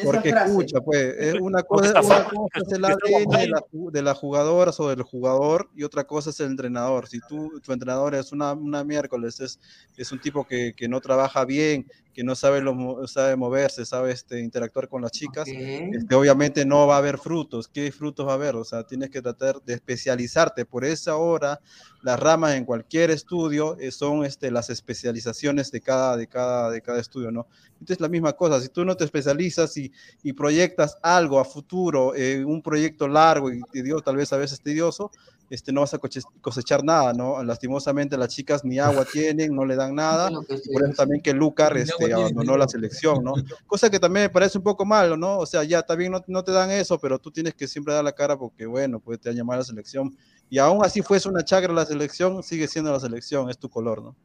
[0.03, 0.49] Porque frase.
[0.49, 4.71] escucha, pues, es una cosa, una cosa es el ADN de la, de la jugadora
[4.77, 7.07] o del jugador y otra cosa es el entrenador.
[7.07, 9.59] Si tú, tu entrenador es una, una miércoles, es,
[9.97, 14.11] es un tipo que, que no trabaja bien, que no sabe, lo, sabe moverse, sabe
[14.11, 17.67] este, interactuar con las chicas, este, obviamente no va a haber frutos.
[17.67, 18.55] ¿Qué frutos va a haber?
[18.55, 20.65] O sea, tienes que tratar de especializarte.
[20.65, 21.59] Por esa hora,
[22.03, 26.81] las ramas en cualquier estudio eh, son este, las especializaciones de cada, de, cada, de
[26.81, 27.47] cada estudio, ¿no?
[27.73, 29.91] Entonces, la misma cosa, si tú no te especializas y,
[30.21, 34.61] y proyectas algo a futuro, eh, un proyecto largo y tedioso, tal vez a veces
[34.61, 35.11] tedioso,
[35.49, 37.43] este, no vas a coche- cosechar nada, ¿no?
[37.43, 41.33] Lastimosamente las chicas ni agua tienen, no le dan nada, y por eso también que
[41.33, 43.33] Lucar este, abandonó la selección, ¿no?
[43.67, 45.37] Cosa que también me parece un poco malo, ¿no?
[45.37, 48.03] O sea, ya también no, no te dan eso, pero tú tienes que siempre dar
[48.03, 50.15] la cara porque, bueno, pues te han llamado a la selección.
[50.49, 54.03] Y aún así fuese una chagra la selección, sigue siendo la selección, es tu color,
[54.03, 54.15] ¿no?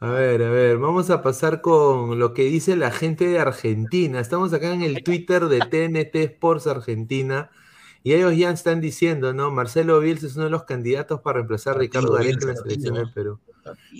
[0.00, 4.20] A ver, a ver, vamos a pasar con lo que dice la gente de Argentina.
[4.20, 7.50] Estamos acá en el Twitter de TNT Sports Argentina
[8.02, 9.50] y ellos ya están diciendo, ¿no?
[9.50, 12.94] Marcelo Bielsa es uno de los candidatos para reemplazar a Ricardo Gareca en la selección
[12.94, 13.38] del Perú.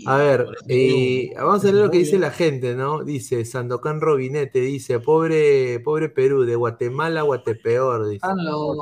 [0.06, 3.04] A ver, y vamos a leer lo que dice la gente, ¿no?
[3.04, 8.26] Dice Sandokan Robinete, dice, pobre, pobre Perú, de Guatemala a Guatepeor, dice.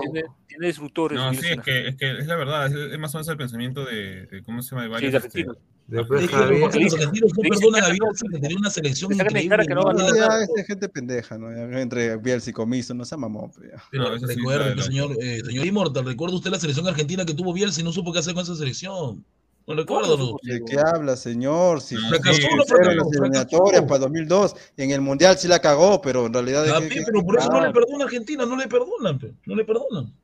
[0.00, 1.18] Tiene, tiene disruptores.
[1.18, 3.36] No, sí, es que, es que es la verdad, es, es más o menos el
[3.36, 4.82] pensamiento de, de ¿cómo se llama?
[4.82, 5.46] De varios, de este.
[5.88, 6.60] Después Es que Javier.
[6.62, 9.66] los argentinos no perdonan a que no- Bielsa que tenía una selección increíble.
[9.68, 9.86] que no ¿no?
[9.86, 11.48] van a Ya, gente pendeja, ¿no?
[11.78, 13.52] Entre Bielsa y Comiso, no se mamó.
[13.54, 17.52] pues, No, sí, recuerde, señor, eh, señor Immortal, ¿recuerda usted la selección argentina que tuvo
[17.52, 19.24] Bielsa y no supo qué hacer con esa selección?
[19.66, 20.16] ¿No recuerda?
[20.16, 20.36] no?
[20.42, 21.80] ¿De qué habla, señor?
[21.80, 26.00] Si No, Fracasó, si no fracasó, eliminatorias para 2002, en el Mundial sí la cagó,
[26.00, 26.64] pero en realidad...
[26.64, 28.68] ¿de Ah, qué- pe, qué- pero por eso no le perdona a Argentina, no le
[28.68, 30.14] perdonan, pe, no le perdonan.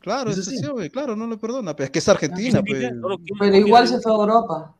[0.00, 2.90] Claro, Es sí, güey, claro, no le perdona, pero es que es Argentina, quiere,
[3.38, 4.74] Pero igual se fue a Europa.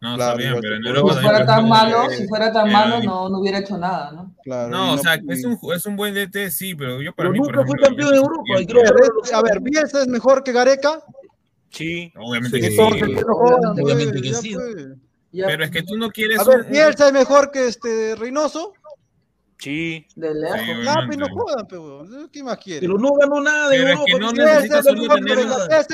[0.00, 1.14] No, Claro, está bien, igual pero en Europa.
[1.14, 4.34] Si fuera tan malo, si fuera tan Eh, malo, no, no hubiera hecho nada, ¿no?
[4.42, 7.30] Claro, No, o no- sea, es un, es un buen DT, sí, pero yo para
[7.30, 10.00] Pero mí, nunca fue campeón de sí Europa, y creo- A ver, a ver, ¿Bielsa
[10.02, 11.02] es mejor que Gareca?
[11.74, 12.12] Sí.
[12.16, 12.62] Obviamente Sí.
[12.62, 12.76] que sí.
[12.76, 13.32] No
[13.82, 14.56] Obviamente que sí.
[15.32, 18.14] Ya, Pero es que tú no quieres A ver, un- ¿Bielsa es mejor que este
[18.14, 18.72] Reynoso?
[19.58, 20.06] Sí.
[20.14, 20.60] de lejos.
[20.60, 20.66] Sí,
[21.06, 22.28] pues no jodan, weón.
[22.30, 22.80] ¿qué más quiere?
[22.86, 24.04] Pero no ganó nada de Pero es Europa.
[24.12, 25.88] que no ¿qué ¿Bielsa necesitas es solo tener- Benítez?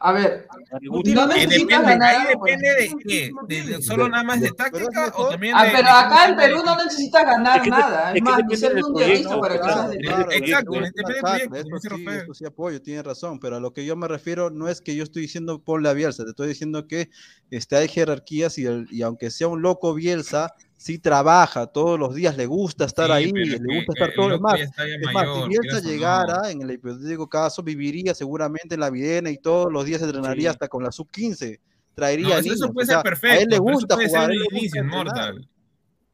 [0.00, 0.46] A ver,
[0.88, 1.14] Guti.
[1.14, 2.14] no Eh, necesitas depende, ganar.
[2.14, 5.70] ahí depende de qué, de, de solo nada más de táctica o también Ah, de,
[5.70, 8.10] pero de acá en Perú no necesitas ganar Es que- nada.
[8.10, 10.26] es Es más, ni ser mundialista para Perú.
[10.30, 14.50] exacto, este eso dice sí, apoyo, tiene razón, pero a lo que yo me refiero
[14.50, 17.08] no es que yo estoy diciendo ponle a Bielsa, te estoy diciendo que
[17.50, 20.52] este, hay jerarquías y, el- y aunque sea un loco Bielsa,
[20.84, 24.34] sí trabaja todos los días, le gusta estar Sí, ahí, le gusta estar el todo,
[24.34, 24.68] es más, es
[25.14, 25.88] más, si Bielsa o no.
[25.88, 30.50] llegara, en el hipotético caso, viviría seguramente en la Videna y todos los días entrenaría
[30.50, 30.54] Sí.
[30.54, 31.58] hasta con la sub-15,
[31.94, 33.34] traería No, eso, puede o sea, ser perfecto.
[33.34, 35.48] a él le gusta puede jugar, ser a un inicio inmortal.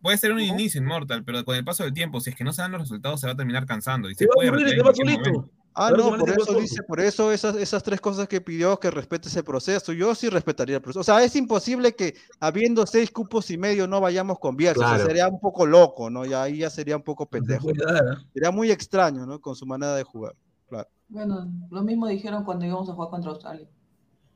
[0.00, 0.52] Puede ser un ¿Cómo?
[0.54, 2.80] inicio inmortal, pero con el paso del tiempo, si es que no se dan los
[2.82, 4.08] resultados, se va a terminar cansando.
[4.08, 5.50] Y Se se va a puede va cualquier solito.
[5.72, 9.28] Ah, no, por eso dice, por eso esas, esas tres cosas que pidió que respete
[9.28, 11.00] ese proceso, yo sí respetaría el proceso.
[11.00, 14.82] O sea, es imposible que habiendo seis cupos y medio no vayamos con Bielsa, o
[14.82, 15.06] sea, Claro.
[15.08, 16.24] sería un poco loco, ¿no?
[16.26, 17.68] Y ahí ya sería un poco No se pendejo.
[17.86, 18.24] dar, ¿ah?
[18.34, 19.40] Sería muy extraño, ¿no?
[19.40, 20.34] Con su manera de jugar,
[20.68, 20.88] claro.
[21.08, 23.68] Bueno, lo mismo dijeron cuando íbamos a jugar contra Australia.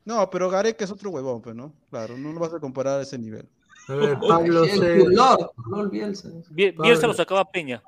[0.05, 1.73] No, pero Gareca es otro huevón, pues, ¿no?
[1.89, 3.47] Claro, no lo vas a comparar a ese nivel.
[3.89, 4.63] A ver, Pablo
[5.91, 6.29] Bielsa.
[6.51, 7.83] Bielsa lo sacaba Peña.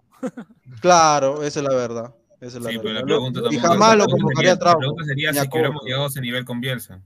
[0.81, 2.13] Claro, esa es la verdad.
[2.39, 4.59] Esa es la Sí, pero la pregunta y jamás la lo convocaría sería- a La
[4.59, 4.79] Trauco.
[4.79, 7.01] pregunta sería si hubiéramos llegado a ese nivel con Bielsa.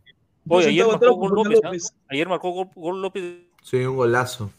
[0.48, 1.60] Oye, ayer marcó gol López.
[1.64, 1.94] López.
[1.94, 2.04] ¿ah?
[2.10, 3.24] Ayer marcó gol, gol López.
[3.64, 4.52] Sí, un golazo.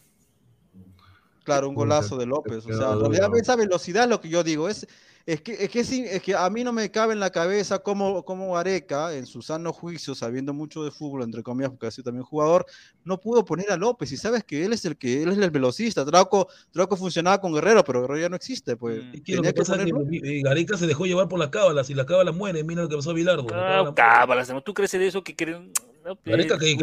[1.44, 2.64] Claro, un golazo de López.
[2.66, 4.68] O sea, en realidad esa velocidad es lo que yo digo.
[4.68, 4.86] Es,
[5.26, 8.24] es, que, es, que, es, que a mí no me cabe en la cabeza cómo,
[8.24, 12.04] cómo Areca, en su sano juicio, sabiendo mucho de fútbol, entre comillas, porque ha sido
[12.04, 12.64] también jugador,
[13.04, 14.12] no pudo poner a López.
[14.12, 16.04] Y sabes que él es el que él es el velocista.
[16.04, 18.76] Trauco, Trauco funcionaba con Guerrero, pero Guerrero ya no existe.
[18.76, 19.14] Pues Mm.
[19.14, 21.48] Es que lo que que pasa es poner que Gareca se dejó llevar por las
[21.48, 22.66] cábalas y las cábalas mueren.
[22.66, 23.46] Mira lo que pasó a Bilardo.
[23.50, 24.62] la Ah, cábalas, ¿no?
[24.62, 25.72] ¿Tú crees en eso que creen?
[26.04, 26.78] No, Gareca que en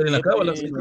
[0.55, 0.71] sí,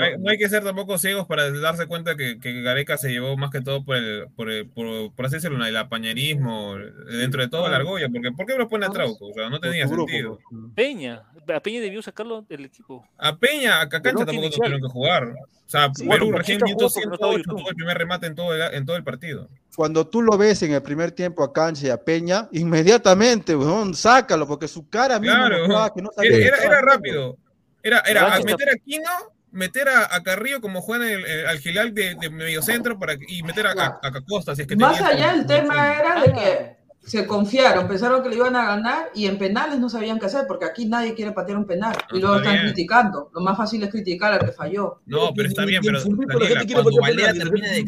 [0.00, 3.36] hay- no hay que ser tampoco ciegos para darse cuenta que, que Gareca se llevó
[3.36, 6.76] más que todo por el, por, el- por, por así decirlo, el apañerismo
[7.10, 8.08] dentro de toda la argolla.
[8.08, 9.28] Porque, ¿Por qué lo pone a Trauco?
[9.28, 10.38] O sea, no tenía sentido.
[10.74, 11.22] Peña.
[11.48, 13.06] A Peña debió sacarlo del equipo.
[13.16, 15.24] A Peña, a Cacancha no tampoco tuvieron que jugar.
[15.28, 17.58] O sea, Sí, Perú bueno, recién Pochita minuto jugó porque no estaba 108 YouTube.
[17.60, 19.48] tuvo el primer remate en todo el, en todo el partido.
[19.76, 23.94] Cuando tú lo ves en el primer tiempo a Cancha y a Peña, inmediatamente, weón,
[23.94, 27.36] sácalo, porque su cara misma Claro, mostraba que no sabía era, era, era rápido.
[27.82, 29.10] Era, era a meter a Quino,
[29.52, 33.14] meter a, a Carrillo como juega en el, el- al Gilal de, de mediocentro para,
[33.28, 34.56] y meter a, a, a Costa.
[34.56, 38.28] Si es que Más tenía- allá el tema era de que se confiaron, pensaron que
[38.28, 41.32] le iban a ganar y en penales no sabían qué hacer, porque aquí nadie quiere
[41.32, 43.30] patear un penal y luego están criticando.
[43.32, 45.00] Lo más fácil es criticar al que falló.
[45.06, 47.78] No, pero está bien, pero cuando Valera termina de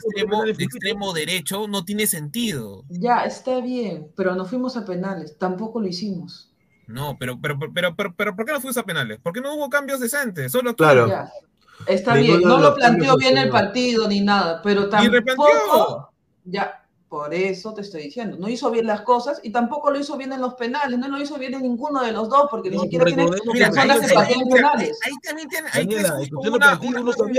[0.63, 2.85] extremo, derecho no tiene sentido.
[2.89, 6.51] Ya, está bien, pero no fuimos a penales, tampoco lo hicimos.
[6.87, 9.19] No, pero, pero, pero, pero, pero ¿por qué no fuimos a penales?
[9.21, 10.51] ¿Por qué no hubo cambios decentes?
[10.51, 11.09] Solo claro.
[11.87, 16.13] Está bien, no lo planteó bien el partido ni nada, pero tampoco...
[16.45, 16.80] Ya,
[17.11, 20.33] por eso te estoy diciendo, no hizo bien las cosas y tampoco lo hizo bien
[20.33, 23.05] en los penales, no lo hizo bien en ninguno de los dos, porque ni siquiera
[23.05, 24.97] tiene personas que patean penales.
[25.05, 25.89] Ahí también tiene, ahí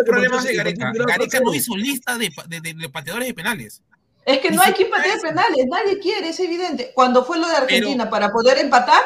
[0.06, 0.92] problemas de Gareca.
[1.08, 3.82] Gareca no hizo lista de, de, pateadores de penales.
[4.26, 6.92] Es que no hay quien patee penales, nadie quiere, es evidente.
[6.94, 9.04] Cuando fue lo de Argentina para poder empatar,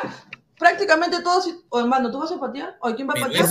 [0.58, 2.76] prácticamente todos, oh, hermano, ¿tú vas a patear?
[2.82, 3.48] ¿O quién va a patear?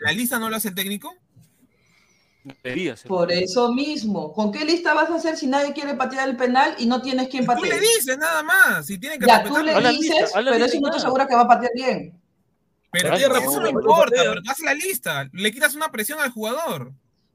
[0.00, 1.14] La, lista no lo hace el técnico?
[2.62, 3.08] Debería ser.
[3.08, 4.32] Por eso mismo.
[4.32, 7.28] ¿Con qué lista vas a hacer si nadie quiere patear el penal y no tienes
[7.28, 7.68] quien patear?
[7.68, 8.86] Tú le dices nada más.
[8.86, 11.42] Si tiene que ya, tú le dices, lista, pero eso no te asegura que va
[11.42, 12.12] a patear bien.
[12.90, 15.28] Pero tío, pues eso no importa, pero haz la lista.
[15.32, 16.92] Le quitas una presión al jugador.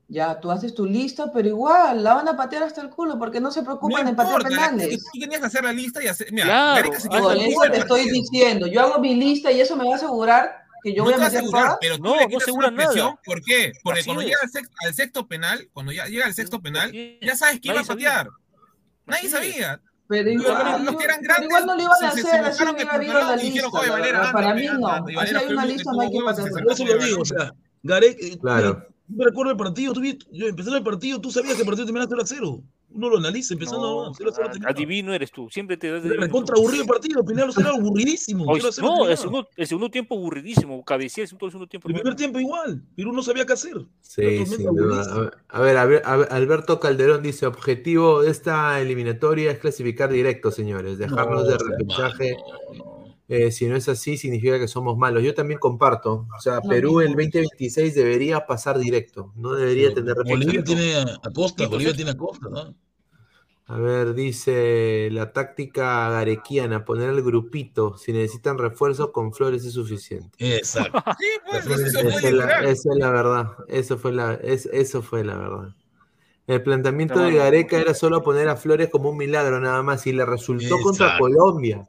[0.07, 3.39] Ya, tú haces tu lista, pero igual la van a patear hasta el culo porque
[3.39, 5.03] no se preocupan no en patear penales.
[5.11, 6.31] Tú tenías que hacer la lista y hacer.
[6.31, 8.67] Mira, claro, por eso te estoy diciendo.
[8.67, 11.17] Yo hago mi lista y eso me va a asegurar que yo no voy a
[11.17, 11.77] meter asegurar.
[11.79, 13.71] Pero tú no, le no ¿Por qué?
[13.83, 16.91] Porque cuando llega al sexto, al sexto, penal, cuando ya llega al sexto penal,
[17.21, 18.29] ya sabes quién Nadie a patear.
[19.05, 19.81] Nadie sabía.
[20.07, 21.01] Pero igual, no lo
[21.81, 23.69] iban a hacer, así no iba la lista.
[24.31, 26.51] Para mí no, así hay una lista, no que pasar.
[26.69, 27.53] Eso lo digo, o sea,
[27.83, 28.85] Garek, eh, claro.
[29.07, 31.85] yo me recuerdo el partido, tú, yo empecé el partido, tú sabías que el partido
[31.85, 32.63] terminaste 0 a 0.
[32.93, 36.29] Uno lo analiza empezando a, a Adivino eres tú, siempre te das.
[36.29, 38.45] Contra aburrido el partido, Pinalo será aburridísimo.
[38.45, 41.87] No, el segundo, el segundo, tiempo aburridísimo, cabecía el segundo tiempo.
[41.89, 43.85] El primer tiempo igual, Perú no sabía qué hacer.
[44.01, 49.51] Sí, sí, a, ver, a, ver, a ver, Alberto Calderón dice: objetivo de esta eliminatoria
[49.51, 52.37] es clasificar directo, señores, dejarnos de repechaje.
[53.29, 55.23] Eh, si no es así, significa que somos malos.
[55.23, 56.27] Yo también comparto.
[56.37, 59.31] O sea, Perú el 2026 debería pasar directo.
[59.35, 62.75] No debería tener Bolivia tiene a Bolivia tiene a ¿no?
[63.65, 67.97] A ver, dice la táctica garequiana, poner el grupito.
[67.97, 70.31] Si necesitan refuerzo, con flores es suficiente.
[70.37, 71.01] Exacto.
[71.49, 73.47] Pues, eso es la, verdad.
[73.67, 75.75] Eso fue la, es, eso fue la verdad.
[76.47, 80.11] El planteamiento de Gareca era solo poner a Flores como un milagro nada más y
[80.11, 81.85] le resultó contra Colombia.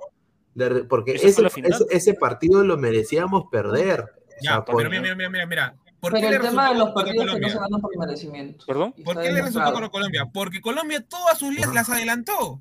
[0.88, 1.42] Porque ese,
[1.90, 4.04] ese, partido lo merecíamos perder.
[4.42, 5.74] Ya, o mira, mira, mira, mira,
[6.04, 8.66] ¿Por Pero el tema de los partidos que no se ganan por merecimiento.
[8.66, 8.94] ¿Perdón?
[9.02, 10.26] ¿Por qué le resultó con Colombia?
[10.30, 12.60] Porque Colombia todas sus líneas las adelantó.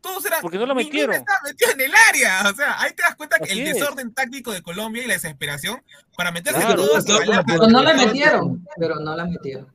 [0.00, 0.40] Todos eran.
[0.42, 1.24] Porque no lo metieron.
[1.44, 2.50] Metido en el área.
[2.50, 5.80] O sea, ahí te das cuenta que el desorden táctico de Colombia y la desesperación
[6.16, 7.04] para meterse claro, todas.
[7.46, 8.66] Pero no la metieron.
[8.76, 9.68] Pero no la metieron.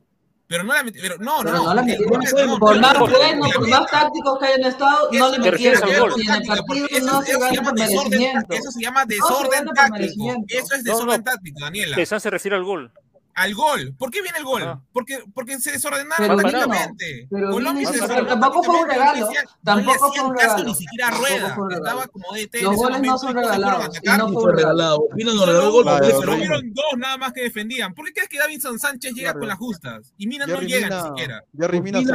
[0.48, 1.20] Pero no la metieron.
[1.20, 2.58] No, no, no, la metieron.
[2.58, 5.88] por más bueno, por más tácticos que hayan estado, no le metieron.
[6.16, 8.54] Y en el partido no se gana por merecimiento.
[8.54, 10.44] Eso se llama desorden táctico.
[10.48, 11.96] Eso es desorden táctico, Daniela.
[11.96, 12.92] Quizás se refiere al gol
[13.36, 13.94] al gol.
[13.98, 14.62] ¿Por qué viene el gol?
[14.62, 14.80] Ah.
[14.92, 17.28] Porque, porque se desordenaron tácticamente.
[17.30, 18.26] Colombia se desordenó.
[18.26, 19.28] Tampoco fue un regalo.
[19.62, 20.64] Tampoco fue un regalo.
[20.64, 21.54] Ni siquiera Rueda.
[21.70, 22.62] Estaba como DT.
[22.62, 24.00] Los goles no son regalados.
[24.04, 25.06] No fue regalado.
[25.14, 25.84] Vino no regaló gol.
[26.00, 27.92] Pero vieron dos nada más que defendían.
[27.94, 30.14] ¿Por qué crees que Davinson Sánchez llega con las justas?
[30.16, 31.44] Y Mina no llega ni siquiera.
[31.56, 32.06] Jerry Mina le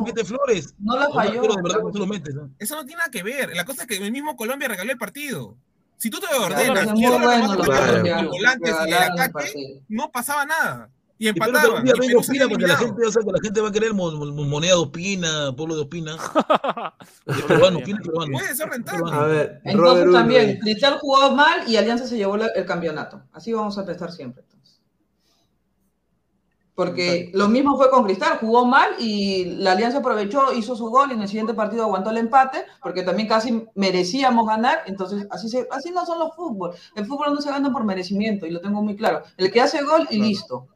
[0.00, 0.74] mete flores.
[0.78, 1.42] No la falló.
[2.58, 3.56] Eso no tiene nada que ver.
[3.56, 5.56] La cosa es que el mismo Colombia regaló el partido.
[6.04, 7.66] Si tú te ordenas, izquierda, bueno, los
[8.28, 10.90] volantes y el ataque, no pasaba nada.
[11.16, 11.86] Y empataban.
[11.86, 15.56] Y opina porque la gente, o sea, la gente va a querer moneda de opina,
[15.56, 16.18] pueblo de opina.
[17.48, 18.32] peruano, opina peruano.
[18.32, 19.14] Puede ser rentable.
[19.14, 23.22] A ver, entonces Robert también, Cristal jugó mal y Alianza se llevó el campeonato.
[23.32, 24.42] Así vamos a pensar siempre.
[24.42, 24.73] Entonces.
[26.74, 31.10] Porque lo mismo fue con Cristal, jugó mal y la Alianza aprovechó, hizo su gol
[31.10, 34.82] y en el siguiente partido aguantó el empate, porque también casi merecíamos ganar.
[34.86, 36.74] Entonces, así, se, así no son los fútbol.
[36.96, 39.22] El fútbol no se gana por merecimiento, y lo tengo muy claro.
[39.36, 40.66] El que hace gol y listo.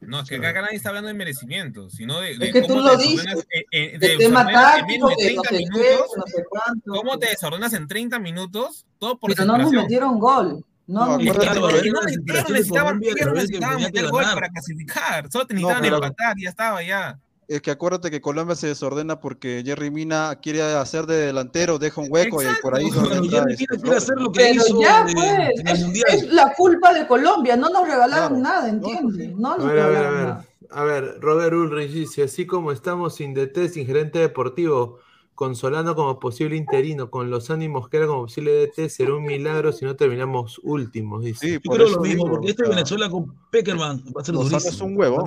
[0.00, 2.32] No, es que acá nadie está hablando de merecimiento, sino de.
[2.32, 3.46] es que tú lo dices.
[3.70, 6.92] De, tema táctico, de no sé minutos, no sé cuánto.
[6.92, 8.86] ¿Cómo te desordenas en 30 minutos?
[8.98, 10.64] Todo por Pero no nos metieron gol.
[10.86, 12.02] No, no, no, no
[12.48, 17.18] necesitaban, no gol para clasificar, solo necesitaban no, empatar, ya estaba ya.
[17.46, 22.00] Es que acuérdate que Colombia se desordena porque Jerry Mina quiere hacer de delantero, deja
[22.00, 22.58] un hueco Exacto.
[22.58, 22.90] y por ahí.
[22.90, 26.06] Jerry Mina quiere hacer lo que Pero hizo ya, pues, de, en el es, mundial.
[26.10, 28.56] es, la culpa de Colombia, no nos regalaron claro.
[28.56, 29.34] nada, ¿entiendes?
[29.36, 30.46] No, nos a ver, regalaron a ver, nada.
[30.70, 34.98] A ver, Robert Ulrich dice: así como estamos sin DT, sin gerente deportivo,
[35.34, 39.24] con Solano como posible interino, con los ánimos que era como posible DT, será un
[39.24, 41.24] milagro si no terminamos últimos.
[41.24, 41.60] Dice.
[41.60, 44.24] Sí, Yo lo mismo, porque este Venezuela con Peckerman va a
[44.60, 45.24] ser un huevón.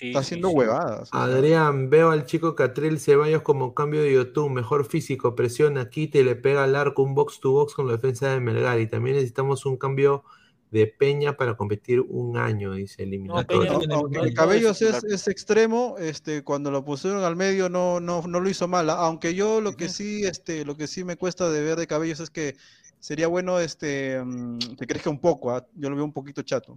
[0.00, 1.08] Está haciendo huevadas.
[1.12, 6.24] Adrián, veo al chico Catril Ceballos como cambio de YouTube, mejor físico, presiona, quita y
[6.24, 8.80] le pega al arco un box to box con la defensa de Melgar.
[8.80, 10.24] Y también necesitamos un cambio
[10.74, 13.72] de Peña para competir un año, dice eliminatorio.
[13.74, 18.26] Aunque- aunque el Cabellos es, es extremo, este, cuando lo pusieron al medio no, no,
[18.26, 18.90] no lo hizo mal.
[18.90, 22.18] Aunque yo lo que sí, este, lo que sí me cuesta de ver de Cabellos
[22.18, 22.56] es que
[22.98, 25.64] sería bueno este mm, que crezca un poco, ¿ah?
[25.76, 26.74] yo lo veo un poquito chato.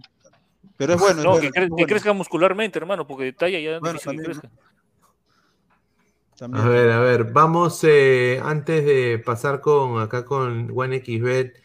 [0.76, 3.80] Pero es bueno, es No, bueno, que, es crezca muscularmente, hermano, porque de talla ya
[3.80, 4.50] Bueno, difícil que también, crezca.
[6.38, 6.64] También.
[6.64, 11.60] A ver, a ver, vamos eh, antes de pasar con acá con OneXBet,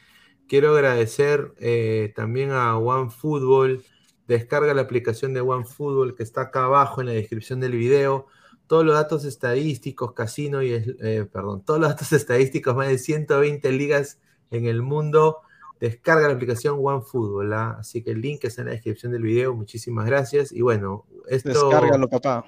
[0.48, 3.84] quiero agradecer eh, también a OneFootball.
[4.28, 8.28] Descarga la aplicación de OneFootball que está acá abajo en la descripción del video.
[8.68, 13.72] Todos los datos estadísticos, casino y eh, perdón, todos los datos estadísticos, más de 120
[13.72, 14.20] ligas
[14.52, 15.40] en el mundo.
[15.80, 17.78] Descarga la aplicación OneFootball, ¿ah?
[17.80, 19.54] así que el link está en la descripción del video.
[19.54, 20.52] Muchísimas gracias.
[20.52, 22.46] Y bueno, esto Descárgalo, papá.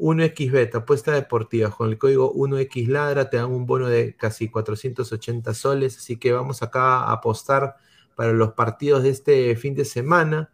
[0.00, 5.98] 1xBet, apuesta deportiva, con el código 1xladra te dan un bono de casi 480 soles,
[5.98, 7.76] así que vamos acá a apostar
[8.16, 10.50] para los partidos de este fin de semana.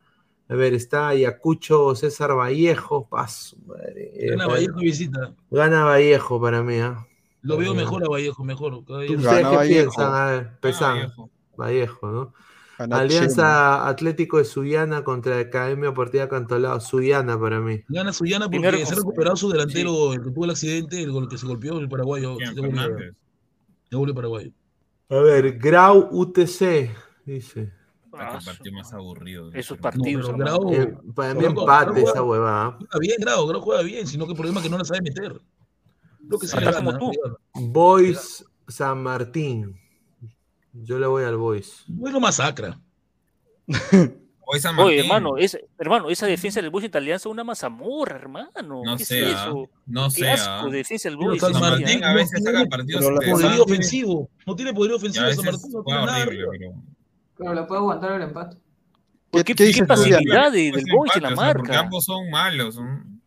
[0.49, 4.11] A ver, está Ayacucho César Vallejo, paso, madre.
[4.15, 5.35] eh, Gana Vallejo y visita.
[5.51, 7.07] Gana Vallejo para mí, ¿ah?
[7.43, 8.75] Lo veo Eh, mejor a Vallejo, mejor.
[8.75, 10.15] ¿Ustedes qué piensan?
[10.15, 10.51] A ver.
[11.57, 12.35] Vallejo, ¿no?
[12.79, 16.81] Alianza Atlético de Suyana contra Academia Deportiva Cantolao.
[16.81, 17.81] Suyana para mí.
[17.89, 21.11] Gana Suyana porque Primero se ha recuperado su delantero, el que tuvo el accidente, el
[21.13, 22.37] gol que se golpeó, el paraguayo.
[22.39, 23.15] Se devolvió, Fernández.
[23.85, 24.51] se devolvió paraguayo.
[25.09, 26.91] A ver, Grau UTC,
[27.25, 27.73] dice.
[28.19, 29.51] Ah, partido más aburrido.
[29.53, 30.35] Esos No, partidos.
[30.37, 32.71] Grau, Eh, para mí Grau- empate Grau esa juega- huevada.
[32.79, 35.03] Juega bien, Grau, Grau juega bien, sino que el problema es que no la sabe
[35.03, 35.39] meter.
[36.29, 36.99] Lo que sí le Está gana.
[36.99, 37.19] como tú.
[37.55, 39.79] Boys San Martín.
[40.83, 41.85] Yo le voy al Boys.
[41.89, 42.79] Bueno, masacra.
[44.49, 44.99] Hoy San Oye, Martín.
[45.01, 48.83] hermano, esa, hermano, esa defensa del Boys en Alianza es una mazamorra, hermano.
[48.85, 49.69] No ¿Qué es sea, eso?
[49.87, 50.35] no Qué sea.
[50.35, 51.41] asco de defensa del Boys.
[51.41, 54.31] San Martín a no veces tiene saca partidos pero la poderío ofensivo.
[54.47, 55.73] No tiene poderío ofensivo San Martín.
[55.73, 56.27] No juega tiene nada.
[56.59, 56.73] pero...
[57.39, 58.57] Pero le puede aguantar el empate.
[59.31, 61.81] ¿Por ¿Qué- ¿Qué, qué qué pasividad de- Pues del Boys en la sea, Porque marca?
[61.81, 62.75] ambos son malos.
[62.77, 63.21] son-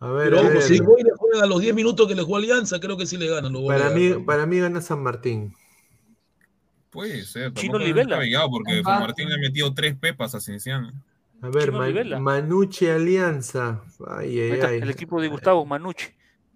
[0.00, 0.62] A ver, Pero a ver.
[0.62, 3.06] si el Boy le juega a los 10 minutos que le jugó Alianza, creo que
[3.06, 3.52] sí le ganan.
[3.66, 5.54] Para mí, para mí gana San Martín.
[6.90, 7.52] Puede ser.
[7.54, 10.92] Chino descabellado, porque Martín le ha metido tres pepas a Cienciano.
[11.42, 12.18] A ver, Chino Ma- Olivella.
[12.18, 13.82] Manucci Alianza.
[14.08, 14.78] Ay, ay, está, ay.
[14.82, 16.06] el equipo de Gustavo Manucci.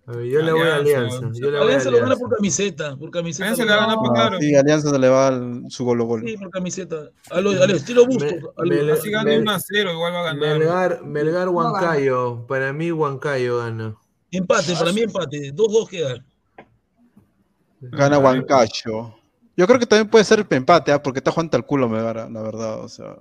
[0.07, 1.41] A ver, yo le voy a Alianza, Alianza.
[1.41, 2.97] Yo le voy a Alianza lo gana por camiseta.
[2.97, 3.45] Por camiseta.
[3.45, 3.95] Alianza le gana.
[3.97, 4.39] por Ah, claro.
[4.41, 6.23] sí, Alianza se le va al- su gol gol.
[6.27, 6.97] Sí, por camiseta.
[7.31, 10.59] A lo- al estilo le- Así gana Mel- 1 a 0, igual va a ganar.
[10.59, 12.45] Melgar, Melgar Huancayo.
[12.47, 13.97] Para mí Huancayo gana.
[14.31, 15.53] Empate, para mí empate.
[15.53, 16.23] 2-2 queda.
[17.81, 19.15] Gana Huancayo.
[19.57, 21.03] Yo creo que también puede ser empate, ¿ah?
[21.03, 21.99] porque está jugando al culo, me
[22.29, 22.81] la verdad.
[22.81, 23.17] O sea,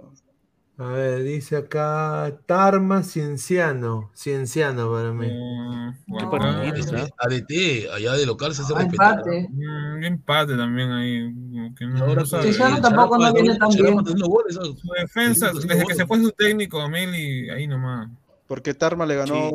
[0.80, 4.10] A ver, dice acá Tarma Cienciano.
[4.15, 5.27] Cienciano para mí.
[5.27, 6.30] Mm, No.
[6.31, 6.73] Huancayo.
[6.73, 9.11] Este, ADT, allá de local se hace Ah, respetar.
[9.19, 9.49] empate.
[9.51, 11.34] Mm, empate también ahí.
[11.77, 12.43] que no, ahora no sabe.
[12.43, 14.03] Cienciano el tampoco no viene tan bien.
[14.05, 18.10] Su defensa, Haciendo desde que se fue su técnico, Meli, ahí nomás.
[18.47, 19.51] porque Tarma le ganó Sí.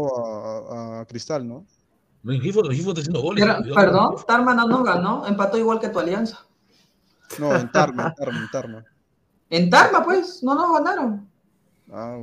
[0.71, 1.65] a, a Cristal, ¿no?
[2.25, 3.45] Rengifo está haciendo goles.
[3.45, 6.45] Pero- perdón, Tarma no nos ganó, empató igual que tu alianza.
[7.39, 8.85] No, en Tarma, en Tarma, en Tarma.
[9.51, 11.29] En Tarma, pues, no nos ganaron.
[11.91, 12.19] Ah,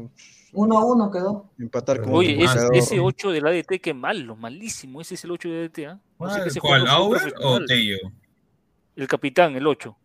[0.54, 1.50] Uno a uno quedó.
[1.58, 2.76] empatar con Oye, ese, goleador.
[2.76, 5.02] ese 8 del ADT, qué malo, malísimo.
[5.02, 6.00] Ese es el 8 del ADT, ¿ah?
[6.20, 6.88] No sé qué ¿Cuál?
[6.88, 7.60] ¿Auber o.
[7.66, 7.98] Tello?
[8.96, 9.96] El capitán, el 8.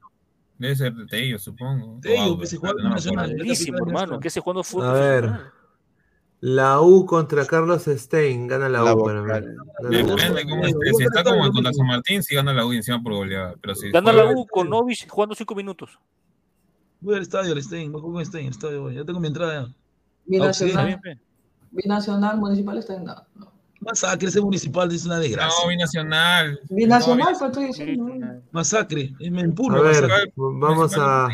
[0.58, 1.98] Debe ser de Tello, supongo.
[2.00, 2.90] Tello, que se juega no.
[3.14, 4.14] Malísimo, hermano.
[4.14, 4.20] está.
[4.20, 5.30] ¿Qué se jugando fútbol A ver.
[6.42, 8.46] La U contra Carlos Stein.
[8.46, 9.28] Gana la, La U para mí.
[9.90, 10.94] Depende cómo esté.
[10.96, 13.54] Si está como contra San Martín, sí gana la U y encima por goleada.
[13.60, 15.98] Pero si Gana la U con Novich jugando 5 minutos.
[17.00, 17.92] Voy al estadio, al Stein.
[17.92, 18.82] Voy con Stein, al estadio.
[18.82, 18.94] voy.
[18.94, 19.66] Ya tengo mi entrada.
[19.66, 19.74] ya.
[20.26, 21.18] Binacional, pe.
[21.70, 23.26] binacional, municipal está en nada.
[23.34, 23.50] No.
[23.80, 25.62] Masacre, ese municipal es una desgracia.
[25.64, 26.60] No, binacional.
[26.68, 28.14] Binacional, pues estoy diciendo.
[28.52, 29.80] Masacre, me A empurra.
[29.80, 30.32] ver, masacre.
[30.36, 31.28] vamos a,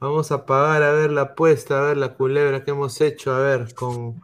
[0.00, 3.40] vamos a pagar a ver la apuesta, a ver la culebra que hemos hecho, a
[3.40, 4.22] ver, con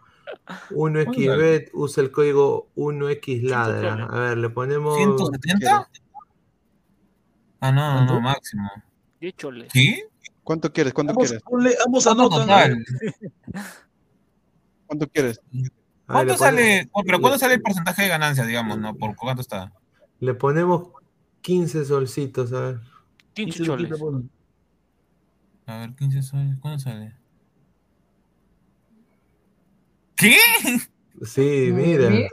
[0.71, 4.09] 1xbet, usa el código 1xladra.
[4.11, 4.99] A ver, le ponemos...
[4.99, 5.89] ¿170?
[7.61, 8.71] Ah, no, no, no, máximo.
[9.21, 9.69] Y échole.
[9.73, 10.05] ¿Qué?
[10.43, 10.93] ¿Cuánto quieres?
[10.93, 11.43] ¿Cuánto Ambos, quieres?
[11.45, 12.41] ponle- ambos ¿Cuánto anotan.
[12.47, 12.85] total?
[14.87, 15.41] ¿Cuánto quieres?
[16.07, 16.89] ¿Cuánto sale?
[16.93, 18.95] oh, Pero ¿cuánto sale el porcentaje de ganancia, digamos, no?
[18.95, 19.73] ¿Por cuánto está?
[20.21, 20.89] le ponemos
[21.41, 22.81] 15 solcitos, a ver.
[23.35, 24.01] 15 15 choles.
[25.67, 26.57] A ver, 15 soles.
[26.61, 27.15] ¿Cuánto sale?
[30.17, 30.37] ¿Qué?
[31.23, 32.11] Sí, mira.
[32.11, 32.27] ¿Sí?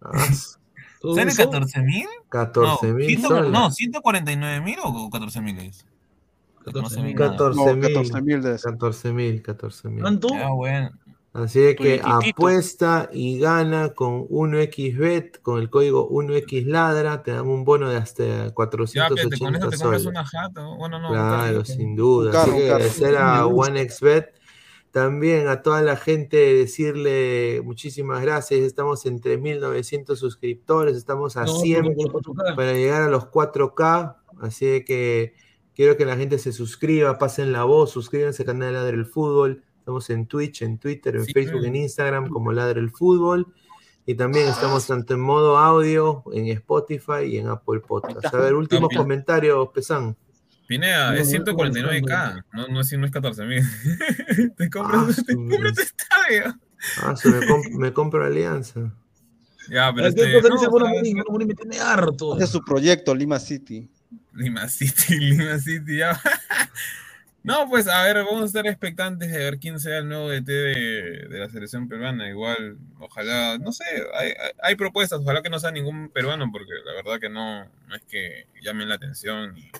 [0.00, 0.12] Ah,
[1.14, 2.06] ¿Sale eso, 14 mil?
[2.28, 3.50] 14 mil soles.
[3.50, 5.86] No, 149 mil o 14 mil es.
[6.64, 7.04] 14 mil.
[7.06, 7.16] mil.
[7.16, 7.82] 14 No, mil.
[7.82, 8.68] 14 mil de eso.
[8.70, 10.00] 14 mil, 14 mil.
[10.02, 10.28] ¿Cuánto?
[10.28, 10.90] Ya, bueno.
[11.36, 17.64] Así de que apuesta y gana con 1xbet, con el código 1xladra, te dan un
[17.64, 20.06] bono de hasta Ya, que te, con 480 eso te compras soles.
[20.06, 20.62] una jata.
[20.62, 20.76] ¿no?
[20.76, 21.08] Bueno, no.
[21.08, 21.64] un Claro, carrito.
[21.66, 22.32] sin duda.
[22.32, 23.72] Carro, Así que agradecer a Me gusta.
[23.72, 24.34] OneXBet.
[24.90, 28.60] También a toda la gente decirle muchísimas gracias.
[28.60, 32.56] Estamos en 3.900 suscriptores, estamos a No, 100 por los 4K.
[32.56, 34.16] para llegar a los 4K.
[34.40, 35.34] Así de que
[35.74, 39.04] quiero que la gente se suscriba, pasen la voz, suscríbanse al canal de Ladre el
[39.06, 39.64] Fútbol.
[39.86, 41.32] Estamos en Twitch, en Twitter, en Sí.
[41.32, 43.46] Facebook, en Instagram como Ladre el Fútbol.
[44.04, 48.34] Y también estamos tanto en modo audio, en Spotify y en Apple Podcast.
[48.34, 49.00] A ver, últimos También.
[49.02, 50.16] comentarios, Pesán.
[50.66, 53.62] Pineda, No, es no, 149k, no, no, es, no es 14.000.
[54.56, 56.60] te compras, Ah, te compras tu estadio.
[57.04, 58.92] Ah, su, me, comp- me compro Alianza.
[59.70, 62.34] Ya, pero ¿Qué este, no, harto.
[62.34, 63.88] Hace su proyecto, Lima City.
[64.34, 66.20] Lima City, Lima City, ya.
[67.46, 70.46] No, pues a ver, vamos a estar expectantes de ver quién sea el nuevo DT
[70.50, 72.28] de, de la selección peruana.
[72.28, 76.72] Igual, ojalá, no sé, hay, hay- hay propuestas, ojalá que no sea ningún peruano, porque
[76.84, 79.56] la verdad que no, no es que llamen la atención.
[79.56, 79.70] y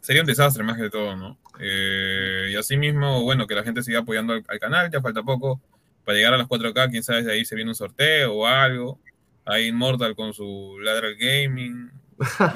[0.00, 1.38] sería un desastre más que todo, ¿no?
[1.60, 5.22] Eh, y así mismo, bueno, que la gente siga apoyando al, al canal, ya falta
[5.22, 5.60] poco.
[6.06, 8.98] Para llegar a las 4K, quién sabe si ahí se viene un sorteo o algo.
[9.44, 11.90] Hay Immortal con su Ladral Gaming.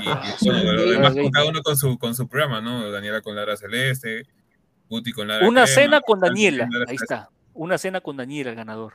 [0.00, 2.90] Y, y bueno, lo demás, cada uno con su, con su programa, ¿no?
[2.90, 4.26] Daniela con Ladra Celeste,
[4.88, 6.68] Guti con Ladra Una Crema, cena con Daniela.
[6.86, 7.28] Ahí está.
[7.54, 8.94] Una cena con Daniela, el ganador.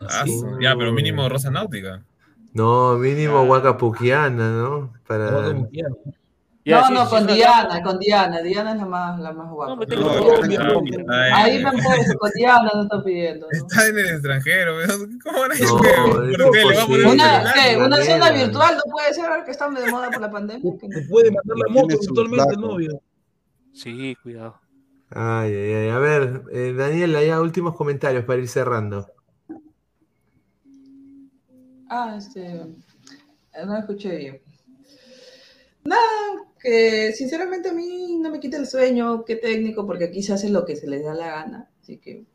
[0.00, 0.24] Ah,
[0.60, 2.02] ya, pero mínimo Rosa Náutica.
[2.52, 4.92] No, mínimo Huacapuquiana, ¿no?
[5.06, 5.54] Para...
[6.64, 8.42] Ya, no, sí, no, sí, con sí, Diana, con Diana.
[8.42, 9.86] Diana es la más, la más guapa.
[9.86, 10.98] tengo No, Colombia, está- Colombia.
[11.00, 13.46] está en- Ahí me han puesto, con Diana no está pidiendo.
[13.50, 13.58] ¿no?
[13.66, 14.74] Está en el extranjero.
[15.24, 15.64] ¿cómo van a No, decir?
[15.64, 16.64] es ¿Por qué?
[16.66, 17.86] Le va a poner un Una.
[17.86, 20.72] Una cena virtual no puede ser ahora que estamos de moda por la pandemia.
[20.78, 21.08] que no.
[21.08, 23.00] Puede mandar la moto virtualmente el novio.
[23.72, 24.60] Sí, cuidado.
[25.10, 25.88] Ay, ay, ay.
[25.90, 29.06] A ver, eh, Daniela, ya últimos comentarios para ir cerrando.
[31.90, 32.40] Ah, este.
[33.52, 34.42] eh, No escuché bien.
[35.84, 40.32] Nada, que sinceramente a mí no me quita el sueño, qué técnico, porque aquí se
[40.34, 41.70] hace lo que se les da la gana.
[41.80, 42.26] Así que.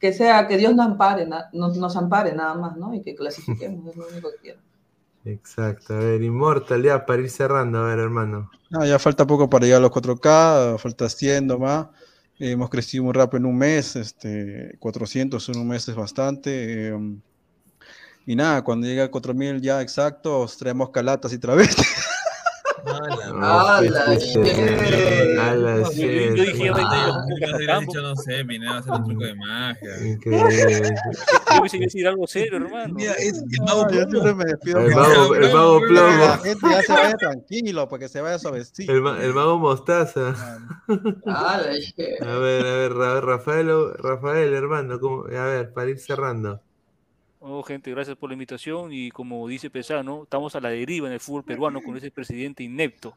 [0.00, 2.94] Que sea, que Dios nos ampare, nos, nos ampare nada más, ¿no?
[2.94, 4.60] Y que clasifiquemos, es lo único que quiero.
[5.24, 8.50] Exacto, a ver, Immortal, ya para ir cerrando, a ver, hermano.
[8.70, 11.88] Ah, ya falta poco para llegar a los 4K, falta 100 más.
[12.38, 16.88] hemos crecido muy rápido en un mes, este, 400 en un mes es bastante.
[16.88, 16.98] eh,
[18.26, 21.86] y nada, cuando llegue a 4000 ya exactos, traemos calatas y travestis.
[22.86, 24.36] ¡Hala, shit!
[25.38, 25.88] ¡Hala, Yo-
[26.44, 27.06] dije, Ah, ahorita-
[27.50, 29.90] yo hubiera dicho, no sé, vine a hacer un truco de magia.
[30.00, 32.94] Yo pensé que iba a decir algo serio, hermano.
[32.98, 34.26] Es el mago plomo.
[35.34, 35.80] El mago.
[35.84, 38.92] La gente ya se vaya tranquilo, para que se vaya suavecito.
[38.92, 40.34] El, ma- el mago mostaza.
[41.26, 41.94] ¡Hala, shit!
[42.22, 46.60] A ver, a ver, Ra- Rafael, Rafael, hermano, a ver, para ir cerrando.
[47.46, 51.12] Oh, gente, gracias por la invitación y como dice Pesano, estamos a la deriva en
[51.12, 53.14] el fútbol peruano con ese presidente inepto.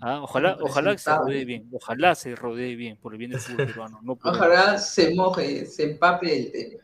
[0.00, 3.40] Ah, ojalá, ojalá que se rodee bien, ojalá se rodee bien por el bien del
[3.40, 4.00] fútbol peruano.
[4.02, 6.82] No Ojalá se moje, se empape el tema.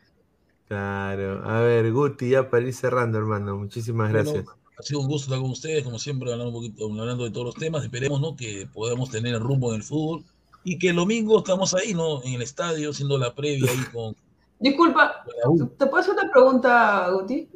[0.68, 4.54] Claro, a ver, Guti, ya para ir cerrando, hermano, muchísimas Bueno, gracias.
[4.78, 7.46] ha sido un gusto estar con ustedes, como siempre, hablando, un poquito, hablando de todos
[7.46, 7.82] los temas.
[7.82, 8.36] Esperemos ¿no?
[8.36, 10.22] que podamos tener el rumbo en el fútbol
[10.64, 12.22] y que el domingo estamos ahí, ¿no?
[12.24, 14.14] En el estadio, haciendo la previa ahí con
[14.58, 15.24] Disculpa,
[15.78, 17.48] ¿te puedo hacer una pregunta, Guti?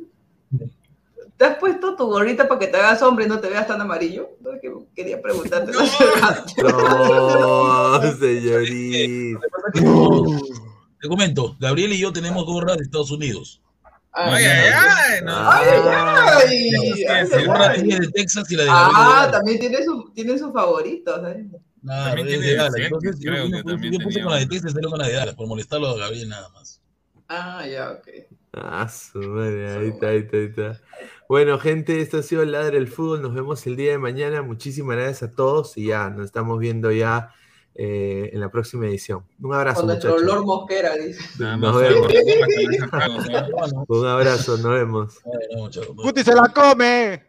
[1.37, 3.81] ¿Te has puesto tu gorrita para que te hagas hombre y no te veas tan
[3.81, 4.31] amarillo?
[4.41, 5.71] No, que quería preguntarte.
[5.73, 5.87] No,
[8.19, 9.41] señorita.
[11.01, 13.63] Te comento, Gabriel y yo tenemos gorras de Estados Unidos.
[14.11, 15.51] Ay, ay, ay, no.
[15.51, 17.83] Ay, ay, ay, La gorra ay.
[17.83, 18.97] tiene de Texas y la de Gabriel.
[18.97, 21.21] Ah, también tiene, su, tiene sus favoritos.
[21.29, 21.47] ¿eh?
[21.83, 22.75] Nah, También es tiene de Dallas.
[22.77, 24.47] Entonces, yo, puse- yo con la de.
[24.47, 26.78] Texas, pero con la de Dallas, por molestarlo a Gabriel nada más.
[27.29, 28.09] Ah, ya, ok.
[28.55, 30.81] Ah, su madre, ahí está, ahí está, ahí está.
[31.29, 33.21] Bueno, gente, esto ha sido Ladre el Fútbol.
[33.21, 34.41] Nos vemos el día de mañana.
[34.43, 37.35] Muchísimas gracias a todos y ya nos estamos viendo ya
[37.75, 39.25] eh, en la próxima edición.
[39.41, 40.19] Un abrazo, Con nuestro.
[40.19, 41.21] Lord Mosquera, dice.
[41.39, 42.13] Nos más, vemos.
[43.89, 45.19] Un abrazo, nos vemos.
[45.95, 47.29] ¡Guti se la come!